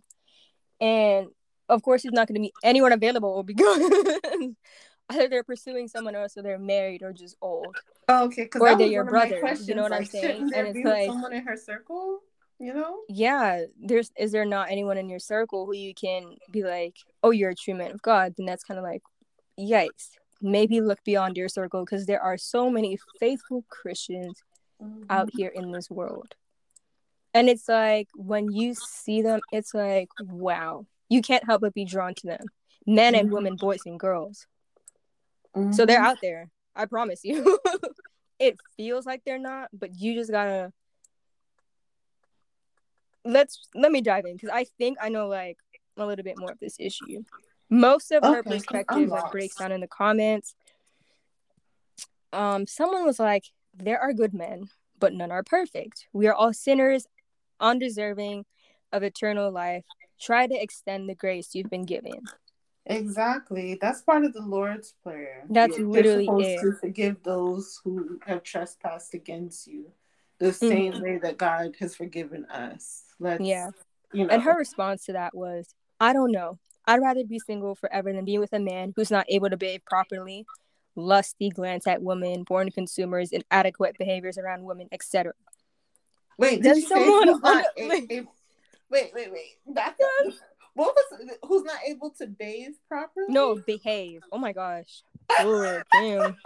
and 0.81 1.29
of 1.69 1.83
course, 1.83 2.03
he's 2.03 2.13
not 2.13 2.29
gonna 2.29 2.41
be 2.41 2.53
anyone 2.63 2.93
available 2.93 3.43
because 3.53 3.91
either 5.11 5.29
they're 5.29 5.43
pursuing 5.45 5.89
someone 5.89 6.15
else 6.15 6.37
or 6.37 6.43
they're 6.43 6.59
married 6.59 7.03
or 7.03 7.13
just 7.13 7.37
old. 7.41 7.77
Oh, 8.09 8.27
okay, 8.27 8.45
because 8.45 8.63
Or 8.63 8.77
they're 8.77 8.87
your 8.87 9.05
brother, 9.05 9.43
you 9.65 9.75
know 9.75 9.83
what 9.83 9.93
I'm 9.93 10.05
saying? 10.05 10.51
And 10.55 10.69
it's 10.69 10.85
like- 10.85 11.07
someone 11.07 11.33
in 11.33 11.45
her 11.45 11.57
circle? 11.57 12.21
You 12.61 12.75
know? 12.75 12.99
yeah 13.09 13.65
there's 13.81 14.11
is 14.19 14.33
there 14.33 14.45
not 14.45 14.71
anyone 14.71 14.99
in 14.99 15.09
your 15.09 15.21
circle 15.21 15.65
who 15.65 15.75
you 15.75 15.95
can 15.95 16.37
be 16.51 16.65
like 16.65 16.97
oh 17.23 17.31
you're 17.31 17.51
a 17.51 17.55
true 17.55 17.75
man 17.75 17.93
of 17.93 18.03
god 18.03 18.35
then 18.37 18.47
that's 18.47 18.65
kind 18.65 18.79
of 18.79 18.85
like 18.85 19.03
yikes 19.59 20.11
maybe 20.43 20.81
look 20.81 20.99
beyond 21.05 21.37
your 21.37 21.49
circle 21.49 21.85
because 21.85 22.07
there 22.07 22.21
are 22.21 22.37
so 22.37 22.69
many 22.69 22.99
faithful 23.21 23.65
christians 23.69 24.43
out 25.09 25.29
here 25.33 25.49
in 25.55 25.71
this 25.73 25.89
world 25.89 26.35
and 27.33 27.49
it's 27.49 27.69
like 27.69 28.09
when 28.15 28.51
you 28.51 28.75
see 28.75 29.23
them 29.23 29.41
it's 29.53 29.73
like 29.73 30.09
wow 30.21 30.85
you 31.09 31.23
can't 31.23 31.45
help 31.45 31.61
but 31.63 31.75
be 31.75 31.85
drawn 31.85 32.15
to 32.15 32.27
them 32.27 32.45
men 32.87 33.15
and 33.15 33.31
women, 33.31 33.55
boys 33.57 33.83
and 33.87 34.01
girls. 34.01 34.47
So 35.73 35.85
they're 35.85 36.01
Mhm. 36.01 36.07
out 36.07 36.19
there. 36.23 36.51
I 36.75 36.87
promise 36.87 37.21
you. 37.23 37.59
it 38.39 38.59
feels 38.77 39.05
like 39.05 39.25
they're 39.25 39.39
not, 39.39 39.69
but 39.73 39.91
you 40.01 40.15
just 40.15 40.31
gotta 40.31 40.73
let's 43.25 43.69
let 43.75 43.93
me 43.93 44.01
dive 44.01 44.25
in 44.27 44.35
because 44.37 44.51
I 44.53 44.65
think 44.79 44.99
I 45.01 45.09
know 45.09 45.29
like 45.29 45.59
a 45.97 46.07
little 46.07 46.25
bit 46.25 46.39
more 46.39 46.51
of 46.53 46.59
this 46.61 46.77
issue. 46.79 47.23
Most 47.71 48.13
of 48.13 48.23
her 48.23 48.39
Okay, 48.39 48.51
'cause 48.51 48.63
perspective 48.63 49.11
like 49.11 49.31
breaks 49.31 49.57
down 49.57 49.73
in 49.73 49.81
the 49.81 49.89
comments. 49.89 50.55
Um, 52.33 52.67
someone 52.67 53.05
was 53.05 53.19
like, 53.19 53.45
"There 53.75 53.99
are 54.01 54.13
good 54.13 54.35
men, 54.35 54.71
but 54.99 55.13
none 55.13 55.31
are 55.31 55.43
perfect. 55.43 56.09
We 56.13 56.27
are 56.27 56.35
all 56.35 56.53
sinners, 56.53 57.07
undeserving 57.61 58.45
of 58.93 59.03
eternal 59.03 59.51
life. 59.51 59.85
Try 60.21 60.47
to 60.47 60.55
extend 60.55 61.09
the 61.09 61.15
grace 61.15 61.55
you've 61.55 61.71
been 61.71 61.85
given." 61.85 62.25
Exactly. 62.87 63.75
That's 63.81 64.01
part 64.03 64.25
of 64.25 64.33
the 64.33 64.41
Lord's 64.41 64.93
Prayer. 65.03 65.45
That's 65.51 65.77
You're 65.77 65.89
literally 65.89 66.25
supposed 66.25 66.49
it. 66.51 66.61
to 66.61 66.73
forgive 66.73 67.23
those 67.23 67.81
who 67.85 68.19
have 68.25 68.43
trespassed 68.43 69.13
against 69.15 69.67
you, 69.67 69.93
the 70.39 70.47
Mm-hmm. 70.47 70.69
same 70.69 71.01
way 71.03 71.19
that 71.19 71.37
God 71.37 71.77
has 71.81 71.95
forgiven 71.95 72.47
us. 72.47 73.08
Let's, 73.21 73.43
Yeah. 73.43 73.71
you 74.13 74.25
know. 74.27 74.33
And 74.35 74.43
her 74.43 74.57
response 74.57 75.05
to 75.07 75.13
that 75.13 75.35
was, 75.35 75.75
I 76.01 76.13
don't 76.13 76.33
know. 76.33 76.59
I'd 76.87 77.01
rather 77.03 77.25
be 77.25 77.39
single 77.39 77.75
forever 77.75 78.13
than 78.13 78.25
be 78.25 78.39
with 78.39 78.53
a 78.53 78.59
man 78.59 78.93
who's 78.97 79.11
not 79.11 79.27
able 79.29 79.51
to 79.51 79.57
behave 79.57 79.85
properly, 79.85 80.47
lusty 80.95 81.51
glance 81.51 81.87
at 81.87 82.03
women, 82.03 82.45
born 82.45 82.71
consumers, 82.71 83.31
inadequate 83.33 83.97
behaviors 83.99 84.39
around 84.39 84.65
women, 84.65 84.89
etc. 84.93 85.33
wait, 86.39 86.63
did 86.63 86.77
say 86.77 86.81
someone 86.83 87.29
who's 87.29 87.43
not 87.43 87.65
a- 87.77 87.83
a- 87.83 87.89
wait, 88.91 89.13
wait, 89.15 89.33
wait. 89.33 89.59
Back 89.67 89.99
up. 90.27 90.33
What 90.75 90.95
was 90.95 91.29
who's 91.47 91.65
not 91.65 91.79
able 91.87 92.11
to 92.19 92.27
bathe 92.29 92.75
properly? 92.87 93.27
No, 93.29 93.57
behave. 93.57 94.23
Oh 94.31 94.39
my 94.39 94.53
gosh. 94.53 95.03
Oh, 95.41 95.83
Kim. 95.93 96.37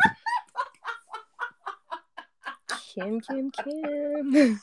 Kim, 2.94 3.20
Kim, 3.20 3.50
Kim. 3.50 4.60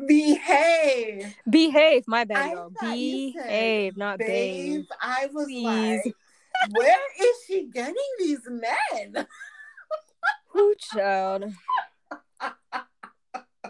behave. 0.06 1.34
behave. 1.48 2.04
My 2.06 2.24
bad, 2.24 2.52
y'all. 2.52 2.70
thought 2.78 2.98
you 2.98 3.32
said 3.32 3.42
Behave, 3.44 3.96
not 3.96 4.18
bathe. 4.18 4.28
Babe, 4.28 4.84
I 5.00 5.26
was 5.32 5.46
Please. 5.46 6.00
like, 6.04 6.14
where 6.76 6.98
is 7.20 7.36
she 7.46 7.64
getting 7.72 7.94
these 8.18 8.46
men? 8.46 9.26
Who 10.48 10.74
child? 10.78 11.52
But 12.40 12.60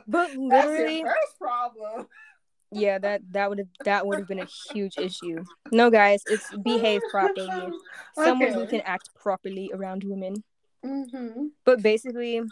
That's 0.08 0.36
literally, 0.36 1.02
first 1.02 1.38
problem. 1.38 2.08
yeah, 2.72 2.98
that 2.98 3.22
that 3.30 3.48
would 3.48 3.58
have 3.58 3.68
that 3.84 4.06
would 4.06 4.18
have 4.18 4.26
been 4.28 4.40
a 4.40 4.48
huge 4.72 4.98
issue. 4.98 5.44
No, 5.70 5.90
guys, 5.90 6.22
it's 6.26 6.50
behave 6.64 7.02
properly. 7.10 7.70
Someone 8.16 8.52
who 8.52 8.66
can 8.66 8.80
act 8.80 9.10
properly 9.14 9.70
around 9.72 10.02
women. 10.04 10.42
Mm-hmm. 10.84 11.46
But 11.64 11.82
basically, 11.82 12.42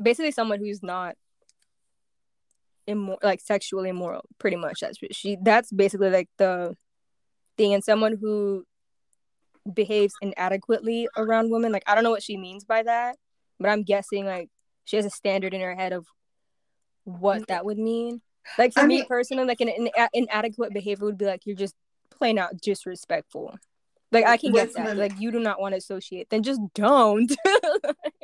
basically 0.00 0.30
someone 0.30 0.58
who's 0.60 0.82
not 0.82 1.16
immoral, 2.86 3.18
like 3.22 3.40
sexually 3.40 3.88
immoral. 3.88 4.24
Pretty 4.38 4.56
much, 4.56 4.80
that's 4.80 4.98
she. 5.12 5.36
That's 5.42 5.72
basically 5.72 6.10
like 6.10 6.28
the 6.38 6.76
thing. 7.56 7.74
And 7.74 7.82
someone 7.84 8.16
who 8.20 8.64
behaves 9.72 10.14
inadequately 10.22 11.08
around 11.16 11.50
women. 11.50 11.72
Like 11.72 11.84
I 11.86 11.94
don't 11.94 12.04
know 12.04 12.10
what 12.10 12.22
she 12.22 12.36
means 12.36 12.64
by 12.64 12.82
that, 12.84 13.16
but 13.58 13.68
I'm 13.68 13.82
guessing 13.82 14.24
like 14.24 14.48
she 14.84 14.96
has 14.96 15.04
a 15.06 15.10
standard 15.10 15.54
in 15.54 15.60
her 15.60 15.74
head 15.74 15.92
of 15.92 16.06
what 17.04 17.48
that 17.48 17.64
would 17.64 17.78
mean. 17.78 18.22
Like 18.58 18.72
for 18.72 18.80
I 18.80 18.86
me 18.86 18.98
mean- 18.98 19.06
personally, 19.06 19.46
like 19.46 19.60
an, 19.60 19.68
an 19.96 20.08
inadequate 20.12 20.72
behavior 20.72 21.04
would 21.06 21.18
be 21.18 21.24
like 21.24 21.46
you're 21.46 21.56
just 21.56 21.74
plain 22.10 22.38
out 22.38 22.60
disrespectful. 22.60 23.56
Like 24.12 24.26
I 24.26 24.36
can 24.36 24.52
get 24.52 24.72
that. 24.74 24.96
Like 24.96 25.18
you 25.20 25.30
do 25.32 25.40
not 25.40 25.60
want 25.60 25.72
to 25.72 25.78
associate, 25.78 26.30
then 26.30 26.42
just 26.42 26.60
don't. 26.74 27.34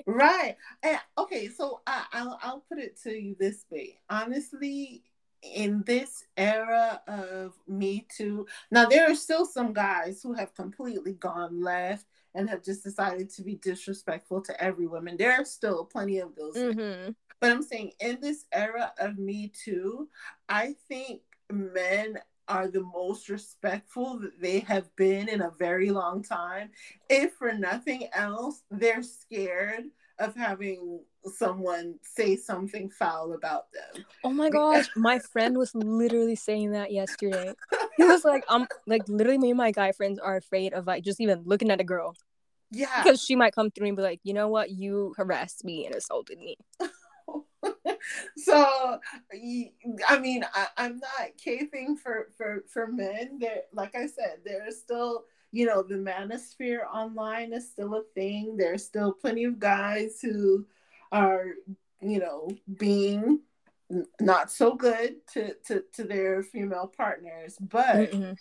Right. 0.07 0.57
And, 0.83 0.99
okay, 1.17 1.49
so 1.49 1.81
I, 1.87 2.05
I'll 2.13 2.39
I'll 2.43 2.65
put 2.69 2.79
it 2.79 3.01
to 3.05 3.11
you 3.11 3.37
this 3.39 3.65
way. 3.71 4.01
Honestly, 4.11 5.05
in 5.43 5.83
this 5.87 6.25
era 6.37 7.01
of 7.07 7.55
Me 7.69 8.07
Too, 8.15 8.47
now 8.71 8.87
there 8.87 9.09
are 9.11 9.15
still 9.15 9.47
some 9.47 9.73
guys 9.73 10.21
who 10.23 10.33
have 10.35 10.55
completely 10.55 11.13
gone 11.13 11.63
left 11.63 12.07
and 12.35 12.49
have 12.49 12.65
just 12.65 12.83
decided 12.83 13.31
to 13.31 13.43
be 13.43 13.57
disrespectful 13.57 14.41
to 14.43 14.63
every 14.63 14.87
woman. 14.87 15.17
There 15.17 15.33
are 15.33 15.45
still 15.45 15.85
plenty 15.85 16.19
of 16.19 16.35
those. 16.35 16.57
hmm 16.57 17.11
But 17.41 17.51
I'm 17.53 17.63
saying 17.63 17.93
in 18.01 18.21
this 18.21 18.45
era 18.53 18.93
of 18.99 19.19
Me 19.19 19.53
Too, 19.65 20.09
I 20.49 20.75
think 20.89 21.23
men 21.51 22.19
are 22.53 22.69
the 22.69 22.83
most 22.83 23.31
respectful 23.31 24.19
that 24.19 24.39
they 24.39 24.61
have 24.61 24.95
been 24.95 25.27
in 25.27 25.41
a 25.41 25.51
very 25.59 25.91
long 25.91 26.23
time. 26.23 26.69
If 27.09 27.33
for 27.33 27.51
nothing 27.55 28.09
else, 28.13 28.63
they're 28.71 29.03
scared 29.03 29.85
of 30.19 30.35
having 30.37 31.01
someone 31.25 31.95
say 32.03 32.37
something 32.37 32.91
foul 32.91 33.33
about 33.33 33.73
them. 33.73 34.05
Oh 34.23 34.31
my 34.31 34.51
gosh, 34.51 34.85
my 34.97 35.19
friend 35.33 35.57
was 35.57 35.75
literally 35.75 36.37
saying 36.37 36.73
that 36.73 36.93
yesterday. 36.93 37.55
He 37.97 38.05
was 38.05 38.23
like, 38.23 38.45
"I'm 38.51 38.67
like 38.87 39.09
literally 39.09 39.39
me 39.39 39.51
and 39.53 39.57
my 39.59 39.71
guy 39.71 39.93
friends 39.93 40.19
are 40.19 40.37
afraid 40.37 40.75
of 40.75 40.87
like 40.87 41.05
just 41.05 41.23
even 41.23 41.45
looking 41.47 41.71
at 41.71 41.81
a 41.81 41.85
girl 41.85 42.15
Yeah. 42.71 43.03
because 43.03 43.23
she 43.25 43.35
might 43.35 43.55
come 43.55 43.71
through 43.71 43.89
and 43.89 43.97
be 43.97 44.03
like, 44.03 44.21
you 44.25 44.35
know 44.35 44.49
what, 44.49 44.71
you 44.71 45.15
harassed 45.17 45.65
me 45.65 45.87
and 45.87 45.95
assaulted 45.95 46.39
me." 46.39 46.57
so 48.37 48.99
i 50.09 50.19
mean, 50.19 50.45
I, 50.55 50.67
I'm 50.77 50.99
not 50.99 51.37
caving 51.43 51.97
for 51.97 52.29
for 52.37 52.65
for 52.69 52.87
men. 52.87 53.39
There, 53.41 53.63
like 53.73 53.95
I 53.95 54.07
said, 54.07 54.39
there 54.45 54.67
is 54.67 54.81
still, 54.81 55.25
you 55.51 55.67
know, 55.67 55.83
the 55.83 55.95
manosphere 55.95 56.87
online 56.93 57.53
is 57.53 57.71
still 57.71 57.95
a 57.95 58.03
thing. 58.15 58.57
There's 58.57 58.85
still 58.85 59.13
plenty 59.13 59.45
of 59.45 59.59
guys 59.59 60.21
who 60.21 60.67
are, 61.11 61.47
you 62.01 62.19
know, 62.19 62.49
being 62.79 63.41
not 64.21 64.51
so 64.51 64.75
good 64.75 65.17
to 65.35 65.55
to 65.67 65.85
to 65.95 66.05
their 66.05 66.43
female 66.43 66.93
partners, 66.95 67.57
but 67.61 68.11
Mm-mm. 68.13 68.37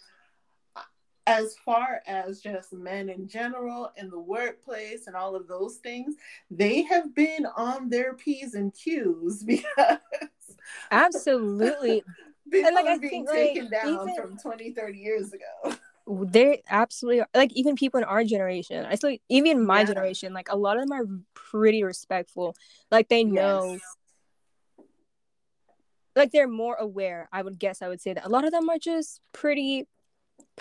As 1.28 1.56
far 1.64 2.02
as 2.08 2.42
just 2.42 2.74
men 2.74 3.10
in 3.10 3.28
general 3.28 3.92
in 3.96 4.10
the 4.10 4.20
workplace 4.20 5.08
and 5.08 5.16
all 5.16 5.36
of 5.36 5.48
those 5.48 5.76
things, 5.78 6.16
they 6.50 6.82
have 6.84 7.14
been 7.14 7.46
on 7.56 7.90
their 7.90 8.14
P's 8.14 8.54
and 8.56 8.74
Q's 8.74 9.44
because 9.46 9.98
Absolutely, 10.90 12.04
And, 12.54 12.76
like, 12.76 12.86
I 12.86 12.98
think, 12.98 13.28
like, 13.30 13.38
taken 13.38 13.70
down 13.70 14.10
even- 14.10 14.16
from 14.16 14.38
20, 14.38 14.72
30 14.72 14.98
years 14.98 15.32
ago. 15.34 15.76
they 16.08 16.62
absolutely 16.70 17.22
are. 17.22 17.28
like 17.36 17.54
even 17.54 17.76
people 17.76 18.00
in 18.00 18.04
our 18.04 18.24
generation. 18.26 18.86
I 18.86 18.96
still 18.96 19.16
even 19.30 19.66
my 19.66 19.82
Yeah. 19.82 19.86
generation, 19.86 20.34
like 20.34 20.50
a 20.52 20.58
lot 20.58 20.78
of 20.78 20.84
them 20.88 20.92
are 20.92 21.06
pretty 21.34 21.84
respectful. 21.84 22.56
Like 22.90 23.08
they 23.08 23.24
know, 23.24 23.74
Yes. 24.80 24.86
like 26.16 26.32
they're 26.32 26.48
more 26.48 26.76
aware. 26.76 27.30
I 27.32 27.42
would 27.42 27.58
guess 27.60 27.82
I 27.82 27.88
would 27.88 28.02
say 28.02 28.14
that 28.14 28.26
a 28.26 28.30
lot 28.30 28.44
of 28.44 28.52
them 28.52 28.68
are 28.70 28.80
just 28.80 29.22
pretty 29.32 29.88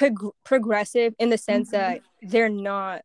prog- 0.01 0.35
progressive 0.45 1.15
in 1.19 1.29
the 1.31 1.39
sense 1.39 1.69
Mhm. 1.69 1.73
that 1.73 2.01
they're 2.23 2.49
not 2.49 3.03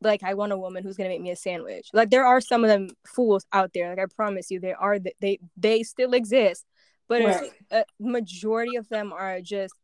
like 0.00 0.22
I 0.22 0.34
want 0.34 0.52
a 0.52 0.58
woman 0.58 0.82
who's 0.82 0.96
gonna 0.96 1.08
make 1.08 1.22
me 1.22 1.30
a 1.30 1.36
sandwich. 1.36 1.88
Like 1.92 2.10
there 2.10 2.26
are 2.26 2.40
some 2.40 2.62
of 2.64 2.68
them 2.68 2.88
fools 3.06 3.46
out 3.52 3.70
there. 3.72 3.88
Like 3.90 3.98
I 4.00 4.06
promise 4.14 4.50
you, 4.50 4.60
they 4.60 4.72
are. 4.74 4.98
They 4.98 5.38
they 5.56 5.82
still 5.82 6.12
exist, 6.14 6.66
but 7.08 7.22
a- 7.22 7.24
Right. 7.26 7.52
a 7.70 7.84
majority 8.00 8.76
of 8.76 8.88
them 8.88 9.12
are 9.12 9.40
just 9.40 9.74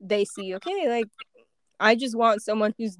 they 0.00 0.24
see 0.24 0.54
okay, 0.56 0.88
like 0.88 1.08
I 1.80 1.94
just 1.94 2.16
want 2.16 2.42
someone 2.42 2.74
who's 2.78 2.96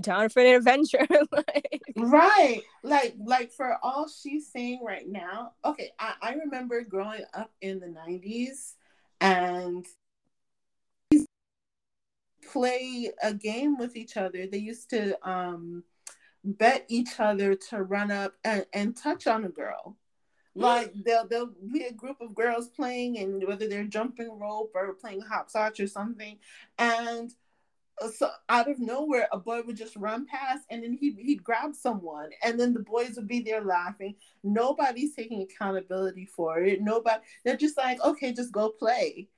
down 0.00 0.28
for 0.28 0.40
an 0.40 0.54
adventure. 0.54 1.04
like, 1.32 1.82
Right. 1.96 2.62
Like 2.84 3.14
like 3.18 3.50
for 3.50 3.76
all 3.82 4.06
she's 4.08 4.46
saying 4.52 4.80
right 4.84 5.08
now, 5.08 5.54
okay, 5.64 5.90
I, 5.98 6.14
I 6.22 6.32
remember 6.34 6.82
growing 6.82 7.24
up 7.34 7.50
in 7.60 7.80
the 7.80 7.88
90s 7.88 8.74
and 9.20 9.84
play 12.52 13.10
a 13.22 13.32
game 13.32 13.78
with 13.78 13.96
each 13.96 14.16
other. 14.16 14.46
They 14.46 14.58
used 14.58 14.90
to 14.90 15.28
um 15.28 15.84
bet 16.42 16.86
each 16.88 17.18
other 17.18 17.54
to 17.54 17.82
run 17.82 18.10
up 18.10 18.34
and, 18.44 18.64
and 18.72 18.96
touch 18.96 19.26
on 19.26 19.44
a 19.44 19.48
girl. 19.48 19.96
Like 20.54 20.92
they'll 21.06 21.28
they'll 21.28 21.52
be 21.72 21.84
a 21.84 21.92
group 21.92 22.20
of 22.20 22.34
girls 22.34 22.68
playing 22.68 23.18
and 23.18 23.46
whether 23.46 23.68
they're 23.68 23.84
jumping 23.84 24.38
rope 24.38 24.72
or 24.74 24.94
playing 24.94 25.20
hopscotch 25.20 25.78
or 25.80 25.86
something. 25.86 26.38
And 26.76 27.32
so 28.14 28.30
out 28.48 28.68
of 28.68 28.78
nowhere, 28.78 29.28
a 29.30 29.38
boy 29.38 29.62
would 29.62 29.76
just 29.76 29.96
run 29.96 30.26
past, 30.26 30.64
and 30.70 30.82
then 30.82 30.92
he 30.92 31.12
he'd 31.18 31.44
grab 31.44 31.74
someone, 31.74 32.30
and 32.42 32.58
then 32.58 32.72
the 32.72 32.80
boys 32.80 33.12
would 33.16 33.28
be 33.28 33.40
there 33.40 33.62
laughing. 33.62 34.16
Nobody's 34.42 35.14
taking 35.14 35.42
accountability 35.42 36.26
for 36.26 36.60
it. 36.60 36.80
Nobody. 36.80 37.20
They're 37.44 37.56
just 37.56 37.76
like, 37.76 38.02
okay, 38.02 38.32
just 38.32 38.52
go 38.52 38.70
play. 38.70 39.28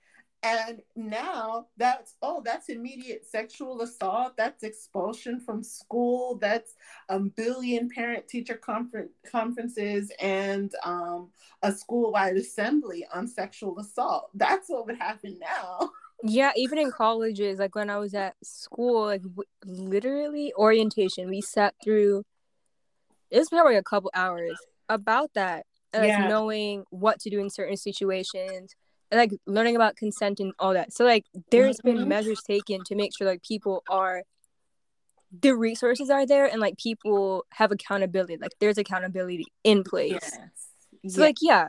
And 0.45 0.83
now 0.97 1.69
that's 1.77 2.17
oh, 2.21 2.43
that's 2.45 2.69
immediate 2.69 3.25
sexual 3.25 3.81
assault. 3.83 4.37
That's 4.37 4.65
expulsion 4.65 5.39
from 5.39 5.63
school. 5.63 6.37
That's 6.37 6.75
a 7.09 7.21
billion 7.21 7.89
parent 7.89 8.27
teacher 8.27 8.57
conference 8.57 9.13
conferences 9.31 10.11
and 10.21 10.73
um, 10.85 11.31
a 11.63 11.71
school 11.71 12.13
wide 12.13 12.37
assembly 12.37 13.07
on 13.15 13.29
sexual 13.29 13.79
assault. 13.79 14.31
That's 14.35 14.69
what 14.69 14.87
would 14.87 14.99
happen 14.99 15.39
now. 15.39 15.91
Yeah, 16.25 16.53
even 16.57 16.79
in 16.79 16.91
colleges, 16.93 17.59
like 17.59 17.75
when 17.75 17.91
I 17.91 17.99
was 17.99 18.15
at 18.15 18.35
school, 18.43 19.07
like 19.07 19.23
w- 19.23 19.43
literally 19.65 20.53
orientation, 20.57 21.29
we 21.29 21.41
sat 21.41 21.75
through. 21.83 22.25
It 23.31 23.39
was 23.39 23.49
probably 23.49 23.77
a 23.77 23.83
couple 23.83 24.11
hours 24.15 24.59
about 24.89 25.35
that, 25.35 25.67
Yeah. 25.95 26.29
knowing 26.29 26.85
what 26.91 27.19
to 27.21 27.31
do 27.31 27.41
in 27.41 27.49
certain 27.51 27.77
situations, 27.77 28.75
like 29.13 29.33
learning 29.47 29.77
about 29.77 29.97
consent 29.97 30.41
and 30.41 30.53
all 30.59 30.75
that. 30.75 30.93
So 30.93 31.05
like, 31.05 31.27
there's 31.51 31.79
been 31.81 31.99
mm-hmm. 31.99 32.09
measures 32.09 32.43
taken 32.43 32.83
to 32.85 32.95
make 32.95 33.17
sure 33.17 33.27
like 33.27 33.43
people 33.43 33.83
are, 33.89 34.23
the 35.41 35.55
resources 35.55 36.11
are 36.11 36.27
there, 36.27 36.47
and 36.47 36.61
like 36.61 36.79
people 36.79 37.45
have 37.53 37.73
accountability. 37.73 38.39
Like 38.41 38.53
there's 38.61 38.79
accountability 38.79 39.47
in 39.65 39.85
place. 39.85 40.13
Yes. 40.13 41.15
So 41.15 41.21
like 41.21 41.37
yeah, 41.41 41.69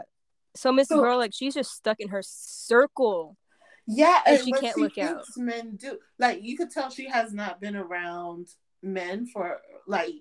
so 0.55 0.71
Miss 0.71 0.87
So- 0.87 0.99
Girl 0.99 1.17
like 1.17 1.33
she's 1.33 1.53
just 1.53 1.71
stuck 1.71 1.99
in 1.99 2.09
her 2.09 2.21
circle. 2.23 3.37
Yeah, 3.85 4.21
And 4.25 4.39
she 4.41 4.51
can't 4.53 4.75
she 4.75 4.81
look 4.81 4.97
out. 4.97 5.25
men 5.35 5.75
do. 5.75 5.97
Like 6.17 6.41
you 6.41 6.55
could 6.55 6.71
tell 6.71 6.89
she 6.89 7.09
has 7.09 7.33
not 7.33 7.59
been 7.59 7.75
around 7.75 8.47
men 8.81 9.25
for 9.27 9.59
like 9.87 10.13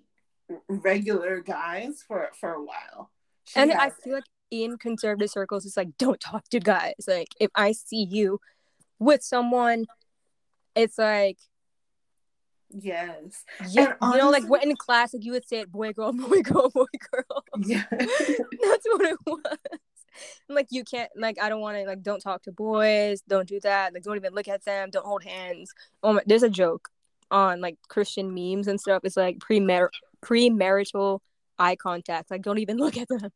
regular 0.69 1.41
guys 1.41 2.03
for 2.07 2.31
for 2.41 2.55
a 2.55 2.65
while. 2.65 3.11
She 3.45 3.61
and 3.61 3.73
I 3.73 3.91
feel 3.91 4.15
like 4.15 4.25
in 4.53 4.77
conservative 4.77 5.31
circles, 5.31 5.65
it's 5.65 5.77
like 5.79 5.97
don't 5.99 6.21
talk 6.21 6.47
to 6.51 6.61
guys. 6.61 6.95
Like 7.09 7.29
if 7.41 7.51
I 7.55 7.73
see 7.73 8.07
you 8.09 8.39
with 8.99 9.23
someone, 9.23 9.87
it's 10.77 10.99
like 10.99 11.39
yes, 12.71 13.45
yeah, 13.71 13.95
And 14.01 14.13
you 14.13 14.19
know, 14.19 14.31
like 14.31 14.43
honestly- 14.43 14.49
what 14.51 14.65
in 14.65 14.77
class, 14.77 15.15
like 15.15 15.25
you 15.25 15.33
would 15.33 15.49
say 15.49 15.61
it, 15.61 15.73
boy, 15.73 15.93
girl, 15.95 16.13
boy, 16.29 16.43
girl, 16.43 16.71
boy, 16.71 16.85
girl. 17.11 17.45
yeah, 17.59 17.85
That's 17.91 18.87
what 18.87 19.01
it 19.07 19.19
was. 19.27 19.41
And, 20.49 20.55
like 20.57 20.67
you 20.71 20.85
can't, 20.85 21.11
like 21.17 21.41
I 21.41 21.49
don't 21.49 21.63
want 21.63 21.79
to, 21.79 21.85
like 21.85 22.03
don't 22.03 22.21
talk 22.21 22.43
to 22.43 22.53
boys, 22.53 23.23
don't 23.27 23.49
do 23.49 23.59
that, 23.61 23.95
like 23.95 24.03
don't 24.03 24.17
even 24.17 24.35
look 24.35 24.49
at 24.49 24.65
them, 24.65 24.91
don't 24.91 25.07
hold 25.07 25.25
hands. 25.25 25.73
Oh 26.03 26.13
my, 26.13 26.23
there's 26.27 26.43
a 26.43 26.51
joke 26.51 26.91
on 27.31 27.63
like 27.63 27.79
Christian 27.89 28.35
memes 28.35 28.69
and 28.69 28.79
stuff. 28.79 29.01
It's 29.05 29.17
like 29.17 29.39
premar 29.39 29.89
premarital 30.23 31.21
eye 31.59 31.77
contact, 31.77 32.31
like 32.31 32.43
don't 32.43 32.59
even 32.59 32.77
look 32.77 32.99
at 32.99 33.09
them. 33.09 33.31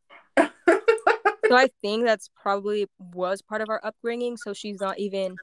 So 1.49 1.57
I 1.57 1.69
think 1.83 2.05
that's 2.05 2.31
probably 2.41 2.87
was 2.99 3.43
part 3.43 3.61
of 3.61 3.69
our 3.69 3.81
upbringing. 3.85 4.37
So 4.37 4.53
she's 4.53 4.81
not 4.81 4.99
even. 4.99 5.37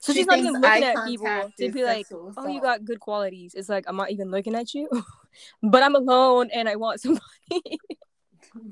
So 0.00 0.12
She 0.12 0.20
she's 0.20 0.26
not 0.26 0.38
even 0.38 0.60
looking 0.60 0.82
at 0.82 1.04
people 1.06 1.52
to 1.58 1.70
be 1.70 1.84
like, 1.84 2.06
"Oh, 2.36 2.48
you 2.48 2.60
got 2.60 2.84
good 2.84 2.98
qualities." 3.00 3.54
It's 3.54 3.68
like 3.68 3.84
I'm 3.86 3.96
not 3.96 4.10
even 4.10 4.30
looking 4.30 4.54
at 4.54 4.74
you, 4.74 4.88
but 5.62 5.82
I'm 5.82 5.94
alone 5.94 6.50
and 6.52 6.68
I 6.68 6.76
want 6.76 7.00
somebody. 7.00 7.22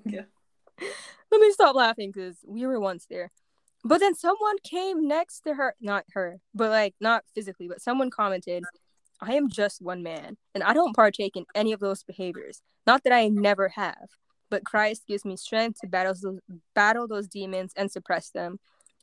yeah. 0.05 0.23
Let 1.31 1.41
me 1.41 1.53
stop 1.53 1.77
laughing 1.77 2.11
because 2.13 2.39
we 2.45 2.67
were 2.67 2.81
once 2.81 3.07
there. 3.09 3.31
But 3.85 4.01
then 4.01 4.15
someone 4.15 4.57
came 4.63 5.07
next 5.07 5.41
to 5.43 5.55
her, 5.55 5.75
not 5.81 6.05
her, 6.13 6.41
but 6.55 6.71
like 6.71 6.95
not 7.01 7.25
physically, 7.35 7.69
but 7.69 7.81
someone 7.81 8.11
commented, 8.11 8.65
I 9.21 9.35
am 9.35 9.49
just 9.49 9.81
one 9.81 10.03
man 10.03 10.37
and 10.55 10.63
I 10.63 10.75
don't 10.75 10.95
partake 10.95 11.37
in 11.37 11.47
any 11.55 11.73
of 11.73 11.81
those 11.81 12.03
behaviors. 12.03 12.63
Not 12.87 13.05
that 13.05 13.13
I 13.13 13.29
never 13.29 13.69
have, 13.69 14.09
but 14.51 14.65
Christ 14.65 15.07
gives 15.07 15.25
me 15.25 15.37
strength 15.37 15.81
to 15.81 15.87
battle 15.87 16.15
those, 16.21 16.41
battle 16.75 17.07
those 17.07 17.29
demons 17.29 17.73
and 17.77 17.91
suppress 17.91 18.31
them. 18.31 18.59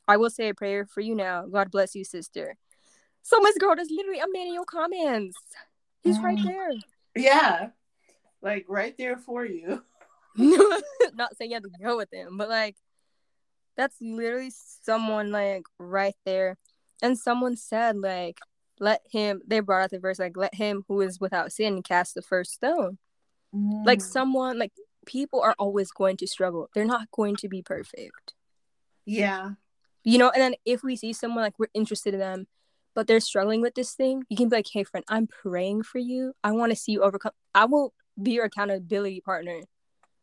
I 0.07 0.17
will 0.17 0.29
say 0.29 0.49
a 0.49 0.53
prayer 0.53 0.85
for 0.85 1.01
you 1.01 1.15
now. 1.15 1.45
God 1.45 1.71
bless 1.71 1.95
you, 1.95 2.03
sister. 2.03 2.55
So, 3.23 3.39
Miss 3.41 3.57
Girl, 3.57 3.75
there's 3.75 3.89
literally 3.91 4.19
a 4.19 4.25
man 4.31 4.47
in 4.47 4.53
your 4.53 4.65
comments. 4.65 5.37
He's 6.03 6.19
right 6.19 6.37
Mm. 6.37 6.43
there. 6.43 6.71
Yeah. 7.15 7.69
Like 8.41 8.65
right 8.69 8.95
there 8.97 9.17
for 9.17 9.45
you. 9.45 9.83
not 10.35 11.35
saying 11.35 11.51
you 11.51 11.55
have 11.55 11.63
to 11.63 11.69
go 11.83 11.97
with 11.97 12.13
him, 12.13 12.37
but 12.37 12.47
like 12.47 12.75
that's 13.75 13.95
literally 14.01 14.51
someone 14.83 15.31
like 15.31 15.63
right 15.79 16.15
there. 16.25 16.57
And 17.01 17.17
someone 17.17 17.55
said 17.55 17.97
like 17.97 18.37
let 18.79 19.01
him 19.11 19.41
they 19.47 19.59
brought 19.59 19.83
out 19.83 19.89
the 19.89 19.99
verse 19.99 20.19
like 20.19 20.37
let 20.37 20.53
him 20.53 20.83
who 20.87 21.01
is 21.01 21.19
without 21.19 21.51
sin 21.51 21.81
cast 21.81 22.13
the 22.15 22.21
first 22.21 22.53
stone. 22.53 22.97
Like 23.53 23.99
Mm. 23.99 24.03
someone 24.03 24.59
like 24.59 24.71
people 25.07 25.41
are 25.41 25.55
always 25.57 25.89
going 25.89 26.17
to 26.17 26.27
struggle. 26.27 26.69
They're 26.75 26.85
not 26.85 27.09
going 27.11 27.35
to 27.37 27.49
be 27.49 27.63
perfect. 27.63 28.35
Yeah. 29.05 29.51
You 30.03 30.19
know, 30.19 30.29
and 30.29 30.41
then 30.41 30.55
if 30.65 30.83
we 30.83 30.95
see 30.95 31.13
someone 31.13 31.43
like 31.43 31.57
we're 31.57 31.67
interested 31.73 32.13
in 32.13 32.19
them, 32.19 32.47
but 32.93 33.07
they're 33.07 33.19
struggling 33.19 33.61
with 33.61 33.73
this 33.73 33.93
thing, 33.93 34.23
you 34.29 34.37
can 34.37 34.49
be 34.49 34.57
like, 34.57 34.67
hey 34.71 34.83
friend, 34.83 35.05
I'm 35.09 35.27
praying 35.27 35.83
for 35.83 35.97
you. 35.97 36.33
I 36.43 36.51
want 36.51 36.71
to 36.71 36.75
see 36.75 36.91
you 36.91 37.01
overcome 37.01 37.31
I 37.55 37.65
will 37.65 37.93
be 38.21 38.33
your 38.33 38.45
accountability 38.45 39.21
partner. 39.21 39.61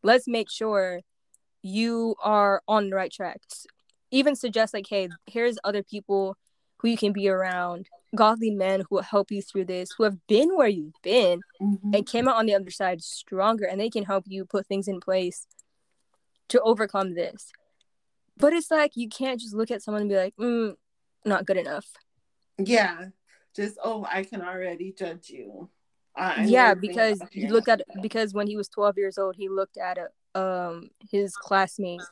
Let's 0.03 0.29
make 0.29 0.51
sure 0.51 1.01
you 1.63 2.15
are 2.23 2.63
on 2.69 2.91
the 2.91 2.97
right 2.97 3.11
track. 3.13 3.41
Even 4.11 4.37
suggest 4.37 4.75
like, 4.75 4.87
hey, 4.89 5.09
here's 5.27 5.57
other 5.65 5.83
people 5.83 6.37
who 6.79 6.89
you 6.89 6.97
can 6.97 7.13
be 7.13 7.29
around, 7.29 7.89
godly 8.15 8.51
men 8.51 8.81
who 8.81 8.97
will 8.97 9.03
help 9.03 9.31
you 9.31 9.43
through 9.43 9.67
this, 9.67 9.91
who 9.97 10.05
have 10.05 10.27
been 10.27 10.57
where 10.57 10.69
you've 10.69 11.01
been 11.03 11.41
Mhm. 11.61 11.95
and 11.95 12.07
came 12.07 12.29
out 12.29 12.37
on 12.37 12.47
the 12.47 12.55
other 12.55 12.71
side 12.71 13.03
stronger, 13.03 13.65
and 13.67 13.81
they 13.81 13.91
can 13.91 14.05
help 14.05 14.25
you 14.27 14.45
put 14.45 14.67
things 14.67 14.89
in 14.89 15.01
place 15.01 15.47
to 16.49 16.61
overcome 16.61 17.15
this. 17.15 17.53
But 18.37 18.53
it's 18.53 18.71
like 18.71 18.97
you 18.97 19.09
can't 19.09 19.41
just 19.41 19.55
look 19.55 19.71
at 19.71 19.83
someone 19.83 20.03
and 20.03 20.11
be 20.11 20.17
like, 20.17 20.37
mm, 20.37 20.77
not 21.25 21.47
good 21.47 21.57
enough. 21.57 21.87
Yeah. 22.59 23.09
Just 23.55 23.79
oh, 23.83 24.07
I 24.11 24.25
can 24.25 24.43
already 24.43 24.93
judge 24.93 25.31
you. 25.31 25.71
I 26.17 26.45
yeah, 26.45 26.75
because 26.75 27.21
you 27.33 27.49
look 27.49 27.69
at 27.69 27.83
because 28.03 28.35
when 28.35 28.47
he 28.47 28.57
was 28.57 28.69
12 28.69 28.99
years 28.99 29.19
old, 29.19 29.37
he 29.37 29.49
looked 29.49 29.77
at 29.77 29.99
a, 29.99 30.39
um 30.41 30.91
his 31.11 31.37
classmate. 31.37 32.03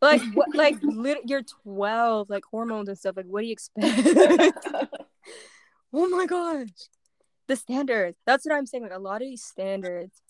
Like 0.00 0.22
what? 0.34 0.54
Like 0.54 0.76
lit- 0.82 1.28
you're 1.28 1.42
12, 1.42 2.30
like 2.30 2.44
hormones 2.50 2.88
and 2.88 2.98
stuff. 2.98 3.16
Like 3.16 3.26
what 3.26 3.40
do 3.42 3.46
you 3.46 3.52
expect? 3.52 4.66
oh 5.92 6.08
my 6.08 6.26
gosh, 6.26 6.68
the 7.48 7.56
standards. 7.56 8.16
That's 8.26 8.46
what 8.46 8.54
I'm 8.54 8.66
saying. 8.66 8.84
Like 8.84 8.92
a 8.92 8.98
lot 8.98 9.22
of 9.22 9.28
these 9.28 9.44
standards 9.44 10.22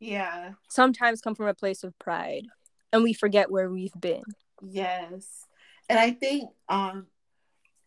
yeah. 0.00 0.52
sometimes 0.68 1.20
come 1.20 1.34
from 1.34 1.48
a 1.48 1.54
place 1.54 1.84
of 1.84 1.98
pride, 1.98 2.46
and 2.92 3.02
we 3.02 3.12
forget 3.12 3.50
where 3.50 3.70
we've 3.70 3.98
been. 3.98 4.22
Yes. 4.62 5.46
And 5.88 5.98
I 5.98 6.10
think 6.12 6.50
um 6.68 7.06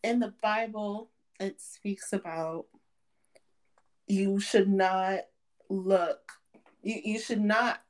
in 0.04 0.20
the 0.20 0.34
Bible 0.42 1.12
it 1.40 1.62
speaks 1.62 2.14
about 2.14 2.66
you 4.08 4.40
should 4.40 4.70
not 4.70 5.20
look 5.70 6.20
you, 6.84 7.02
you 7.04 7.20
should 7.20 7.42
not 7.42 7.82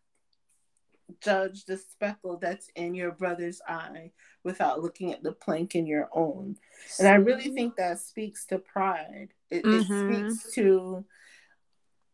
judge 1.20 1.66
the 1.66 1.78
speckle 1.78 2.38
that's 2.38 2.70
in 2.76 2.96
your 2.96 3.12
brother's 3.12 3.62
eye 3.68 4.12
without 4.44 4.82
looking 4.82 5.12
at 5.12 5.24
the 5.24 5.32
plank 5.32 5.76
in 5.76 5.86
your 5.86 6.10
own. 6.14 6.58
And 7.00 7.08
I 7.08 7.16
really 7.16 7.50
think 7.50 7.76
that 7.76 8.00
speaks 8.00 8.46
to 8.48 8.60
pride. 8.60 9.34
It, 9.50 9.66
Mhm. 9.66 9.74
it 9.74 10.32
speaks 10.32 10.54
to 10.54 11.06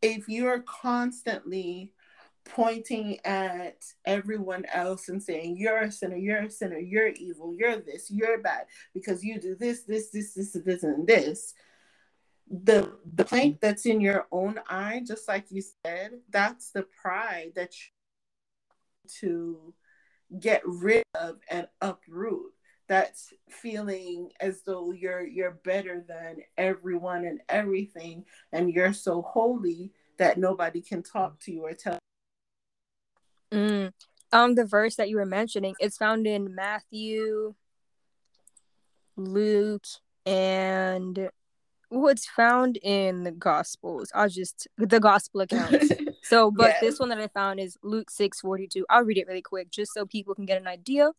if 0.01 0.29
you're 0.29 0.61
constantly 0.61 1.91
pointing 2.45 3.19
at 3.25 3.83
everyone 4.05 4.65
else 4.73 5.09
and 5.09 5.21
saying, 5.21 5.57
You're 5.57 5.79
a 5.79 5.91
sinner, 5.91 6.15
you're 6.15 6.43
a 6.43 6.49
sinner, 6.49 6.77
you're 6.77 7.09
evil, 7.09 7.53
you're 7.57 7.77
this, 7.77 8.09
you're 8.09 8.37
bad, 8.39 8.67
because 8.93 9.23
you 9.23 9.39
do 9.39 9.55
this, 9.55 9.83
this, 9.83 10.09
this, 10.09 10.33
this, 10.33 10.53
this, 10.53 10.83
and 10.83 11.05
this. 11.05 11.53
The 12.49 12.97
the 13.13 13.25
plank 13.25 13.59
that's 13.59 13.85
in 13.85 13.99
your 13.99 14.27
own 14.31 14.61
eye, 14.69 15.01
just 15.05 15.27
like 15.27 15.51
you 15.51 15.61
said, 15.83 16.21
that's 16.29 16.71
the 16.71 16.83
pride 17.01 17.51
that 17.55 17.73
you 17.77 17.87
to 19.19 19.73
get 20.39 20.61
rid 20.65 21.03
of 21.15 21.39
and 21.49 21.67
uproot 21.81 22.53
that's 22.87 23.33
feeling 23.49 24.29
as 24.39 24.61
though 24.63 24.91
you're 24.91 25.25
you're 25.25 25.59
better 25.63 26.05
than 26.07 26.37
everyone 26.57 27.25
and 27.25 27.41
everything 27.49 28.23
and 28.51 28.71
you're 28.73 28.93
so 28.93 29.21
holy 29.21 29.91
that 30.17 30.37
nobody 30.37 30.81
can 30.81 31.03
talk 31.03 31.39
to 31.39 31.51
you 31.51 31.65
or 31.65 31.73
tell 31.73 31.99
Mm. 33.51 33.91
Um, 34.33 34.55
the 34.55 34.65
verse 34.65 34.95
that 34.95 35.09
you 35.09 35.17
were 35.17 35.25
mentioning, 35.25 35.75
it's 35.79 35.97
found 35.97 36.27
in 36.27 36.53
Matthew, 36.53 37.55
Luke, 39.15 39.85
and 40.25 41.29
it's 41.89 42.27
found 42.27 42.77
in 42.83 43.23
the 43.23 43.31
Gospels. 43.31 44.11
I'll 44.13 44.27
just 44.27 44.67
the 44.77 44.99
Gospel 44.99 45.41
accounts. 45.41 45.91
So, 46.27 46.51
but 46.51 46.67
Yes. 46.69 46.81
this 46.81 46.99
one 46.99 47.09
that 47.09 47.19
I 47.19 47.27
found 47.27 47.59
is 47.59 47.77
Luke 47.83 48.09
six 48.09 48.41
forty 48.41 48.67
two. 48.67 48.85
I'll 48.89 49.03
read 49.03 49.17
it 49.17 49.27
really 49.27 49.41
quick, 49.41 49.69
just 49.71 49.93
so 49.93 50.05
people 50.05 50.35
can 50.35 50.45
get 50.45 50.59
an 50.61 50.67
idea 50.67 51.11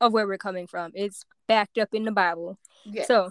of 0.00 0.12
where 0.12 0.26
we're 0.26 0.38
coming 0.38 0.66
from. 0.66 0.92
It's 0.94 1.24
backed 1.46 1.78
up 1.78 1.94
in 1.94 2.04
the 2.04 2.12
Bible. 2.12 2.58
yes. 2.84 3.06
So- 3.06 3.30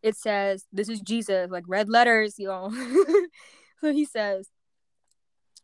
It 0.00 0.16
says, 0.16 0.64
"This 0.72 0.88
is 0.88 1.00
Jesus," 1.00 1.50
like 1.50 1.64
red 1.66 1.88
letters, 1.88 2.38
y'all. 2.38 2.70
so 3.80 3.92
he 3.92 4.04
says 4.04 4.48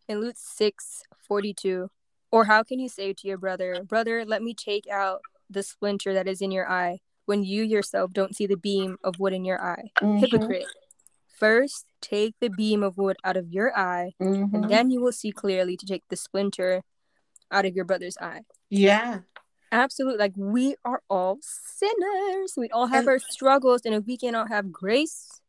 in 0.08 0.20
Luke 0.20 0.36
six 0.36 1.02
forty 1.28 1.54
two, 1.54 1.88
or 2.32 2.44
how 2.46 2.62
can 2.64 2.78
you 2.80 2.88
say 2.88 3.12
to 3.12 3.28
your 3.28 3.38
brother, 3.38 3.84
Brother, 3.84 4.24
let 4.24 4.42
me 4.42 4.52
take 4.52 4.88
out 4.88 5.20
the 5.48 5.62
splinter 5.62 6.12
that 6.14 6.26
is 6.26 6.40
in 6.42 6.50
your 6.50 6.68
eye, 6.68 6.98
when 7.26 7.44
you 7.44 7.62
yourself 7.62 8.12
don't 8.12 8.34
see 8.34 8.46
the 8.46 8.56
beam 8.56 8.96
of 9.04 9.20
wood 9.20 9.32
in 9.32 9.44
your 9.44 9.62
eye? 9.62 9.90
Mhm, 10.02 10.18
Hypocrite. 10.18 10.66
First, 11.38 11.86
take 12.04 12.34
the 12.40 12.50
beam 12.50 12.82
of 12.82 12.98
wood 12.98 13.16
out 13.24 13.36
of 13.36 13.48
your 13.48 13.76
eye, 13.76 14.12
mhm. 14.20 14.52
and 14.52 14.64
then 14.70 14.90
you 14.90 15.00
will 15.00 15.12
see 15.12 15.32
clearly 15.32 15.76
to 15.76 15.86
take 15.86 16.04
the 16.08 16.16
splinter 16.16 16.82
out 17.50 17.64
of 17.64 17.74
your 17.74 17.84
brother's 17.84 18.16
eye. 18.20 18.42
yeah 18.70 19.20
Absolutely. 19.72 20.18
Like 20.18 20.34
we 20.36 20.76
are 20.84 21.02
all 21.10 21.38
sinners. 21.42 22.54
We 22.56 22.68
all 22.70 22.86
have 22.86 23.00
And- 23.00 23.08
our 23.08 23.18
struggles. 23.18 23.82
And 23.84 23.92
if 23.92 24.06
we 24.06 24.16
cannot 24.16 24.48
have 24.48 24.70
grace, 24.70 25.40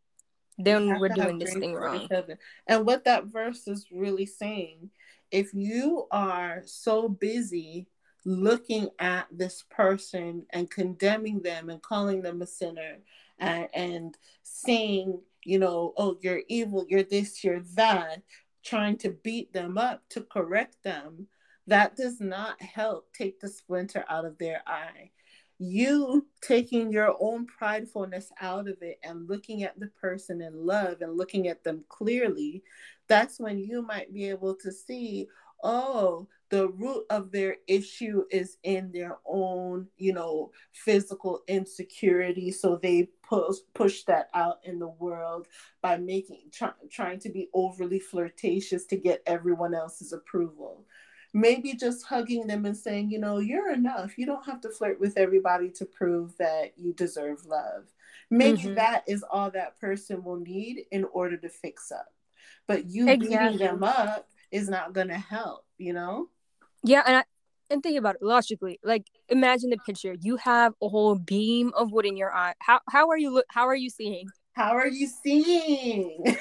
then 0.58 0.94
we 0.94 0.98
we're 1.00 1.10
doing 1.10 1.38
this 1.38 1.54
thing 1.54 1.76
wrong. 1.76 2.10
And 2.68 2.88
what 2.88 3.04
that 3.06 3.26
verse 3.26 3.68
is 3.68 3.86
really 3.92 4.26
saying, 4.26 4.90
if 5.30 5.54
you 5.54 6.08
are 6.10 6.64
so 6.66 7.08
busy 7.08 7.88
looking 8.26 8.90
at 8.98 9.28
this 9.32 9.64
person 9.70 10.48
and 10.50 10.72
condemning 10.72 11.42
them 11.42 11.70
and 11.70 11.80
calling 11.82 12.24
them 12.24 12.42
a 12.42 12.48
sinner 12.48 12.98
and, 13.38 13.68
and 13.76 14.18
saying, 14.42 15.22
you 15.46 15.60
know, 15.60 15.94
oh, 15.98 16.18
you're 16.22 16.42
evil, 16.48 16.86
you're 16.90 17.04
this, 17.04 17.44
you're 17.44 17.62
that, 17.76 18.22
trying 18.64 18.98
to 18.98 19.12
beat 19.24 19.54
them 19.54 19.78
up 19.78 20.02
to 20.10 20.22
correct 20.22 20.78
them, 20.84 21.28
that 21.68 21.96
does 21.96 22.20
not 22.20 22.62
help 22.62 23.12
take 23.14 23.40
the 23.40 23.48
splinter 23.48 24.04
out 24.10 24.26
of 24.26 24.38
their 24.38 24.62
eye. 24.68 25.12
You 25.58 26.28
taking 26.42 26.92
your 26.92 27.16
own 27.20 27.48
pridefulness 27.48 28.26
out 28.42 28.68
of 28.68 28.78
it 28.82 29.00
and 29.04 29.30
looking 29.30 29.64
at 29.64 29.80
the 29.80 29.88
person 29.88 30.42
in 30.42 30.54
love 30.66 30.98
and 31.02 31.16
looking 31.16 31.48
at 31.48 31.64
them 31.64 31.86
clearly, 31.88 32.62
that's 33.08 33.40
when 33.40 33.60
you 33.60 33.82
might 33.82 34.14
be 34.14 34.30
able 34.30 34.56
to 34.56 34.72
see, 34.72 35.28
oh, 35.64 36.28
the 36.50 36.70
root 36.70 37.06
of 37.10 37.32
their 37.32 37.58
issue 37.68 38.24
is 38.32 38.58
in 38.64 38.92
their 38.92 39.18
own, 39.26 39.88
you 39.98 40.14
know, 40.14 40.52
physical 40.74 41.42
insecurity. 41.48 42.52
So 42.52 42.78
they 42.78 43.10
push 43.28 43.58
push 43.74 44.04
that 44.04 44.30
out 44.34 44.60
in 44.64 44.80
the 44.80 44.88
world 44.88 45.48
by 45.82 45.98
making 45.98 46.42
try, 46.52 46.72
trying 46.92 47.20
to 47.20 47.30
be 47.30 47.50
overly 47.54 48.00
flirtatious 48.00 48.86
to 48.88 48.98
get 48.98 49.24
everyone 49.26 49.74
else's 49.74 50.14
approval 50.14 50.86
maybe 51.34 51.74
just 51.74 52.06
hugging 52.06 52.48
them 52.48 52.66
and 52.66 52.78
saying, 52.78 53.10
you 53.10 53.20
know, 53.20 53.40
you're 53.40 53.74
enough. 53.74 54.18
You 54.18 54.26
don't 54.26 54.46
have 54.46 54.62
to 54.62 54.70
flirt 54.70 55.02
with 55.02 55.18
everybody 55.18 55.70
to 55.72 55.86
prove 55.86 56.38
that 56.38 56.72
you 56.78 56.94
deserve 56.94 57.46
love. 57.46 57.94
Maybe 58.32 58.62
Mhm. 58.64 58.76
that 58.76 59.04
is 59.06 59.22
all 59.22 59.52
that 59.52 59.78
person 59.78 60.24
will 60.24 60.40
need 60.40 60.86
in 60.92 61.04
order 61.04 61.36
to 61.36 61.50
fix 61.50 61.92
up. 61.92 62.14
But 62.68 62.86
you 62.86 63.10
Exactly. 63.10 63.30
beating 63.30 63.58
them 63.58 63.84
up 63.84 64.30
is 64.56 64.70
not 64.70 64.94
going 64.94 65.10
to 65.10 65.18
help, 65.18 65.66
you 65.78 65.94
know? 65.94 66.28
Yeah, 66.84 67.04
and 67.06 67.18
I 67.18 67.24
and 67.70 67.82
think 67.82 67.98
about 67.98 68.16
it 68.16 68.22
logically. 68.24 68.80
Like 68.84 69.06
imagine 69.28 69.70
the 69.72 69.78
picture. 69.78 70.16
You 70.22 70.38
have 70.38 70.74
a 70.82 70.88
whole 70.88 71.16
beam 71.16 71.72
of 71.76 71.92
wood 71.92 72.06
in 72.06 72.16
your 72.16 72.34
eye. 72.34 72.54
How 72.60 72.80
how 72.90 73.10
are 73.10 73.18
you 73.18 73.32
look 73.32 73.46
how 73.50 73.68
are 73.68 73.76
you 73.76 73.90
seeing? 73.90 74.28
How 74.54 74.72
are 74.78 74.88
you 74.88 75.08
seeing? 75.08 76.24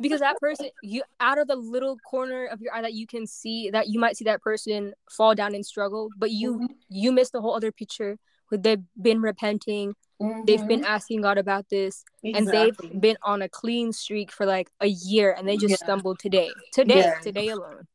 Because 0.00 0.20
that 0.20 0.40
person 0.40 0.70
you 0.82 1.02
out 1.20 1.38
of 1.38 1.46
the 1.46 1.54
little 1.54 1.96
corner 2.10 2.46
of 2.46 2.60
your 2.60 2.74
eye 2.74 2.82
that 2.82 2.94
you 2.94 3.06
can 3.06 3.28
see 3.28 3.70
that 3.70 3.88
you 3.88 4.00
might 4.00 4.16
see 4.16 4.24
that 4.24 4.42
person 4.42 4.92
fall 5.08 5.36
down 5.36 5.54
and 5.54 5.64
struggle, 5.64 6.10
but 6.18 6.32
you 6.32 6.58
Mhm. 6.58 6.68
you 6.88 7.12
miss 7.12 7.30
the 7.30 7.40
whole 7.40 7.54
other 7.54 7.70
picture 7.70 8.18
where 8.48 8.58
they've 8.58 8.82
been 9.00 9.20
repenting, 9.22 9.94
they've 10.20 10.66
been 10.66 10.80
Mhm. 10.82 10.86
asking 10.86 11.20
God 11.22 11.38
about 11.38 11.68
this, 11.68 12.04
and 12.22 12.46
they've 12.48 12.76
been 13.00 13.16
on 13.22 13.42
a 13.42 13.48
clean 13.48 13.92
streak 13.92 14.30
for 14.32 14.46
like 14.46 14.68
a 14.80 14.86
year 14.86 15.32
and 15.36 15.46
they 15.48 15.56
just 15.56 15.72
Yeah. 15.72 15.76
stumbled 15.86 16.18
today. 16.18 16.52
Today, 16.72 16.98
Yeah. 17.00 17.20
today 17.20 17.48
alone. 17.48 17.86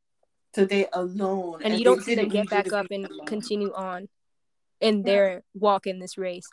today 0.52 0.88
alone. 0.92 1.62
And, 1.62 1.78
you 1.78 1.84
don't 1.84 2.02
see 2.02 2.16
them 2.16 2.28
get 2.28 2.50
back 2.50 2.72
up 2.72 2.88
and 2.90 3.06
alone. 3.06 3.24
continue 3.26 3.72
on 3.72 4.08
in 4.80 4.98
Yeah. 4.98 5.02
their 5.04 5.42
walk 5.54 5.86
in 5.86 6.00
this 6.00 6.18
race. 6.18 6.48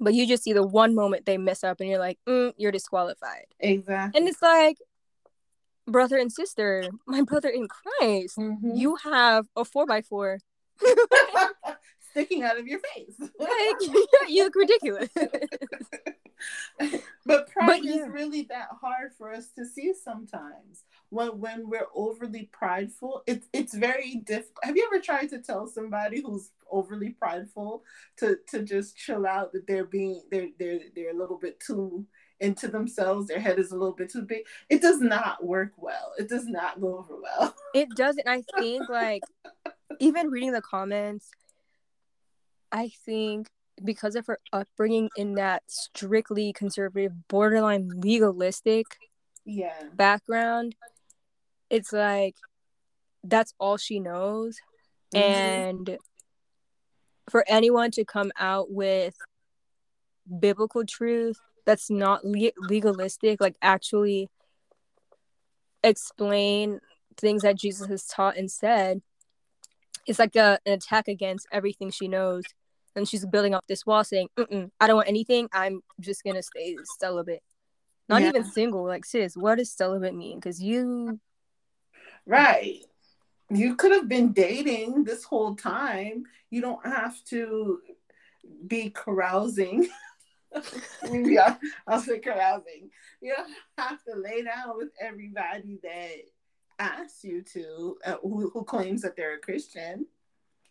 But 0.00 0.12
you 0.14 0.26
just 0.26 0.42
see 0.42 0.52
the 0.52 0.66
one 0.66 0.92
moment 0.94 1.24
they 1.24 1.38
mess 1.38 1.62
up 1.62 1.80
and 1.80 1.88
you're 1.88 2.00
like, 2.00 2.18
mm, 2.26 2.52
you're 2.56 2.72
disqualified. 2.72 3.46
Exactly. 3.60 4.18
And 4.18 4.28
it's 4.28 4.42
like, 4.42 4.78
brother 5.86 6.18
and 6.18 6.32
sister, 6.32 6.90
my 7.06 7.22
brother 7.22 7.48
in 7.48 7.68
Christ, 7.68 8.38
Mhm. 8.38 8.76
you 8.76 8.96
have 8.96 9.46
a 9.54 9.64
four 9.64 9.86
by 9.86 10.02
four. 10.02 10.40
sticking 12.16 12.42
out 12.42 12.58
of 12.58 12.66
your 12.66 12.80
face. 12.94 13.14
Like, 13.38 13.76
you 14.28 14.44
look 14.44 14.54
ridiculous. 14.56 15.08
but 17.26 17.50
pride 17.50 17.84
yeah. 17.84 17.94
is 17.94 18.08
really 18.08 18.42
that 18.44 18.68
hard 18.80 19.12
for 19.16 19.32
us 19.32 19.50
to 19.58 19.66
see 19.66 19.92
sometimes. 19.92 20.84
When 21.10 21.38
when 21.38 21.68
we're 21.68 21.88
overly 21.94 22.48
prideful, 22.52 23.22
it's 23.26 23.46
it's 23.52 23.74
very 23.74 24.22
difficult. 24.24 24.64
Have 24.64 24.76
you 24.76 24.88
ever 24.90 25.02
tried 25.02 25.28
to 25.30 25.38
tell 25.38 25.66
somebody 25.66 26.22
who's 26.22 26.50
overly 26.70 27.10
prideful 27.10 27.84
to 28.18 28.38
to 28.48 28.62
just 28.62 28.96
chill 28.96 29.26
out 29.26 29.52
that 29.52 29.66
they're 29.66 29.84
being 29.84 30.22
they're 30.30 30.48
they're 30.58 30.80
they're 30.94 31.10
a 31.10 31.18
little 31.18 31.38
bit 31.38 31.60
too 31.60 32.06
into 32.40 32.68
themselves, 32.68 33.28
their 33.28 33.40
head 33.40 33.58
is 33.58 33.70
a 33.70 33.76
little 33.76 33.94
bit 33.94 34.10
too 34.10 34.22
big. 34.22 34.44
It 34.68 34.82
does 34.82 35.00
not 35.00 35.44
work 35.44 35.72
well. 35.76 36.12
It 36.18 36.28
does 36.28 36.46
not 36.46 36.80
go 36.80 36.98
over 36.98 37.16
well. 37.20 37.54
it 37.74 37.88
doesn't. 37.96 38.28
I 38.28 38.42
think, 38.58 38.88
like, 38.88 39.22
even 40.00 40.28
reading 40.28 40.52
the 40.52 40.60
comments, 40.60 41.30
I 42.72 42.90
think 43.04 43.48
because 43.84 44.16
of 44.16 44.26
her 44.26 44.38
upbringing 44.52 45.10
in 45.16 45.34
that 45.34 45.62
strictly 45.66 46.52
conservative, 46.52 47.28
borderline 47.28 47.88
legalistic 48.00 48.86
Yeah. 49.44 49.90
background, 49.92 50.74
it's 51.70 51.92
like 51.92 52.36
that's 53.22 53.52
all 53.58 53.76
she 53.76 54.00
knows. 54.00 54.58
Mhm. 55.12 55.20
And 55.20 55.98
for 57.28 57.44
anyone 57.48 57.90
to 57.92 58.04
come 58.04 58.30
out 58.38 58.70
with 58.70 59.16
biblical 60.40 60.84
truth 60.84 61.38
that's 61.64 61.90
not 61.90 62.24
le- 62.24 62.52
legalistic, 62.58 63.40
like 63.40 63.56
actually 63.60 64.28
explain 65.82 66.80
things 67.16 67.42
that 67.42 67.56
Jesus 67.56 67.88
has 67.88 68.06
taught 68.06 68.36
and 68.36 68.50
said, 68.50 69.02
it's 70.06 70.18
like 70.18 70.36
a, 70.36 70.58
an 70.66 70.72
attack 70.74 71.08
against 71.08 71.46
everything 71.52 71.90
she 71.90 72.08
knows. 72.08 72.44
And 72.94 73.06
she's 73.06 73.26
building 73.26 73.54
up 73.54 73.64
this 73.68 73.84
wall 73.84 74.04
saying, 74.04 74.28
I 74.38 74.86
don't 74.86 74.96
want 74.96 75.08
anything. 75.08 75.48
I'm 75.52 75.82
just 76.00 76.24
going 76.24 76.36
to 76.36 76.42
stay 76.42 76.76
celibate. 76.98 77.42
Not 78.08 78.22
Yeah. 78.22 78.28
even 78.28 78.44
single. 78.44 78.84
Like, 78.86 79.04
sis, 79.04 79.36
what 79.36 79.56
does 79.58 79.70
celibate 79.70 80.14
mean? 80.14 80.38
Because 80.38 80.62
you 80.62 81.20
Right. 82.24 82.80
You 83.50 83.76
could 83.76 83.92
have 83.92 84.08
been 84.08 84.32
dating 84.32 85.04
this 85.04 85.24
whole 85.24 85.54
time. 85.54 86.24
You 86.50 86.60
don't 86.62 86.84
have 86.84 87.22
to 87.26 87.80
be 88.66 88.90
carousing. 88.90 89.88
Maybe 91.10 91.38
I'll, 91.38 91.58
I'll 91.86 92.00
say 92.00 92.18
carousing. 92.18 92.90
You 93.20 93.34
don't 93.36 93.50
have 93.78 94.02
to 94.04 94.14
lay 94.16 94.42
down 94.42 94.76
with 94.76 94.88
everybody 95.00 95.78
that 95.82 96.12
asks 96.78 97.24
you 97.24 97.42
to, 97.42 97.96
uh, 98.04 98.16
who, 98.22 98.50
who 98.50 98.64
claims 98.64 99.02
that 99.02 99.16
they're 99.16 99.34
a 99.34 99.38
Christian. 99.38 100.06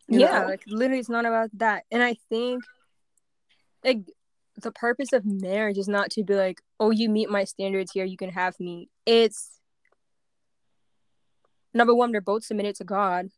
yeah 0.07 0.41
know? 0.41 0.47
like 0.47 0.61
literally 0.67 0.99
it's 0.99 1.09
not 1.09 1.25
about 1.25 1.49
that 1.53 1.83
and 1.91 2.03
i 2.03 2.15
think 2.29 2.63
like 3.83 4.01
the 4.61 4.71
purpose 4.71 5.11
of 5.13 5.25
marriage 5.25 5.79
is 5.79 5.87
not 5.87 6.11
to 6.11 6.23
be 6.23 6.35
like 6.35 6.61
oh 6.79 6.91
you 6.91 7.09
meet 7.09 7.27
my 7.29 7.43
standards 7.43 7.91
here 7.91 8.05
you 8.05 8.15
can 8.15 8.29
have 8.29 8.59
me 8.59 8.87
it's 9.07 9.59
number 11.73 11.93
one 11.95 12.11
they're 12.11 12.21
both 12.21 12.43
submitted 12.43 12.75
to 12.75 12.83
god 12.83 13.29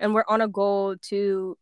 and 0.00 0.12
we're 0.12 0.24
on 0.28 0.40
a 0.40 0.48
goal 0.48 0.96
to 1.00 1.56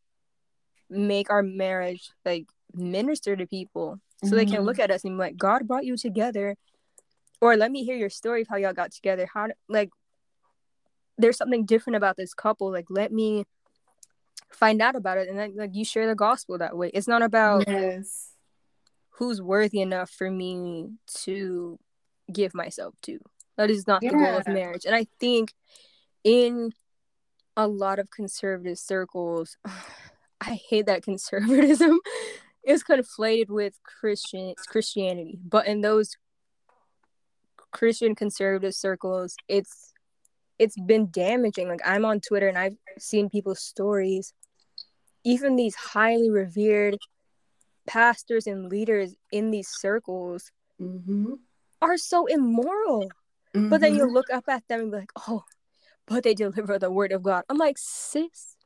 make 0.89 1.29
our 1.31 1.43
marriage 1.43 2.11
like 2.25 2.47
minister 2.73 3.37
to 3.37 3.47
people 3.47 4.01
so 4.25 4.35
they 4.35 4.47
can 4.47 4.63
Mhm. 4.63 4.65
look 4.65 4.79
at 4.79 4.91
us 4.91 5.05
and 5.05 5.15
be 5.17 5.19
like 5.19 5.37
god 5.37 5.69
brought 5.69 5.85
you 5.85 5.97
together 5.99 6.57
or 7.43 7.57
let 7.57 7.71
me 7.71 7.85
hear 7.85 7.97
your 7.97 8.11
story 8.11 8.41
of 8.43 8.49
how 8.49 8.57
y'all 8.57 8.73
got 8.73 8.91
together 8.91 9.29
how 9.33 9.49
like 9.69 9.91
there's 11.19 11.37
something 11.37 11.67
different 11.67 11.97
about 11.97 12.17
this 12.17 12.33
couple 12.33 12.73
like 12.73 12.87
let 12.89 13.13
me 13.13 13.45
find 14.51 14.81
out 14.81 14.97
about 14.97 15.19
it. 15.19 15.29
And 15.29 15.39
then 15.39 15.55
like 15.57 15.75
you 15.75 15.85
share 15.85 16.07
the 16.07 16.15
gospel 16.15 16.59
that 16.59 16.77
way. 16.77 16.91
It's 16.93 17.09
not 17.09 17.23
about 17.23 17.69
yes. 17.69 18.33
who's 19.11 19.41
worthy 19.41 19.81
enough 19.81 20.11
for 20.11 20.31
me 20.31 20.91
to 21.23 21.79
give 22.33 22.55
myself 22.55 22.95
to. 23.03 23.19
That 23.57 23.71
is 23.71 23.87
not 23.87 24.01
the 24.01 24.11
goal 24.11 24.39
of 24.39 24.47
marriage. 24.47 24.85
And 24.85 24.95
i 24.95 25.07
think 25.19 25.53
in 26.25 26.73
a 27.57 27.67
lot 27.67 27.99
of 27.99 28.11
conservative 28.11 28.79
circles 28.79 29.57
i 30.41 30.59
hate 30.69 30.87
that 30.87 31.03
conservatism. 31.03 32.01
Is 32.65 32.85
conflated 32.85 33.49
with 33.49 33.79
christian 33.83 34.55
christianity. 34.67 35.39
But 35.43 35.67
in 35.67 35.81
those 35.81 36.17
christian 37.73 38.15
conservative 38.15 38.75
circles 38.75 39.37
it's 39.49 39.95
it's 40.59 40.79
been 40.87 41.11
damaging. 41.11 41.69
Like 41.69 41.81
i'm 41.85 42.05
on 42.05 42.21
twitter 42.21 42.49
and 42.49 42.59
i've 42.59 42.77
seen 42.99 43.29
people's 43.31 43.61
stories. 43.61 44.33
Even 45.25 45.57
these 45.57 45.75
highly 45.75 46.31
revered 46.31 46.97
pastors 47.87 48.47
and 48.47 48.69
leaders 48.71 49.15
in 49.33 49.51
these 49.51 49.69
circles 49.69 50.51
Mm-hmm. 50.81 51.33
are 51.83 51.97
so 51.97 52.27
immoral. 52.27 53.11
But 53.53 53.81
then 53.81 53.97
you 53.97 54.07
look 54.09 54.31
up 54.33 54.45
at 54.49 54.63
them 54.69 54.81
and 54.81 54.91
be 54.93 54.99
like 54.99 55.11
oh 55.27 55.43
but 56.07 56.23
they 56.23 56.35
deliver 56.35 56.79
the 56.79 56.91
word 56.91 57.11
of 57.13 57.23
god. 57.23 57.43
I'm 57.49 57.59
like 57.59 57.77
sis 57.79 58.57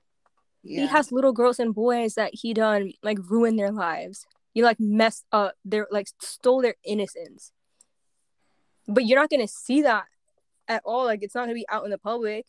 yeah. 0.63 0.83
he 0.83 0.87
has 0.89 1.11
little 1.11 1.33
girls 1.33 1.59
and 1.59 1.75
boys 1.75 2.15
that 2.15 2.31
he 2.35 2.53
done 2.55 2.93
like 3.03 3.19
ruin 3.31 3.57
their 3.57 3.73
lives. 3.73 4.27
You 4.55 4.65
like 4.65 4.79
messed 4.79 5.25
up 5.33 5.55
their 5.65 5.87
like 5.91 6.09
stole 6.21 6.61
their 6.63 6.75
innocence. 6.85 7.53
But 8.87 9.07
you're 9.07 9.19
not 9.19 9.31
gonna 9.31 9.49
see 9.49 9.83
that 9.83 10.05
at 10.73 10.83
all 10.85 11.05
like 11.05 11.23
it's 11.23 11.35
not 11.35 11.43
gonna 11.43 11.55
be 11.55 11.69
out 11.69 11.85
in 11.85 11.91
the 11.91 11.99
public 11.99 12.47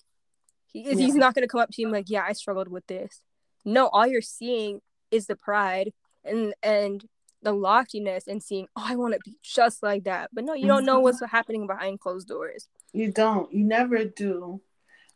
he, 0.67 0.81
is 0.81 0.97
he's 0.97 1.15
not 1.15 1.35
gonna 1.35 1.47
come 1.47 1.61
up 1.61 1.69
to 1.71 1.81
you 1.81 1.87
and 1.87 1.93
be 1.93 1.99
like 1.99 2.09
yeah 2.09 2.23
i 2.27 2.33
struggled 2.33 2.67
with 2.67 2.85
this 2.87 3.21
no, 3.65 3.87
all 3.87 4.07
you're 4.07 4.21
seeing 4.21 4.81
is 5.11 5.27
the 5.27 5.35
pride 5.35 5.91
and 6.23 6.53
and 6.63 7.03
the 7.41 7.51
loftiness 7.51 8.27
and 8.27 8.41
seeing, 8.41 8.67
oh, 8.75 8.85
I 8.85 8.95
want 8.95 9.13
to 9.13 9.19
be 9.23 9.37
just 9.43 9.83
like 9.83 10.05
that. 10.05 10.29
But 10.33 10.45
no, 10.45 10.53
you 10.53 10.65
don't 10.65 10.85
know 10.85 11.01
what's 11.01 11.21
happening 11.29 11.67
behind 11.67 11.99
closed 11.99 12.27
doors. 12.27 12.69
You 12.93 13.11
don't. 13.11 13.51
You 13.53 13.65
never 13.65 14.05
do. 14.05 14.61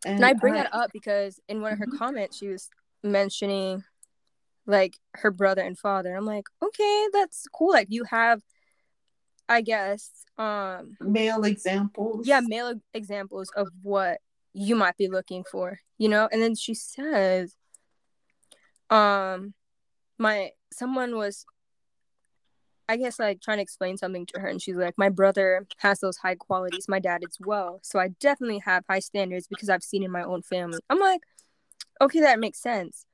And, 0.05 0.15
and 0.15 0.25
I 0.25 0.33
bring 0.33 0.55
I... 0.55 0.63
that 0.63 0.73
up 0.73 0.91
because 0.91 1.39
in 1.47 1.61
one 1.61 1.73
of 1.73 1.79
her 1.79 1.85
mm-hmm. 1.85 1.97
comments, 1.97 2.37
she 2.37 2.47
was 2.47 2.69
mentioning 3.01 3.83
like 4.65 4.97
her 5.15 5.31
brother 5.31 5.61
and 5.61 5.77
father. 5.77 6.15
I'm 6.15 6.25
like, 6.25 6.45
okay, 6.61 7.07
that's 7.13 7.45
cool. 7.53 7.71
Like 7.71 7.87
you 7.89 8.03
have, 8.05 8.41
I 9.49 9.61
guess, 9.61 10.11
um, 10.37 10.97
male 10.99 11.43
examples. 11.43 12.27
Yeah, 12.27 12.41
male 12.43 12.73
examples 12.93 13.49
of 13.55 13.69
what 13.81 14.19
you 14.53 14.75
might 14.75 14.97
be 14.97 15.07
looking 15.07 15.43
for, 15.49 15.79
you 15.97 16.09
know. 16.09 16.27
And 16.31 16.41
then 16.41 16.55
she 16.55 16.73
says, 16.73 17.55
um, 18.89 19.53
my 20.17 20.51
someone 20.73 21.15
was 21.15 21.45
I 22.89 22.95
guess 22.95 23.19
like 23.19 23.41
trying 23.41 23.57
to 23.57 23.63
explain 23.63 23.97
something 23.97 24.25
to 24.27 24.39
her, 24.39 24.47
and 24.47 24.61
she's 24.61 24.75
like, 24.75 24.97
My 24.97 25.09
brother 25.09 25.67
has 25.77 25.99
those 25.99 26.17
high 26.17 26.35
qualities, 26.35 26.87
my 26.87 26.99
dad 26.99 27.21
as 27.23 27.37
well. 27.39 27.79
So 27.83 27.99
I 27.99 28.09
definitely 28.19 28.59
have 28.59 28.85
high 28.89 28.99
standards 28.99 29.47
because 29.47 29.69
I've 29.69 29.83
seen 29.83 30.03
in 30.03 30.11
my 30.11 30.23
own 30.23 30.41
family. 30.41 30.79
I'm 30.89 30.99
like, 30.99 31.21
Okay, 31.99 32.21
that 32.21 32.39
makes 32.39 32.61
sense. 32.61 33.05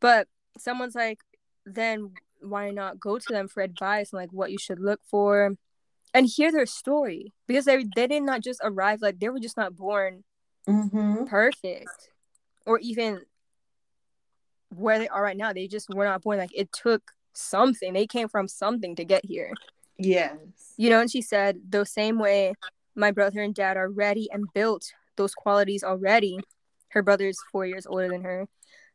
But 0.00 0.28
someone's 0.56 0.94
like, 0.94 1.20
Then 1.66 2.12
why 2.40 2.70
not 2.70 3.00
go 3.00 3.18
to 3.18 3.26
them 3.28 3.48
for 3.48 3.62
advice 3.62 4.12
and 4.12 4.20
like 4.20 4.32
what 4.32 4.52
you 4.52 4.58
should 4.58 4.78
look 4.78 5.00
for 5.10 5.56
and 6.14 6.26
hear 6.26 6.50
their 6.52 6.66
story? 6.66 7.32
Because 7.46 7.64
they, 7.64 7.84
they 7.94 8.06
did 8.06 8.22
not 8.22 8.42
just 8.42 8.60
arrive, 8.62 9.02
like, 9.02 9.18
they 9.18 9.28
were 9.28 9.40
just 9.40 9.56
not 9.56 9.76
born 9.76 10.24
mm-hmm. 10.68 11.24
perfect 11.24 12.10
or 12.66 12.78
even 12.78 13.20
where 14.70 14.98
they 14.98 15.08
are 15.08 15.22
right 15.22 15.36
now. 15.36 15.52
They 15.52 15.66
just 15.66 15.88
were 15.88 16.04
not 16.04 16.22
born 16.22 16.38
like 16.38 16.54
it 16.54 16.72
took 16.72 17.02
something. 17.32 17.92
They 17.92 18.06
came 18.06 18.28
from 18.28 18.48
something 18.48 18.96
to 18.96 19.04
get 19.04 19.24
here. 19.24 19.52
Yes. 19.96 20.36
You 20.76 20.90
know, 20.90 21.00
and 21.00 21.10
she 21.10 21.22
said 21.22 21.58
the 21.68 21.84
same 21.84 22.18
way 22.18 22.54
my 22.94 23.10
brother 23.10 23.40
and 23.40 23.54
dad 23.54 23.76
are 23.76 23.88
ready 23.88 24.28
and 24.30 24.44
built 24.52 24.92
those 25.16 25.34
qualities 25.34 25.82
already. 25.82 26.38
Her 26.90 27.02
brother's 27.02 27.38
four 27.50 27.66
years 27.66 27.86
older 27.86 28.08
than 28.08 28.22
her. 28.22 28.46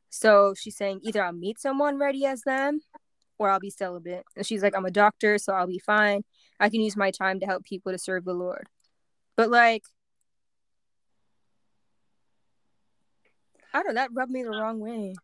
So 0.10 0.54
she's 0.56 0.78
saying 0.78 1.02
either 1.04 1.24
I'll 1.24 1.34
meet 1.34 1.60
someone 1.60 1.98
ready 1.98 2.26
as 2.26 2.42
them 2.42 2.82
or 3.40 3.50
I'll 3.50 3.60
be 3.60 3.70
celibate. 3.70 4.26
And 4.36 4.46
she's 4.46 4.62
like, 4.62 4.76
I'm 4.76 4.86
a 4.86 4.92
doctor, 4.92 5.38
so 5.38 5.54
I'll 5.54 5.68
be 5.68 5.80
fine. 5.80 6.24
I 6.60 6.70
can 6.70 6.82
use 6.82 6.96
my 6.96 7.12
time 7.12 7.40
to 7.40 7.46
help 7.46 7.66
people 7.66 7.92
to 7.92 7.98
serve 7.98 8.26
the 8.26 8.34
Lord. 8.34 8.68
But 9.36 9.50
like, 9.50 9.84
I 13.74 13.82
don't 13.82 13.88
know, 13.88 14.02
that 14.02 14.12
rubbed 14.14 14.32
me 14.32 14.44
the 14.44 14.52
wrong 14.52 14.80
way. 14.80 15.16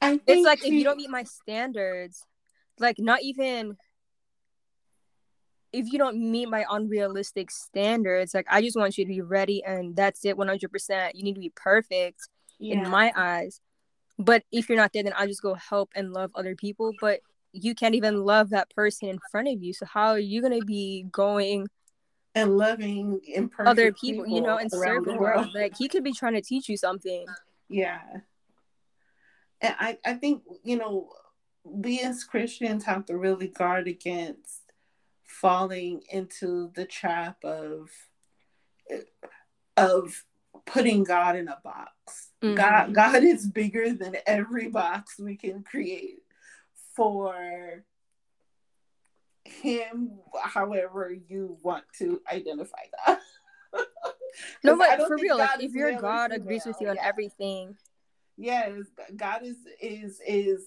I 0.00 0.20
it's 0.26 0.44
like 0.44 0.64
if 0.64 0.72
you 0.72 0.84
don't 0.84 0.96
meet 0.96 1.10
my 1.10 1.24
standards, 1.24 2.24
like 2.78 2.98
not 2.98 3.22
even 3.22 3.76
if 5.72 5.92
you 5.92 5.98
don't 5.98 6.30
meet 6.30 6.48
my 6.48 6.64
unrealistic 6.70 7.50
standards, 7.50 8.34
like 8.34 8.46
I 8.48 8.62
just 8.62 8.76
want 8.76 8.96
you 8.96 9.04
to 9.04 9.08
be 9.08 9.20
ready 9.20 9.62
and 9.64 9.94
that's 9.94 10.24
it 10.24 10.36
100%. 10.36 11.10
You 11.14 11.22
need 11.22 11.34
to 11.34 11.40
be 11.40 11.52
perfect 11.54 12.20
yeah. 12.58 12.76
in 12.76 12.90
my 12.90 13.12
eyes. 13.14 13.60
But 14.18 14.44
if 14.50 14.68
you're 14.68 14.78
not 14.78 14.92
there, 14.92 15.02
then 15.02 15.12
I 15.14 15.26
just 15.26 15.42
go 15.42 15.54
help 15.54 15.90
and 15.94 16.12
love 16.12 16.30
other 16.34 16.54
people. 16.54 16.92
But 17.00 17.20
you 17.62 17.74
can't 17.74 17.94
even 17.94 18.24
love 18.24 18.50
that 18.50 18.70
person 18.70 19.08
in 19.08 19.18
front 19.30 19.48
of 19.48 19.62
you. 19.62 19.72
So 19.72 19.86
how 19.86 20.08
are 20.08 20.18
you 20.18 20.42
gonna 20.42 20.64
be 20.64 21.06
going 21.10 21.68
and 22.34 22.56
loving 22.56 23.20
other 23.58 23.92
people, 23.92 24.24
people, 24.24 24.34
you 24.34 24.42
know, 24.42 24.58
and 24.58 24.70
serve 24.70 25.04
the 25.04 25.14
world? 25.14 25.48
Like 25.54 25.76
he 25.76 25.88
could 25.88 26.04
be 26.04 26.12
trying 26.12 26.34
to 26.34 26.42
teach 26.42 26.68
you 26.68 26.76
something. 26.76 27.26
Yeah 27.68 28.00
and 29.60 29.74
I, 29.78 29.98
I 30.04 30.14
think 30.14 30.42
you 30.64 30.76
know 30.76 31.10
we 31.64 32.00
as 32.00 32.24
christians 32.24 32.84
have 32.84 33.06
to 33.06 33.16
really 33.16 33.48
guard 33.48 33.88
against 33.88 34.72
falling 35.24 36.02
into 36.10 36.70
the 36.74 36.84
trap 36.84 37.44
of 37.44 37.90
of 39.76 40.24
putting 40.64 41.04
god 41.04 41.36
in 41.36 41.48
a 41.48 41.58
box 41.62 42.30
mm-hmm. 42.42 42.54
god 42.54 42.94
god 42.94 43.24
is 43.24 43.46
bigger 43.46 43.92
than 43.92 44.16
every 44.26 44.68
box 44.68 45.18
we 45.18 45.36
can 45.36 45.62
create 45.62 46.20
for 46.96 47.84
him 49.44 50.18
however 50.42 51.14
you 51.28 51.58
want 51.62 51.84
to 51.98 52.20
identify 52.30 52.82
that. 53.06 53.20
No 54.62 54.76
but 54.76 54.98
for 55.06 55.16
real 55.16 55.38
like 55.38 55.62
if 55.62 55.72
your 55.72 55.98
god 55.98 56.30
agrees 56.30 56.66
with 56.66 56.76
you 56.78 56.88
on 56.88 56.96
yeah. 56.96 57.06
everything. 57.06 57.74
Yes 58.36 58.82
god 59.16 59.42
is 59.44 59.56
is 59.80 60.20
is 60.26 60.66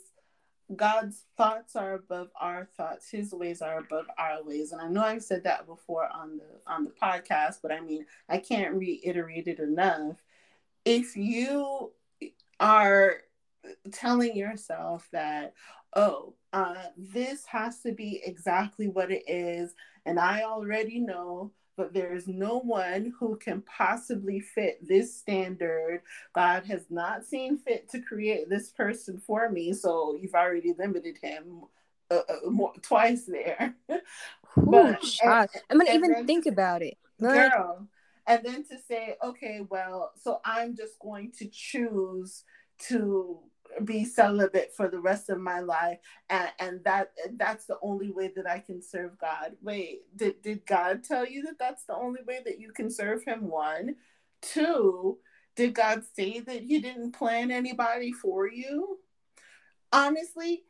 god's 0.75 1.25
thoughts 1.37 1.75
are 1.75 1.93
above 1.93 2.29
our 2.39 2.67
thoughts. 2.75 3.11
His 3.11 3.31
ways 3.31 3.61
are 3.61 3.77
above 3.77 4.05
our 4.17 4.43
ways. 4.43 4.71
And 4.71 4.81
i 4.81 4.87
know 4.87 5.03
i've 5.03 5.23
said 5.23 5.43
that 5.43 5.67
before 5.67 6.09
on 6.11 6.37
the 6.37 6.71
on 6.71 6.83
the 6.83 6.89
podcast 6.89 7.57
but 7.61 7.71
i 7.71 7.79
mean 7.79 8.07
i 8.27 8.39
can't 8.39 8.73
reiterate 8.73 9.47
it 9.47 9.59
enough. 9.59 10.17
If 10.83 11.15
you 11.15 11.91
are 12.59 13.17
telling 13.91 14.35
yourself 14.35 15.07
that 15.11 15.53
oh 15.95 16.33
uh, 16.51 16.85
this 16.97 17.45
has 17.45 17.79
to 17.81 17.91
be 17.91 18.21
exactly 18.25 18.87
what 18.87 19.11
it 19.11 19.23
is 19.27 19.75
and 20.05 20.19
i 20.19 20.43
already 20.43 20.99
know 20.99 21.51
but 21.79 21.93
there 21.93 22.13
is 22.13 22.27
no 22.27 22.59
one 22.59 23.13
who 23.17 23.37
can 23.37 23.61
possibly 23.61 24.41
fit 24.41 24.85
this 24.85 25.15
standard. 25.15 26.01
God 26.35 26.65
has 26.65 26.81
not 26.89 27.23
seen 27.23 27.57
fit 27.57 27.87
to 27.91 28.01
create 28.01 28.49
this 28.49 28.69
person 28.69 29.17
for 29.25 29.49
me, 29.49 29.71
so 29.71 30.17
you've 30.19 30.35
already 30.35 30.73
limited 30.77 31.17
him 31.21 31.61
uh, 32.11 32.15
uh, 32.27 32.49
more, 32.49 32.73
twice 32.81 33.23
there. 33.23 33.75
but, 34.57 35.01
I'm 35.69 35.77
gonna 35.77 35.93
even 35.93 36.27
think 36.27 36.47
about 36.47 36.81
it, 36.81 36.97
like, 37.17 37.49
girl. 37.49 37.87
And 38.27 38.43
then 38.43 38.65
to 38.65 38.77
say, 38.85 39.15
okay, 39.23 39.61
well, 39.69 40.11
so 40.21 40.41
I'm 40.43 40.75
just 40.75 40.99
going 40.99 41.31
to 41.39 41.47
choose 41.47 42.43
to 42.89 43.39
be 43.85 44.03
celibate 44.03 44.73
for 44.75 44.87
the 44.87 44.99
rest 44.99 45.29
of 45.29 45.39
my 45.39 45.59
life 45.59 45.99
and, 46.29 46.49
and 46.59 46.83
that 46.83 47.11
that's 47.37 47.65
the 47.65 47.77
only 47.81 48.11
way 48.11 48.31
that 48.35 48.49
i 48.49 48.59
can 48.59 48.81
serve 48.81 49.17
god. 49.19 49.53
Wait 49.61 50.01
did, 50.15 50.41
did 50.41 50.65
god 50.65 51.03
tell 51.03 51.25
you 51.25 51.43
that 51.43 51.59
that's 51.59 51.83
the 51.85 51.95
only 51.95 52.21
way 52.27 52.39
that 52.45 52.59
you 52.59 52.71
can 52.71 52.89
serve 52.89 53.23
him? 53.23 53.47
One. 53.47 53.95
Two 54.41 55.17
did 55.55 55.73
god 55.73 56.03
say 56.15 56.39
that 56.39 56.61
he 56.61 56.79
didn't 56.79 57.11
plan 57.11 57.51
anybody 57.51 58.11
for 58.11 58.47
you? 58.47 58.99
Honestly 59.91 60.63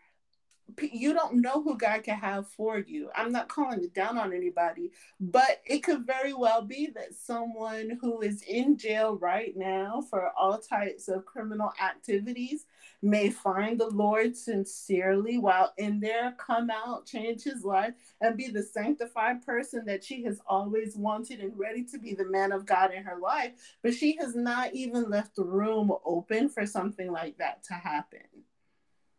you 0.81 1.13
don't 1.13 1.41
know 1.41 1.61
who 1.61 1.77
God 1.77 2.03
can 2.03 2.17
have 2.17 2.47
for 2.47 2.79
you. 2.79 3.09
I'm 3.15 3.31
not 3.31 3.47
calling 3.47 3.83
it 3.83 3.93
down 3.93 4.17
on 4.17 4.33
anybody, 4.33 4.91
but 5.19 5.61
it 5.65 5.79
could 5.79 6.05
very 6.05 6.33
well 6.33 6.61
be 6.61 6.89
that 6.95 7.15
someone 7.15 7.97
who 8.01 8.21
is 8.21 8.43
in 8.43 8.77
jail 8.77 9.15
right 9.15 9.55
now 9.55 10.03
for 10.09 10.31
all 10.37 10.57
types 10.57 11.07
of 11.07 11.25
criminal 11.25 11.71
activities 11.83 12.65
may 13.01 13.29
find 13.29 13.79
the 13.79 13.89
Lord 13.89 14.35
sincerely 14.35 15.37
while 15.37 15.73
in 15.77 15.99
there, 15.99 16.35
come 16.37 16.69
out, 16.69 17.05
change 17.05 17.43
his 17.43 17.63
life, 17.63 17.93
and 18.21 18.37
be 18.37 18.49
the 18.49 18.63
sanctified 18.63 19.45
person 19.45 19.85
that 19.85 20.03
she 20.03 20.23
has 20.23 20.41
always 20.47 20.95
wanted 20.95 21.39
and 21.39 21.57
ready 21.57 21.83
to 21.85 21.97
be 21.97 22.13
the 22.13 22.29
man 22.29 22.51
of 22.51 22.65
God 22.65 22.93
in 22.93 23.03
her 23.03 23.17
life. 23.17 23.53
But 23.81 23.93
she 23.93 24.17
has 24.17 24.35
not 24.35 24.73
even 24.73 25.09
left 25.09 25.35
the 25.35 25.45
room 25.45 25.91
open 26.05 26.49
for 26.49 26.65
something 26.65 27.11
like 27.11 27.37
that 27.37 27.63
to 27.65 27.73
happen. 27.73 28.19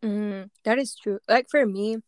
Mm, 0.02 0.50
that 0.64 0.78
is 0.78 0.94
true. 0.94 1.18
Like 1.28 1.48
for 1.50 1.66
me, 1.66 1.98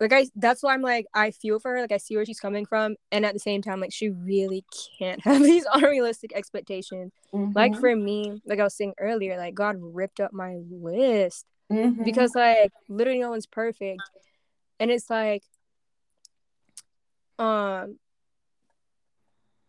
like 0.00 0.12
I 0.12 0.26
that's 0.36 0.62
why 0.62 0.74
I'm 0.74 0.82
like 0.82 1.06
I 1.12 1.30
feel 1.30 1.58
for 1.58 1.72
her, 1.72 1.80
like 1.80 1.92
I 1.92 1.96
see 1.96 2.16
where 2.16 2.24
she's 2.24 2.40
coming 2.40 2.66
from, 2.66 2.96
and 3.10 3.24
at 3.26 3.34
the 3.34 3.40
same 3.40 3.62
time, 3.62 3.80
like 3.80 3.92
she 3.92 4.10
really 4.10 4.64
can't 4.98 5.20
have 5.24 5.42
these 5.42 5.66
unrealistic 5.72 6.32
expectations. 6.34 7.12
Mm-hmm. 7.32 7.52
Like 7.54 7.78
for 7.78 7.94
me, 7.94 8.40
like 8.46 8.60
I 8.60 8.64
was 8.64 8.74
saying 8.74 8.94
earlier, 8.98 9.36
like 9.36 9.54
God 9.54 9.76
ripped 9.80 10.20
up 10.20 10.32
my 10.32 10.58
list 10.70 11.46
mm-hmm. 11.70 12.04
because 12.04 12.34
like 12.34 12.72
literally 12.88 13.20
no 13.20 13.30
one's 13.30 13.46
perfect, 13.46 14.02
and 14.78 14.90
it's 14.90 15.10
like, 15.10 15.42
um, 17.38 17.98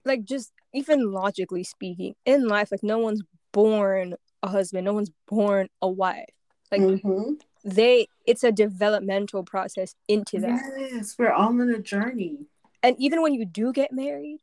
like 0.06 0.24
just 0.26 0.52
even 0.74 1.12
logically 1.12 1.64
speaking, 1.64 2.14
in 2.26 2.48
life, 2.48 2.72
like 2.72 2.84
no 2.84 3.00
one's 3.00 3.24
born 3.52 4.16
a 4.44 4.48
husband, 4.48 4.86
no 4.86 4.94
one's 4.94 5.12
born 5.28 5.70
a 5.82 5.90
wife 5.90 6.26
like 6.72 6.82
mm-hmm. 6.82 7.34
They 7.64 8.08
it's 8.26 8.44
a 8.44 8.52
developmental 8.52 9.44
process 9.44 9.96
into 10.08 10.40
that. 10.40 10.62
Yes, 10.78 11.16
we're 11.18 11.32
all 11.32 11.60
in 11.62 11.70
a 11.70 11.80
journey. 11.80 12.46
And 12.82 12.96
even 13.00 13.22
when 13.22 13.34
you 13.34 13.46
do 13.46 13.74
get 13.74 13.92
married, 13.92 14.40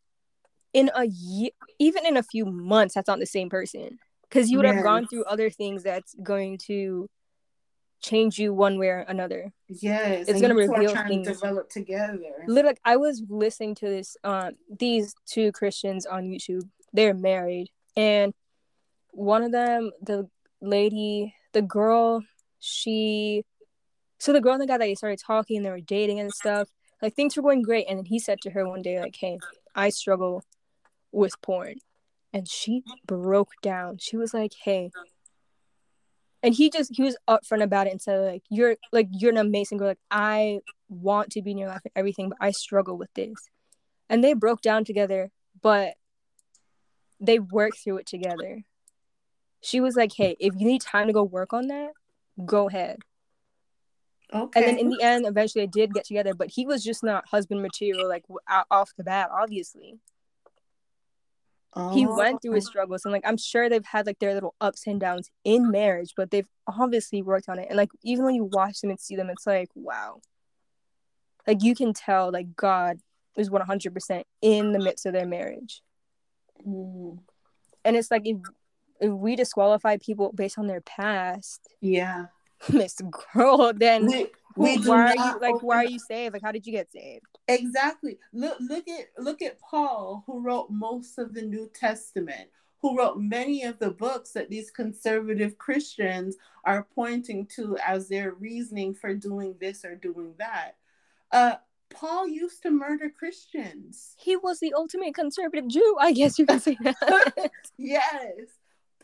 in 0.72 0.90
a 0.94 1.06
year 1.06 1.50
even 1.78 2.04
in 2.04 2.16
a 2.16 2.22
few 2.22 2.44
months, 2.44 2.94
that's 2.94 3.08
not 3.08 3.18
the 3.18 3.26
same 3.26 3.48
person. 3.48 3.98
Because 4.28 4.50
you 4.50 4.58
would 4.58 4.66
yes. 4.66 4.74
have 4.74 4.84
gone 4.84 5.06
through 5.06 5.24
other 5.24 5.50
things 5.50 5.84
that's 5.84 6.14
going 6.22 6.58
to 6.66 7.08
change 8.02 8.38
you 8.38 8.52
one 8.52 8.78
way 8.78 8.88
or 8.88 9.00
another. 9.00 9.52
Yes, 9.68 10.28
it's 10.28 10.40
gonna 10.40 10.54
reveal 10.54 10.94
things. 10.94 11.26
To 11.26 11.34
develop 11.34 11.70
together. 11.70 12.18
Literally, 12.46 12.78
I 12.84 12.96
was 12.96 13.22
listening 13.28 13.74
to 13.76 13.86
this. 13.86 14.16
Um, 14.24 14.52
these 14.78 15.14
two 15.26 15.52
Christians 15.52 16.06
on 16.06 16.24
YouTube. 16.24 16.68
They're 16.92 17.14
married, 17.14 17.70
and 17.96 18.32
one 19.10 19.42
of 19.42 19.52
them, 19.52 19.90
the 20.00 20.28
lady, 20.60 21.34
the 21.52 21.62
girl, 21.62 22.22
she 22.66 23.44
so 24.18 24.32
the 24.32 24.40
girl 24.40 24.54
and 24.54 24.62
the 24.62 24.66
guy 24.66 24.78
that 24.78 24.84
they 24.84 24.94
started 24.94 25.20
talking, 25.24 25.58
and 25.58 25.66
they 25.66 25.70
were 25.70 25.80
dating 25.80 26.20
and 26.20 26.32
stuff. 26.32 26.68
Like 27.02 27.14
things 27.14 27.36
were 27.36 27.42
going 27.42 27.62
great, 27.62 27.86
and 27.88 27.98
then 27.98 28.06
he 28.06 28.18
said 28.18 28.40
to 28.42 28.50
her 28.50 28.66
one 28.66 28.82
day, 28.82 29.00
like, 29.00 29.16
"Hey, 29.16 29.38
I 29.74 29.90
struggle 29.90 30.42
with 31.12 31.40
porn," 31.42 31.76
and 32.32 32.48
she 32.48 32.82
broke 33.06 33.52
down. 33.62 33.98
She 33.98 34.16
was 34.16 34.32
like, 34.32 34.52
"Hey," 34.64 34.90
and 36.42 36.54
he 36.54 36.70
just 36.70 36.94
he 36.94 37.02
was 37.02 37.16
upfront 37.28 37.62
about 37.62 37.86
it 37.86 37.90
and 37.90 38.00
said, 38.00 38.20
"Like 38.20 38.42
you're 38.48 38.76
like 38.92 39.08
you're 39.12 39.32
an 39.32 39.36
amazing 39.36 39.78
girl. 39.78 39.88
Like 39.88 39.98
I 40.10 40.60
want 40.88 41.30
to 41.32 41.42
be 41.42 41.50
in 41.52 41.58
your 41.58 41.68
life 41.68 41.82
and 41.84 41.92
everything, 41.94 42.30
but 42.30 42.38
I 42.40 42.50
struggle 42.52 42.96
with 42.96 43.12
this." 43.14 43.50
And 44.08 44.24
they 44.24 44.34
broke 44.34 44.62
down 44.62 44.84
together, 44.84 45.30
but 45.62 45.94
they 47.20 47.38
worked 47.38 47.78
through 47.78 47.98
it 47.98 48.06
together. 48.06 48.62
She 49.60 49.80
was 49.80 49.96
like, 49.96 50.12
"Hey, 50.16 50.36
if 50.40 50.54
you 50.56 50.66
need 50.66 50.80
time 50.80 51.08
to 51.08 51.12
go 51.12 51.22
work 51.24 51.52
on 51.52 51.66
that, 51.68 51.90
go 52.44 52.68
ahead." 52.68 52.98
Okay. 54.34 54.60
And 54.60 54.68
then 54.68 54.78
in 54.78 54.88
the 54.90 55.02
end, 55.02 55.26
eventually 55.26 55.64
they 55.64 55.70
did 55.70 55.94
get 55.94 56.04
together, 56.04 56.34
but 56.34 56.50
he 56.50 56.66
was 56.66 56.82
just 56.82 57.04
not 57.04 57.28
husband 57.28 57.62
material, 57.62 58.08
like 58.08 58.24
off 58.70 58.92
the 58.96 59.04
bat, 59.04 59.30
obviously. 59.32 59.98
Oh. 61.74 61.94
He 61.94 62.06
went 62.06 62.40
through 62.40 62.54
his 62.54 62.66
struggles, 62.66 63.04
and 63.04 63.12
like 63.12 63.26
I'm 63.26 63.36
sure 63.36 63.68
they've 63.68 63.84
had 63.84 64.06
like 64.06 64.18
their 64.18 64.34
little 64.34 64.54
ups 64.60 64.86
and 64.86 64.98
downs 64.98 65.30
in 65.44 65.70
marriage, 65.70 66.14
but 66.16 66.30
they've 66.30 66.48
obviously 66.66 67.22
worked 67.22 67.48
on 67.48 67.58
it. 67.58 67.66
And 67.68 67.76
like 67.76 67.90
even 68.02 68.24
when 68.24 68.34
you 68.34 68.44
watch 68.44 68.80
them 68.80 68.90
and 68.90 68.98
see 68.98 69.14
them, 69.14 69.30
it's 69.30 69.46
like 69.46 69.68
wow, 69.74 70.20
like 71.46 71.62
you 71.62 71.74
can 71.74 71.92
tell 71.92 72.32
like 72.32 72.56
God 72.56 72.98
is 73.36 73.50
100 73.50 73.92
percent 73.92 74.26
in 74.40 74.72
the 74.72 74.78
midst 74.78 75.06
of 75.06 75.12
their 75.12 75.26
marriage. 75.26 75.82
Mm. 76.66 77.18
And 77.84 77.96
it's 77.96 78.10
like 78.10 78.22
if 78.24 78.38
we 79.00 79.36
disqualify 79.36 79.96
people 79.98 80.32
based 80.34 80.58
on 80.58 80.66
their 80.66 80.80
past, 80.80 81.60
yeah, 81.80 82.26
Miss 82.72 83.00
Girl, 83.34 83.72
then 83.74 84.06
we, 84.06 84.26
we 84.56 84.76
why 84.78 85.12
are 85.12 85.16
you 85.16 85.40
like 85.40 85.62
why 85.62 85.76
are 85.76 85.86
you 85.86 85.98
saved? 85.98 86.32
Like 86.32 86.42
how 86.42 86.52
did 86.52 86.66
you 86.66 86.72
get 86.72 86.90
saved? 86.90 87.26
Exactly. 87.48 88.18
Look 88.32 88.56
look 88.60 88.88
at 88.88 89.06
look 89.18 89.42
at 89.42 89.60
Paul 89.60 90.24
who 90.26 90.42
wrote 90.42 90.70
most 90.70 91.18
of 91.18 91.34
the 91.34 91.42
New 91.42 91.70
Testament, 91.74 92.48
who 92.80 92.96
wrote 92.96 93.18
many 93.18 93.64
of 93.64 93.78
the 93.78 93.90
books 93.90 94.32
that 94.32 94.50
these 94.50 94.70
conservative 94.70 95.58
Christians 95.58 96.36
are 96.64 96.86
pointing 96.94 97.46
to 97.56 97.76
as 97.86 98.08
their 98.08 98.32
reasoning 98.32 98.94
for 98.94 99.14
doing 99.14 99.54
this 99.60 99.84
or 99.84 99.94
doing 99.94 100.34
that. 100.38 100.76
Uh 101.30 101.56
Paul 101.88 102.26
used 102.26 102.62
to 102.62 102.70
murder 102.70 103.08
Christians. 103.10 104.14
He 104.18 104.36
was 104.36 104.58
the 104.58 104.74
ultimate 104.74 105.14
conservative 105.14 105.68
Jew, 105.68 105.96
I 106.00 106.12
guess 106.12 106.38
you 106.38 106.44
can 106.44 106.58
say 106.60 106.76
that. 106.82 107.50
yes. 107.78 108.32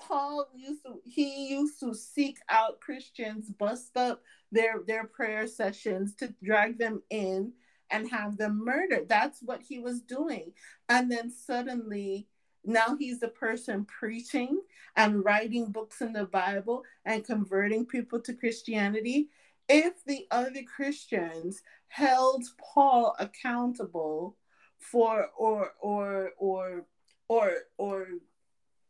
Paul 0.08 0.48
used 0.54 0.84
to 0.84 1.00
he 1.04 1.48
used 1.48 1.80
to 1.80 1.94
seek 1.94 2.38
out 2.48 2.80
Christians, 2.80 3.50
bust 3.50 3.96
up 3.96 4.22
their 4.50 4.80
their 4.86 5.04
prayer 5.04 5.46
sessions 5.46 6.14
to 6.16 6.34
drag 6.42 6.78
them 6.78 7.02
in 7.10 7.52
and 7.90 8.10
have 8.10 8.36
them 8.36 8.64
murdered. 8.64 9.08
That's 9.08 9.40
what 9.42 9.62
he 9.62 9.78
was 9.78 10.00
doing. 10.00 10.52
And 10.88 11.10
then 11.10 11.30
suddenly 11.30 12.26
now 12.64 12.96
he's 12.98 13.20
the 13.20 13.28
person 13.28 13.84
preaching 13.84 14.60
and 14.96 15.24
writing 15.24 15.70
books 15.70 16.00
in 16.00 16.12
the 16.12 16.24
Bible 16.24 16.84
and 17.04 17.24
converting 17.24 17.86
people 17.86 18.20
to 18.20 18.34
Christianity. 18.34 19.28
If 19.68 20.04
the 20.04 20.26
other 20.30 20.62
Christians 20.64 21.62
held 21.88 22.44
Paul 22.58 23.14
accountable 23.18 24.36
for 24.78 25.28
or 25.36 25.72
or 25.80 26.32
or 26.38 26.86
or 27.28 27.52
or 27.78 28.06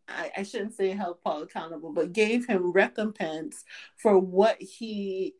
I, 0.08 0.30
I 0.38 0.42
shouldn't 0.42 0.74
say 0.74 0.90
held 0.90 1.22
Paul 1.22 1.42
accountable, 1.42 1.92
but 1.92 2.12
gave 2.12 2.46
him 2.46 2.72
recompense 2.72 3.64
for 3.96 4.18
what 4.18 4.60
he 4.60 5.34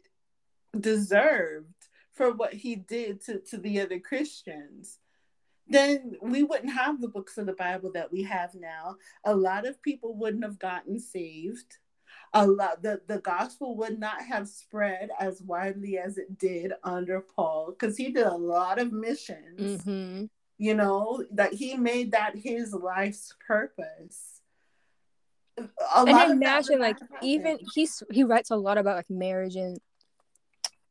deserved 0.79 1.83
for 2.13 2.33
what 2.33 2.55
he 2.55 2.77
did 2.77 3.25
to, 3.25 3.41
to 3.41 3.59
the 3.59 3.81
other 3.81 3.99
Christians, 3.99 4.99
then 5.67 6.17
we 6.21 6.43
wouldn't 6.43 6.73
have 6.73 7.01
the 7.01 7.09
books 7.09 7.39
of 7.39 7.47
the 7.47 7.55
Bible 7.55 7.91
that 7.93 8.13
we 8.13 8.23
have 8.25 8.55
now. 8.55 8.97
A 9.25 9.35
lot 9.35 9.67
of 9.67 9.83
people 9.83 10.15
wouldn't 10.15 10.45
have 10.45 10.59
gotten 10.59 11.01
saved. 11.01 11.79
A 12.35 12.47
lot 12.47 12.83
the, 12.83 13.01
the 13.09 13.19
gospel 13.19 13.77
would 13.77 13.99
not 13.99 14.23
have 14.23 14.49
spread 14.49 15.11
as 15.19 15.43
widely 15.43 15.99
as 15.99 16.19
it 16.19 16.39
did 16.39 16.73
under 16.83 17.21
Paul 17.21 17.75
because 17.79 17.97
he 17.97 18.11
did 18.11 18.27
a 18.27 18.35
lot 18.35 18.79
of 18.79 18.93
missions. 18.93 19.83
Mm-hmm. 19.83 20.25
You 20.59 20.75
know, 20.75 21.25
that 21.33 21.55
he 21.55 21.77
made 21.77 22.13
that 22.13 22.37
his 22.37 22.73
life's 22.73 23.35
purpose 23.47 24.32
and 25.97 26.33
imagine 26.33 26.81
like 26.81 26.99
even 27.23 27.59
he's 27.75 28.03
he 28.11 28.25
writes 28.25 28.51
a 28.51 28.57
lot 28.57 28.79
about 28.79 28.97
like 28.97 29.11
marriage 29.11 29.57
and 29.57 29.79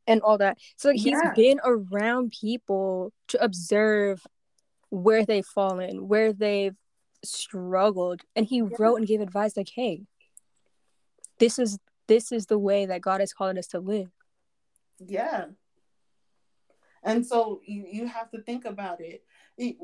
and 0.06 0.20
all 0.22 0.38
that 0.38 0.58
so 0.76 0.88
like, 0.88 0.98
he's 0.98 1.18
yeah. 1.22 1.32
been 1.34 1.60
around 1.64 2.32
people 2.38 3.12
to 3.28 3.42
observe 3.42 4.24
where 4.90 5.24
they've 5.24 5.46
fallen 5.46 6.08
where 6.08 6.32
they've 6.32 6.76
struggled 7.24 8.20
and 8.34 8.46
he 8.46 8.58
yeah. 8.58 8.68
wrote 8.78 8.96
and 8.96 9.06
gave 9.06 9.20
advice 9.20 9.56
like 9.56 9.70
hey 9.74 10.02
this 11.38 11.58
is 11.58 11.78
this 12.08 12.32
is 12.32 12.46
the 12.46 12.58
way 12.58 12.86
that 12.86 13.00
god 13.00 13.20
has 13.20 13.32
called 13.32 13.56
us 13.56 13.68
to 13.68 13.78
live 13.78 14.10
yeah 14.98 15.46
and 17.04 17.26
so 17.26 17.60
you, 17.64 17.84
you 17.90 18.06
have 18.06 18.30
to 18.30 18.40
think 18.42 18.64
about 18.64 19.00
it. 19.00 19.24
it 19.58 19.76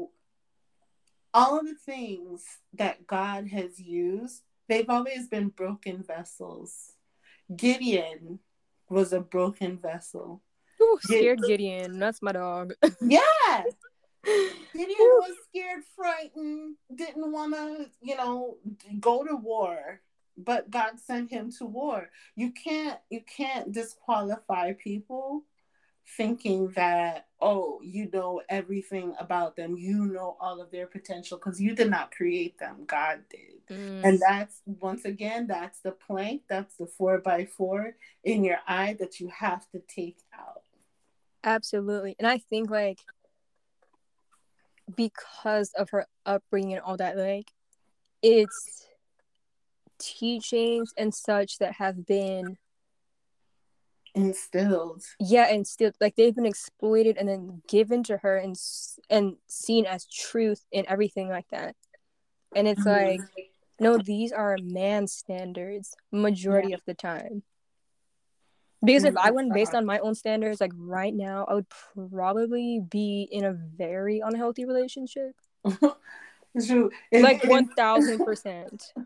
all 1.34 1.58
of 1.58 1.66
the 1.66 1.74
things 1.74 2.44
that 2.74 3.06
god 3.06 3.46
has 3.48 3.78
used 3.78 4.42
They've 4.68 4.88
always 4.88 5.28
been 5.28 5.48
broken 5.48 6.02
vessels. 6.02 6.92
Gideon 7.54 8.40
was 8.88 9.12
a 9.12 9.20
broken 9.20 9.78
vessel. 9.78 10.42
Ooh, 10.80 10.98
scared 11.02 11.40
Gideon. 11.42 11.98
That's 11.98 12.22
my 12.22 12.32
dog. 12.32 12.74
yeah. 13.00 13.64
Gideon 14.24 14.96
was 14.98 15.36
scared, 15.48 15.82
frightened, 15.96 16.76
didn't 16.94 17.32
want 17.32 17.54
to, 17.54 17.90
you 18.02 18.16
know, 18.16 18.58
go 19.00 19.24
to 19.24 19.36
war, 19.36 20.00
but 20.36 20.70
God 20.70 21.00
sent 21.00 21.30
him 21.30 21.50
to 21.58 21.64
war. 21.64 22.10
You 22.36 22.52
can't 22.52 22.98
you 23.10 23.22
can't 23.22 23.72
disqualify 23.72 24.74
people 24.74 25.44
thinking 26.16 26.68
that 26.70 27.26
oh 27.40 27.80
you 27.82 28.08
know 28.12 28.42
everything 28.48 29.14
about 29.18 29.56
them. 29.56 29.76
You 29.76 30.06
know 30.06 30.36
all 30.40 30.60
of 30.60 30.70
their 30.70 30.86
potential 30.86 31.38
because 31.38 31.60
you 31.60 31.74
did 31.74 31.90
not 31.90 32.10
create 32.10 32.58
them. 32.58 32.84
God 32.86 33.20
did. 33.30 33.40
Mm. 33.70 34.02
and 34.02 34.18
that's 34.18 34.62
once 34.64 35.04
again 35.04 35.46
that's 35.46 35.80
the 35.80 35.92
plank. 35.92 36.42
That's 36.48 36.76
the 36.76 36.86
four 36.86 37.18
by 37.18 37.44
four 37.44 37.94
in 38.24 38.42
your 38.44 38.58
eye 38.66 38.96
that 38.98 39.20
you 39.20 39.28
have 39.28 39.68
to 39.70 39.80
take 39.80 40.18
out. 40.32 40.62
Absolutely. 41.44 42.16
And 42.18 42.26
i 42.26 42.38
think 42.38 42.70
like 42.70 43.00
because 44.96 45.72
of 45.74 45.90
her 45.90 46.06
upbringing 46.24 46.74
and 46.74 46.82
all 46.82 46.96
that 46.96 47.16
like 47.16 47.50
it's 48.22 48.86
teachings 49.98 50.92
and 50.96 51.14
such 51.14 51.58
that 51.58 51.74
have 51.74 52.06
been 52.06 52.56
instilled 54.18 55.02
yeah 55.20 55.48
instilled 55.48 55.94
like 56.00 56.16
they've 56.16 56.34
been 56.34 56.46
exploited 56.46 57.16
and 57.16 57.28
then 57.28 57.62
given 57.68 58.02
to 58.02 58.16
her 58.18 58.36
and 58.36 58.56
and 59.10 59.36
seen 59.46 59.86
as 59.86 60.06
truth 60.06 60.64
and 60.72 60.86
everything 60.86 61.28
like 61.28 61.48
that 61.50 61.74
and 62.54 62.66
it's 62.66 62.84
mm-hmm. 62.84 63.10
like 63.10 63.50
no 63.80 63.98
these 63.98 64.32
are 64.32 64.56
man 64.62 65.06
standards 65.06 65.94
majority 66.10 66.70
yeah. 66.70 66.74
of 66.74 66.82
the 66.86 66.94
time 66.94 67.42
because 68.84 69.04
if 69.04 69.16
i 69.16 69.30
went 69.30 69.52
based 69.52 69.74
on 69.74 69.86
my 69.86 69.98
own 70.00 70.14
standards 70.14 70.60
like 70.60 70.72
right 70.76 71.14
now 71.14 71.44
i 71.48 71.54
would 71.54 71.66
probably 72.10 72.80
be 72.90 73.28
in 73.30 73.44
a 73.44 73.52
very 73.52 74.20
unhealthy 74.20 74.64
relationship 74.64 75.34
True. 76.66 76.90
If, 77.10 77.22
like 77.22 77.44
one 77.44 77.68
thousand 77.68 78.24
percent. 78.24 78.92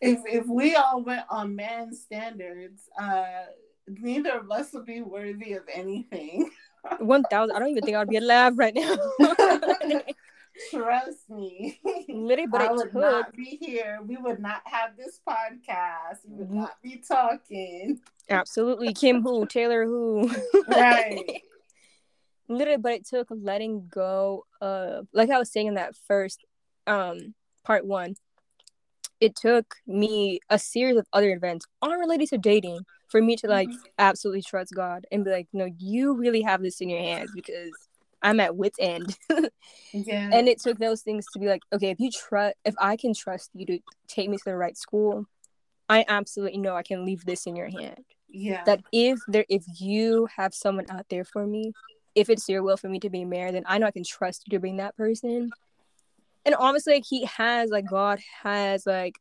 If 0.00 0.18
if 0.26 0.46
we 0.46 0.74
all 0.74 1.02
went 1.02 1.22
on 1.30 1.54
man 1.54 1.94
standards, 1.94 2.90
uh, 3.00 3.44
neither 3.88 4.38
of 4.38 4.50
us 4.50 4.72
would 4.72 4.86
be 4.86 5.02
worthy 5.02 5.52
of 5.54 5.62
anything. 5.72 6.50
One 6.98 7.22
thousand. 7.24 7.56
I 7.56 7.58
don't 7.58 7.70
even 7.70 7.82
think 7.82 7.96
I'd 7.96 8.08
be 8.08 8.18
alive 8.18 8.58
right 8.58 8.74
now. 8.74 8.96
Trust 10.70 11.28
me. 11.30 11.80
Literally, 12.08 12.46
but 12.46 12.60
I 12.60 12.72
would 12.72 12.92
took... 12.92 12.94
not 12.94 13.34
be 13.34 13.58
here. 13.60 14.00
We 14.06 14.16
would 14.16 14.38
not 14.38 14.62
have 14.64 14.96
this 14.96 15.20
podcast. 15.26 16.18
We 16.28 16.36
would 16.36 16.50
not 16.50 16.80
be 16.82 17.02
talking. 17.06 18.00
Absolutely, 18.30 18.92
Kim 18.92 19.22
who 19.22 19.46
Taylor 19.48 19.84
who. 19.84 20.30
right. 20.68 21.42
Literally, 22.48 22.78
but 22.78 22.92
it 22.92 23.06
took 23.06 23.28
letting 23.30 23.88
go 23.88 24.44
of, 24.60 25.08
like 25.12 25.30
I 25.30 25.38
was 25.38 25.50
saying 25.50 25.68
in 25.68 25.74
that 25.74 25.96
first 26.06 26.44
um 26.86 27.34
part 27.64 27.86
one. 27.86 28.14
It 29.20 29.36
took 29.36 29.76
me 29.86 30.40
a 30.50 30.58
series 30.58 30.98
of 30.98 31.06
other 31.12 31.30
events, 31.30 31.66
unrelated 31.80 32.28
to 32.28 32.38
dating, 32.38 32.80
for 33.14 33.22
me 33.22 33.36
to 33.36 33.46
like 33.46 33.68
mm-hmm. 33.68 33.78
absolutely 33.96 34.42
trust 34.42 34.74
God 34.74 35.06
and 35.12 35.24
be 35.24 35.30
like, 35.30 35.46
no, 35.52 35.70
you 35.78 36.16
really 36.16 36.42
have 36.42 36.60
this 36.60 36.80
in 36.80 36.88
your 36.88 36.98
hands 36.98 37.30
because 37.32 37.70
I'm 38.20 38.40
at 38.40 38.56
wit's 38.56 38.76
end. 38.80 39.16
yeah. 39.92 40.30
And 40.32 40.48
it 40.48 40.58
took 40.58 40.78
those 40.78 41.02
things 41.02 41.24
to 41.32 41.38
be 41.38 41.46
like, 41.46 41.62
okay, 41.72 41.90
if 41.90 42.00
you 42.00 42.10
trust, 42.10 42.56
if 42.64 42.74
I 42.76 42.96
can 42.96 43.14
trust 43.14 43.50
you 43.54 43.66
to 43.66 43.78
take 44.08 44.28
me 44.28 44.36
to 44.36 44.44
the 44.44 44.56
right 44.56 44.76
school, 44.76 45.26
I 45.88 46.04
absolutely 46.08 46.58
know 46.58 46.74
I 46.74 46.82
can 46.82 47.06
leave 47.06 47.24
this 47.24 47.46
in 47.46 47.54
your 47.54 47.70
hand. 47.70 48.04
Yeah. 48.28 48.64
That 48.64 48.80
if 48.90 49.20
there 49.28 49.46
if 49.48 49.62
you 49.78 50.26
have 50.36 50.52
someone 50.52 50.86
out 50.90 51.06
there 51.08 51.24
for 51.24 51.46
me, 51.46 51.72
if 52.16 52.28
it's 52.28 52.48
your 52.48 52.64
will 52.64 52.76
for 52.76 52.88
me 52.88 52.98
to 52.98 53.10
be 53.10 53.24
married, 53.24 53.54
then 53.54 53.64
I 53.66 53.78
know 53.78 53.86
I 53.86 53.92
can 53.92 54.02
trust 54.02 54.42
you 54.48 54.56
to 54.56 54.60
bring 54.60 54.78
that 54.78 54.96
person. 54.96 55.52
And 56.44 56.56
honestly, 56.56 56.94
like 56.94 57.04
he 57.08 57.26
has 57.26 57.70
like 57.70 57.88
God 57.88 58.18
has 58.42 58.84
like 58.88 59.14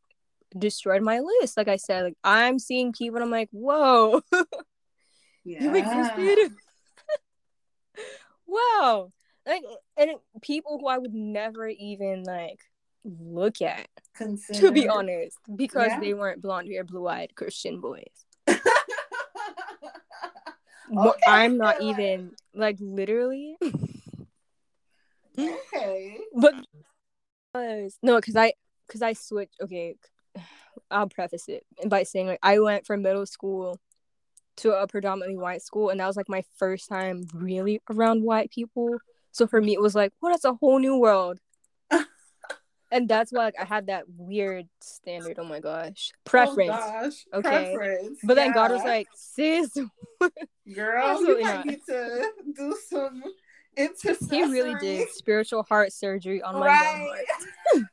destroyed 0.58 1.01
my 1.01 1.20
list. 1.20 1.58
Like 1.58 1.68
I 1.68 1.78
said, 1.78 2.04
like 2.04 2.18
I'm 2.24 2.60
seeing 2.60 2.93
people 2.93 3.18
and 3.18 3.26
I'm 3.26 3.32
like, 3.32 3.49
whoa. 3.51 4.22
yeah. 5.43 5.64
you 5.64 5.76
existed. 5.76 6.54
wow. 8.47 9.12
Like 9.45 9.64
and 9.97 10.12
it, 10.12 10.18
people 10.41 10.80
who 10.80 10.88
I 10.88 10.97
would 10.97 11.14
never 11.14 11.68
even 11.68 12.24
like 12.24 12.60
look 13.04 13.62
at, 13.62 13.88
Consider. 14.16 14.60
to 14.60 14.72
be 14.72 14.88
honest, 14.88 15.38
because 15.54 15.89
Yeah. 15.89 15.99
they 15.99 16.14
weren't 16.14 16.41
blonde 16.41 16.70
hair, 16.70 16.84
blue 16.86 17.08
eyed 17.08 17.36
Christian 17.36 17.82
boys. 17.82 18.04
okay. 18.47 18.62
I'm 21.28 21.58
not 21.58 21.82
even 21.82 22.32
like 22.54 22.78
literally, 22.80 23.58
Okay. 25.38 26.18
but 26.36 26.54
no, 28.01 28.16
because 28.18 28.36
I 28.36 28.54
because 28.88 29.01
I 29.01 29.14
switched. 29.14 29.56
Okay, 29.62 29.95
I'll 30.91 31.09
preface 31.09 31.47
it 31.47 31.65
by 31.88 32.03
saying 32.03 32.28
like 32.28 32.39
I 32.43 32.59
went 32.59 32.86
from 32.86 33.01
middle 33.01 33.26
school 33.26 33.80
to 34.57 34.74
a 34.74 34.88
predominantly 34.88 35.38
white 35.38 35.61
school, 35.61 35.89
and 35.89 35.99
that 35.99 36.07
was 36.07 36.17
like 36.17 36.30
my 36.30 36.43
first 36.57 36.89
time 36.89 37.26
really 37.34 37.82
around 37.89 38.24
white 38.24 38.51
people. 38.51 38.97
So 39.32 39.47
for 39.47 39.59
me, 39.61 39.74
it 39.74 39.82
was 39.82 39.95
like, 39.95 40.13
well, 40.21 40.32
that's 40.32 40.45
a 40.45 40.53
whole 40.53 40.80
new 40.80 40.97
world. 40.97 41.39
And 42.91 43.09
that's 43.09 43.34
why 43.34 43.45
like, 43.45 43.55
I 43.59 43.65
had 43.65 43.88
that 43.88 44.03
weird 44.07 44.67
standard. 44.80 45.39
Oh 45.39 45.43
my 45.45 45.59
gosh, 45.59 46.11
oh 46.13 46.19
preference. 46.26 46.69
Oh 46.69 47.01
gosh. 47.01 47.26
Okay. 47.34 47.76
Preference. 47.76 48.19
But 48.24 48.36
then 48.36 48.51
God 48.51 48.69
was 48.69 48.84
like, 48.84 49.07
sis, 49.15 49.76
girl, 50.76 51.19
you 51.24 51.41
might 51.41 51.65
need 51.65 51.80
to 51.88 52.24
do 52.55 52.78
some 52.88 53.24
he 53.76 54.43
really 54.43 54.76
did 54.76 55.09
spiritual 55.09 55.63
heart 55.63 55.91
surgery 55.91 56.41
on 56.41 56.59
my 56.59 56.67
Right. 56.67 57.26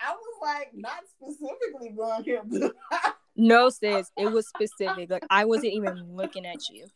I 0.00 0.12
was 0.12 0.38
like, 0.42 0.70
not 0.74 1.00
specifically 1.08 1.90
blonde 1.94 2.26
hair, 2.26 2.42
blue 2.44 2.72
No, 3.36 3.68
sis, 3.68 4.10
it 4.16 4.30
was 4.30 4.46
specific. 4.48 5.10
Like 5.10 5.24
I 5.30 5.44
wasn't 5.44 5.72
even 5.72 6.14
looking 6.14 6.46
at 6.46 6.68
you, 6.70 6.86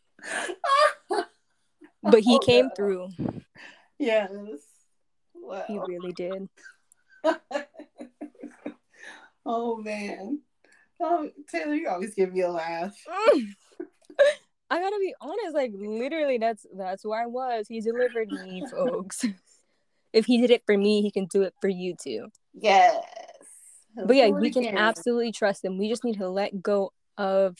but 2.03 2.19
he 2.21 2.35
Oh, 2.35 2.39
came 2.39 2.67
God. 2.67 2.75
through. 2.75 3.09
Yes. 3.97 4.31
Wow. 5.35 5.63
He 5.67 5.79
really 5.79 6.13
did. 6.13 6.47
oh 9.45 9.77
man. 9.77 10.39
Oh, 11.01 11.29
Taylor, 11.49 11.75
you 11.75 11.87
always 11.89 12.13
give 12.13 12.33
me 12.33 12.41
a 12.41 12.51
laugh. 12.51 12.95
I 14.69 14.79
gotta 14.79 14.97
be 14.99 15.13
honest. 15.21 15.53
Like 15.55 15.71
literally, 15.75 16.37
that's 16.37 16.65
that's 16.77 17.03
where 17.05 17.21
I 17.21 17.25
was. 17.25 17.67
He 17.67 17.81
delivered 17.81 18.31
me, 18.31 18.63
folks. 18.71 19.25
if 20.13 20.25
he 20.25 20.39
did 20.39 20.51
it 20.51 20.63
for 20.65 20.77
me, 20.77 21.01
he 21.01 21.11
can 21.11 21.25
do 21.25 21.41
it 21.43 21.53
for 21.59 21.67
you 21.69 21.95
too. 22.01 22.27
Yes. 22.61 23.03
But 23.95 24.15
yeah, 24.15 24.29
we 24.29 24.51
can 24.51 24.63
again. 24.63 24.77
absolutely 24.77 25.31
trust 25.31 25.61
them. 25.61 25.77
We 25.77 25.89
just 25.89 26.03
need 26.03 26.17
to 26.17 26.29
let 26.29 26.61
go 26.61 26.91
of. 27.17 27.57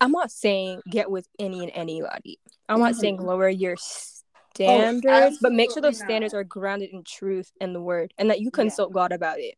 I'm 0.00 0.12
not 0.12 0.30
saying 0.30 0.82
get 0.90 1.10
with 1.10 1.26
any 1.38 1.62
and 1.62 1.72
anybody. 1.74 2.38
I'm 2.68 2.80
not 2.80 2.96
saying 2.96 3.18
Mhm. 3.18 3.24
lower 3.24 3.48
your 3.48 3.76
standards, 3.76 5.38
but 5.40 5.52
make 5.52 5.70
sure 5.70 5.80
those 5.80 5.90
absolutely 5.90 6.06
standards 6.06 6.34
are 6.34 6.44
grounded 6.44 6.90
in 6.90 7.04
truth 7.04 7.52
and 7.60 7.74
the 7.74 7.80
word, 7.80 8.12
and 8.18 8.28
that 8.30 8.40
you 8.40 8.50
consult 8.50 8.92
God 8.92 9.12
about 9.12 9.38
it. 9.38 9.54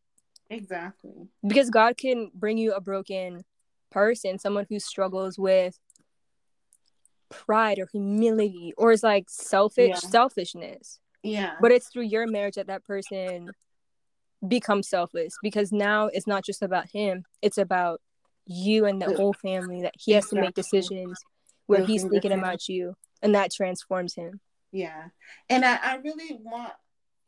Exactly. 0.49 1.27
Because 1.45 1.69
God 1.69 1.97
can 1.97 2.31
bring 2.33 2.57
you 2.57 2.73
a 2.73 2.79
broken 2.79 3.43
person, 3.89 4.39
someone 4.39 4.65
who 4.69 4.79
struggles 4.79 5.37
with 5.37 5.77
pride 7.29 7.79
or 7.79 7.87
humility 7.91 8.73
or 8.77 8.91
is 8.91 9.03
like 9.03 9.29
selfish 9.29 9.89
Yeah. 9.89 9.95
selfishness. 9.95 10.99
Yeah. 11.23 11.57
But 11.59 11.71
it's 11.71 11.89
through 11.89 12.03
your 12.03 12.25
marriage 12.27 12.55
that 12.55 12.67
that 12.67 12.85
person 12.85 13.51
becomes 14.45 14.87
selfless 14.87 15.35
because 15.41 15.71
now 15.71 16.07
it's 16.07 16.27
not 16.27 16.43
just 16.45 16.61
about 16.61 16.89
him, 16.89 17.23
it's 17.41 17.57
about 17.57 18.01
you 18.45 18.85
and 18.85 19.01
the 19.01 19.15
whole 19.15 19.33
family 19.33 19.81
that 19.81 19.95
he 19.97 20.13
has 20.13 20.27
to 20.29 20.35
make 20.35 20.53
decisions 20.53 21.19
where 21.65 21.83
he's 21.85 22.03
thinking 22.03 22.31
about 22.31 22.69
you 22.69 22.95
and 23.21 23.35
that 23.35 23.51
transforms 23.51 24.13
him. 24.15 24.39
Yeah. 24.71 25.07
And 25.49 25.65
I, 25.65 25.79
I 25.81 25.95
really 25.97 26.39
want, 26.41 26.73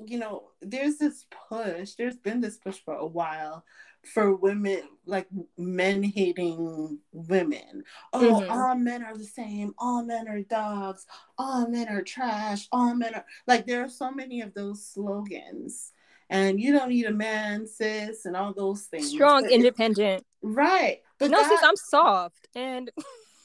you 0.06 0.18
know, 0.20 0.52
there's 0.62 0.98
this 0.98 1.26
push, 1.50 1.94
there's 1.96 2.18
been 2.18 2.40
this 2.42 2.58
push 2.58 2.78
for 2.78 2.94
a 2.94 3.06
while 3.06 3.66
for 4.14 4.34
women, 4.34 4.84
like 5.06 5.28
men 5.58 6.04
hating 6.04 7.00
women. 7.12 7.84
Oh, 8.14 8.40
Mhm. 8.42 8.50
all 8.50 8.76
men 8.76 9.04
are 9.04 9.18
the 9.18 9.26
same. 9.26 9.74
All 9.78 10.04
men 10.04 10.30
are 10.30 10.42
dogs. 10.42 11.06
All 11.38 11.68
men 11.68 11.90
are 11.90 12.02
trash. 12.02 12.70
All 12.72 12.96
men 12.96 13.14
are 13.14 13.26
like, 13.46 13.66
there 13.66 13.84
are 13.84 13.90
so 13.90 14.10
many 14.10 14.40
of 14.40 14.54
those 14.54 14.86
slogans. 14.86 15.92
And 16.30 16.60
you 16.62 16.72
don't 16.74 16.90
need 16.90 17.06
a 17.06 17.12
man, 17.12 17.66
sis, 17.66 18.26
and 18.26 18.36
all 18.38 18.54
those 18.54 18.84
things. 18.84 19.10
Strong, 19.12 19.44
But 19.44 19.52
independent. 19.52 20.24
right. 20.44 21.02
But 21.18 21.32
No, 21.32 21.38
God, 21.42 21.50
sis, 21.50 21.64
I'm 21.64 21.76
soft. 21.76 22.48
And 22.56 22.92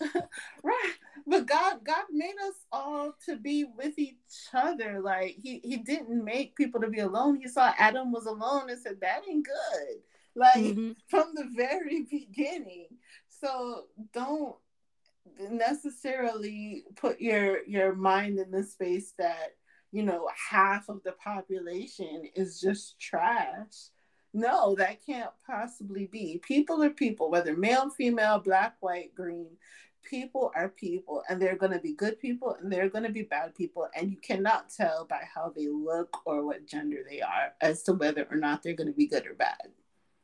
right 0.64 0.92
but 1.26 1.46
god 1.46 1.78
god 1.84 2.04
made 2.10 2.34
us 2.46 2.54
all 2.72 3.14
to 3.24 3.36
be 3.36 3.64
with 3.64 3.96
each 3.98 4.16
other 4.52 5.00
like 5.00 5.36
he 5.40 5.60
he 5.64 5.76
didn't 5.78 6.22
make 6.22 6.56
people 6.56 6.80
to 6.80 6.88
be 6.88 6.98
alone 6.98 7.36
he 7.36 7.46
saw 7.48 7.72
adam 7.78 8.10
was 8.10 8.26
alone 8.26 8.68
and 8.68 8.78
said 8.80 9.00
that 9.00 9.22
ain't 9.28 9.46
good 9.46 9.96
like 10.34 10.64
Mhm. 10.64 10.96
from 11.08 11.32
the 11.34 11.48
very 11.54 12.02
beginning 12.10 12.88
so 13.28 13.86
don't 14.12 14.56
necessarily 15.50 16.84
put 16.96 17.20
your 17.20 17.64
your 17.66 17.94
mind 17.94 18.38
in 18.38 18.50
the 18.50 18.62
space 18.62 19.12
that 19.18 19.54
you 19.94 20.02
know 20.02 20.28
half 20.50 20.88
of 20.88 21.02
the 21.04 21.12
population 21.12 22.24
is 22.34 22.60
just 22.60 22.98
trash 22.98 23.90
no 24.32 24.74
that 24.74 25.04
can't 25.04 25.30
possibly 25.46 26.06
be 26.06 26.40
people 26.46 26.82
are 26.82 26.90
people 26.90 27.30
whether 27.30 27.56
male 27.56 27.88
female 27.90 28.38
black 28.38 28.76
white 28.80 29.14
green 29.14 29.48
people 30.02 30.52
are 30.54 30.68
people 30.68 31.22
and 31.28 31.40
they're 31.40 31.56
going 31.56 31.72
to 31.72 31.78
be 31.78 31.94
good 31.94 32.18
people 32.20 32.56
and 32.60 32.70
they're 32.70 32.90
going 32.90 33.04
to 33.04 33.10
be 33.10 33.22
bad 33.22 33.54
people 33.54 33.88
and 33.96 34.10
you 34.10 34.18
cannot 34.18 34.68
tell 34.68 35.06
by 35.06 35.22
how 35.34 35.50
they 35.54 35.68
look 35.68 36.18
or 36.26 36.44
what 36.44 36.66
gender 36.66 36.98
they 37.08 37.22
are 37.22 37.52
as 37.62 37.82
to 37.82 37.94
whether 37.94 38.26
or 38.30 38.36
not 38.36 38.62
they're 38.62 38.74
going 38.74 38.86
to 38.86 38.92
be 38.92 39.06
good 39.06 39.26
or 39.26 39.34
bad 39.34 39.70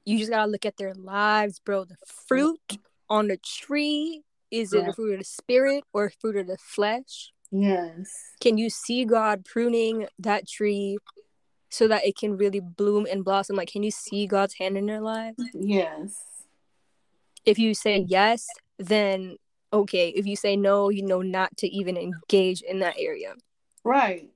you 0.05 0.19
just 0.19 0.31
gotta 0.31 0.51
look 0.51 0.67
at 0.67 0.77
their 0.77 0.95
lives, 0.95 1.61
bro. 1.61 1.85
The 1.85 1.97
fruit 2.05 2.61
mm-hmm. 2.69 2.83
on 3.09 3.29
the 3.29 3.37
tree 3.37 4.23
is 4.51 4.73
it 4.73 4.81
Yeah. 4.81 4.87
the 4.87 4.93
fruit 4.93 5.13
of 5.13 5.19
the 5.21 5.25
spirit 5.25 5.85
or 5.93 6.07
a 6.07 6.11
fruit 6.11 6.37
of 6.37 6.47
the 6.47 6.59
flesh? 6.59 7.33
Yes 7.51 8.33
Can 8.41 8.59
you 8.59 8.71
see 8.71 9.05
God 9.05 9.45
pruning 9.45 10.07
that 10.19 10.49
tree 10.49 10.99
so 11.69 11.89
that 11.89 12.05
it 12.05 12.17
can 12.17 12.37
really 12.37 12.61
bloom 12.61 13.07
and 13.11 13.25
blossom? 13.25 13.57
Like, 13.57 13.71
can 13.71 13.83
you 13.83 13.91
see 13.91 14.27
God's 14.27 14.55
hand 14.55 14.77
in 14.77 14.87
their 14.87 15.01
lives? 15.01 15.43
yes 15.55 16.17
If 17.45 17.59
you 17.59 17.75
say 17.75 18.05
yes, 18.09 18.47
then 18.79 19.37
okay. 19.73 20.09
If 20.11 20.27
you 20.27 20.37
say 20.37 20.57
no, 20.57 20.89
you 20.89 21.05
know 21.05 21.23
not 21.23 21.57
to 21.59 21.69
even 21.69 21.97
engage 21.97 22.63
in 22.63 22.81
that 22.81 22.97
area. 22.99 23.35
Right. 23.85 24.31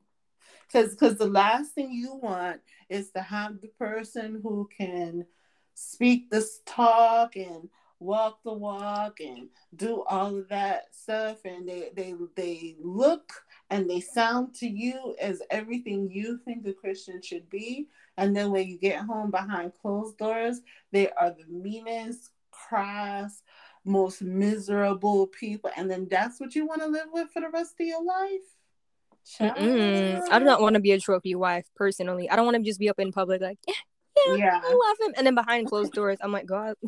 Because 0.67 0.91
because 0.91 1.19
the 1.19 1.27
last 1.27 1.73
thing 1.73 1.93
you 1.93 2.15
want 2.15 2.61
is 2.89 3.11
to 3.11 3.21
have 3.21 3.61
the 3.61 3.69
person 3.79 4.41
who 4.43 4.69
can 4.77 5.27
speak 5.75 6.31
this 6.31 6.61
talk 6.67 7.37
and 7.37 7.69
walk 8.05 8.43
the 8.45 8.53
walk 8.53 9.21
and 9.21 9.49
do 9.77 10.03
all 10.09 10.37
of 10.37 10.49
that 10.49 10.95
stuff. 10.95 11.45
And 11.45 11.69
they 11.69 11.91
they 11.95 12.15
they 12.37 12.77
look 12.81 13.33
and 13.71 13.89
they 13.89 14.01
sound 14.01 14.55
to 14.57 14.69
you 14.69 15.17
as 15.21 15.43
everything 15.51 16.11
you 16.11 16.39
think 16.45 16.67
a 16.67 16.73
Christian 16.73 17.21
should 17.23 17.49
be. 17.51 17.89
And 18.17 18.37
then 18.37 18.51
when 18.51 18.69
you 18.69 18.79
get 18.79 19.05
home 19.05 19.31
behind 19.31 19.73
closed 19.81 20.19
doors 20.19 20.61
they 20.93 21.11
are 21.11 21.31
the 21.31 21.47
meanest 21.49 22.31
crass 22.51 23.43
most 23.85 24.23
miserable 24.23 25.27
people. 25.27 25.71
And 25.77 25.91
then 25.91 26.09
that's 26.11 26.41
what 26.41 26.55
you 26.55 26.67
want 26.67 26.81
to 26.83 26.89
live 26.89 27.09
with 27.13 27.29
for 27.31 27.41
the 27.41 27.51
rest 27.51 27.75
of 27.81 27.87
your 27.87 28.03
life? 28.03 28.41
I 30.31 30.39
do 30.39 30.45
not 30.45 30.61
want 30.61 30.75
to 30.75 30.81
be 30.81 30.93
a 30.93 30.99
trophy 30.99 31.35
wife 31.35 31.67
personally. 31.77 32.29
I 32.29 32.37
don't 32.37 32.45
want 32.45 32.57
to 32.57 32.63
just 32.63 32.81
be 32.81 32.89
up 32.89 32.99
in 32.99 33.13
public 33.13 33.41
like, 33.41 33.59
yeah, 33.67 33.75
yeah, 34.27 34.37
Yeah. 34.37 34.61
I 34.63 34.69
love 34.69 35.09
him, 35.09 35.15
and 35.17 35.27
then 35.27 35.35
behind 35.35 35.69
closed 35.69 35.93
doors, 35.93 36.19
I'm 36.21 36.33
like, 36.33 36.47
God. 36.47 36.77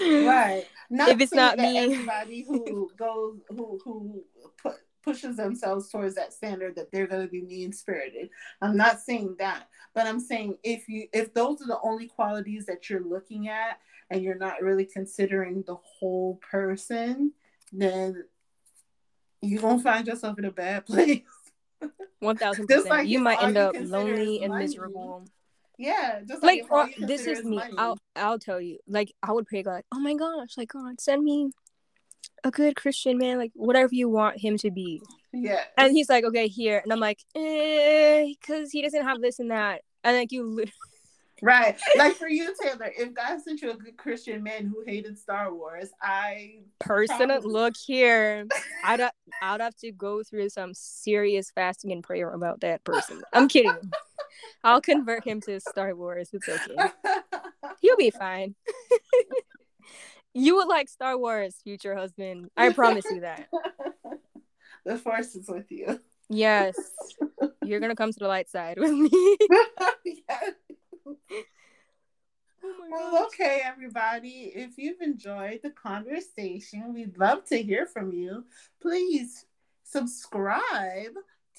right 0.00 0.64
not 0.90 1.08
If 1.08 1.20
it's 1.20 1.32
not 1.34 1.58
me. 1.58 1.78
everybody 1.78 2.42
who 2.46 2.90
goes 2.96 3.38
who 3.48 3.78
who 3.84 4.24
put, 4.62 4.74
pushes 5.02 5.36
themselves 5.36 5.90
towards 5.90 6.14
that 6.14 6.32
standard 6.32 6.76
that 6.76 6.90
they're 6.90 7.06
going 7.06 7.22
to 7.22 7.28
be 7.30 7.42
mean 7.42 7.72
spirited 7.72 8.30
i'm 8.62 8.76
not 8.76 9.00
saying 9.00 9.36
that 9.38 9.68
but 9.94 10.06
i'm 10.06 10.20
saying 10.20 10.56
if 10.62 10.88
you 10.88 11.06
if 11.12 11.32
those 11.34 11.60
are 11.62 11.66
the 11.66 11.78
only 11.82 12.06
qualities 12.08 12.66
that 12.66 12.88
you're 12.88 13.04
looking 13.04 13.48
at 13.48 13.78
and 14.10 14.22
you're 14.22 14.38
not 14.38 14.62
really 14.62 14.84
considering 14.86 15.62
the 15.66 15.76
whole 15.76 16.36
person 16.50 17.32
then 17.72 18.24
you're 19.42 19.60
going 19.60 19.76
to 19.76 19.82
find 19.82 20.06
yourself 20.06 20.38
in 20.38 20.44
a 20.46 20.50
bad 20.50 20.86
place 20.90 21.20
One 22.20 22.36
thousand 22.38 22.66
percent. 22.66 23.06
You 23.08 23.18
might 23.18 23.42
end 23.42 23.58
up 23.58 23.74
lonely 23.78 24.42
and 24.42 24.52
money, 24.52 24.64
miserable. 24.64 25.26
Yeah, 25.78 26.20
just 26.26 26.42
like, 26.42 26.70
like 26.70 26.98
or, 27.00 27.06
this 27.06 27.26
is 27.26 27.44
me. 27.44 27.56
Money. 27.56 27.74
I'll 27.78 27.98
I'll 28.16 28.38
tell 28.38 28.60
you. 28.60 28.78
Like 28.86 29.12
I 29.22 29.32
would 29.32 29.46
pray 29.46 29.62
God, 29.62 29.72
like, 29.72 29.86
oh 29.92 30.00
my 30.00 30.14
gosh, 30.14 30.56
like 30.56 30.68
God, 30.68 31.00
send 31.00 31.24
me 31.24 31.50
a 32.44 32.50
good 32.50 32.76
Christian 32.76 33.18
man, 33.18 33.38
like 33.38 33.52
whatever 33.54 33.94
you 33.94 34.08
want 34.08 34.40
him 34.40 34.56
to 34.58 34.70
be. 34.70 35.02
Yeah. 35.32 35.64
And 35.76 35.92
he's 35.92 36.08
like, 36.08 36.24
okay, 36.24 36.46
here, 36.48 36.80
and 36.82 36.92
I'm 36.92 37.00
like, 37.00 37.18
eh, 37.34 38.26
because 38.40 38.70
he 38.70 38.82
doesn't 38.82 39.02
have 39.02 39.20
this 39.20 39.38
and 39.40 39.50
that, 39.50 39.82
and 40.02 40.16
like 40.16 40.32
you. 40.32 40.44
Literally... 40.46 40.72
Right, 41.44 41.76
like 41.98 42.14
for 42.14 42.26
you, 42.26 42.54
Taylor. 42.62 42.90
If 42.96 43.12
God 43.12 43.38
sent 43.42 43.60
you 43.60 43.70
a 43.70 43.74
good 43.74 43.98
Christian 43.98 44.42
man 44.42 44.64
who 44.64 44.82
hated 44.86 45.18
Star 45.18 45.54
Wars, 45.54 45.90
I 46.00 46.60
person 46.80 47.28
probably... 47.28 47.52
look 47.52 47.74
here. 47.76 48.46
I'd 48.82 49.02
I'd 49.42 49.60
have 49.60 49.76
to 49.76 49.92
go 49.92 50.22
through 50.22 50.48
some 50.48 50.72
serious 50.72 51.50
fasting 51.50 51.92
and 51.92 52.02
prayer 52.02 52.30
about 52.30 52.60
that 52.60 52.82
person. 52.82 53.22
I'm 53.34 53.48
kidding. 53.48 53.76
I'll 54.64 54.80
convert 54.80 55.24
him 55.24 55.42
to 55.42 55.60
Star 55.60 55.94
Wars. 55.94 56.30
It's 56.32 56.48
okay. 56.48 56.90
He'll 57.82 57.98
be 57.98 58.08
fine. 58.08 58.54
you 60.34 60.56
would 60.56 60.68
like 60.68 60.88
Star 60.88 61.18
Wars, 61.18 61.56
future 61.62 61.94
husband. 61.94 62.48
I 62.56 62.72
promise 62.72 63.04
you 63.10 63.20
that. 63.20 63.48
The 64.86 64.98
force 64.98 65.34
is 65.34 65.48
with 65.48 65.70
you. 65.70 65.98
Yes. 66.28 66.76
You're 67.62 67.80
gonna 67.80 67.96
come 67.96 68.12
to 68.12 68.18
the 68.18 68.28
light 68.28 68.50
side 68.50 68.78
with 68.78 68.92
me. 68.92 69.08
yes. 70.04 70.52
Oh 71.06 71.16
well, 72.90 73.26
okay, 73.26 73.60
everybody. 73.64 74.52
If 74.54 74.78
you've 74.78 75.00
enjoyed 75.00 75.60
the 75.62 75.70
conversation, 75.70 76.94
we'd 76.94 77.18
love 77.18 77.44
to 77.46 77.62
hear 77.62 77.86
from 77.86 78.12
you. 78.12 78.44
Please 78.80 79.44
subscribe 79.82 81.12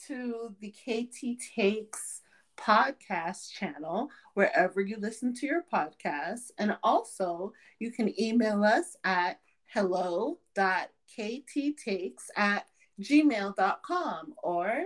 to 0.08 0.56
the 0.60 0.72
KT 0.72 1.40
Takes 1.56 2.22
podcast 2.58 3.52
channel 3.52 4.10
wherever 4.34 4.82
you 4.82 4.98
listen 5.00 5.34
to 5.36 5.46
your 5.46 5.64
podcasts. 5.72 6.52
And 6.58 6.78
also, 6.84 7.54
you 7.80 7.92
can 7.92 8.20
email 8.20 8.64
us 8.64 8.98
at 9.04 9.40
hello.kttakes 9.68 10.38
at 12.36 12.66
gmail.com 13.02 14.34
or 14.42 14.86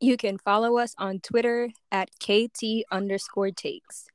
you 0.00 0.16
can 0.16 0.38
follow 0.38 0.78
us 0.78 0.94
on 0.98 1.20
Twitter 1.20 1.70
at 1.90 2.10
KT 2.20 2.84
underscore 2.90 3.50
takes. 3.50 4.06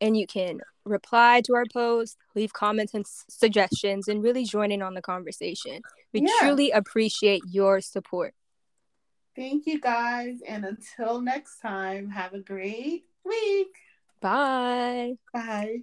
And 0.00 0.16
you 0.16 0.26
can 0.26 0.60
reply 0.84 1.42
to 1.44 1.54
our 1.54 1.66
posts, 1.72 2.16
leave 2.34 2.52
comments 2.52 2.94
and 2.94 3.04
s- 3.04 3.24
suggestions, 3.28 4.08
and 4.08 4.22
really 4.22 4.44
join 4.44 4.70
in 4.70 4.80
on 4.80 4.94
the 4.94 5.02
conversation. 5.02 5.82
We 6.12 6.22
yeah. 6.22 6.32
truly 6.40 6.70
appreciate 6.70 7.42
your 7.46 7.80
support. 7.80 8.34
Thank 9.36 9.66
you 9.66 9.80
guys. 9.80 10.38
And 10.46 10.64
until 10.64 11.20
next 11.20 11.60
time, 11.60 12.10
have 12.10 12.32
a 12.32 12.40
great 12.40 13.04
week. 13.24 13.74
Bye. 14.20 15.14
Bye. 15.32 15.82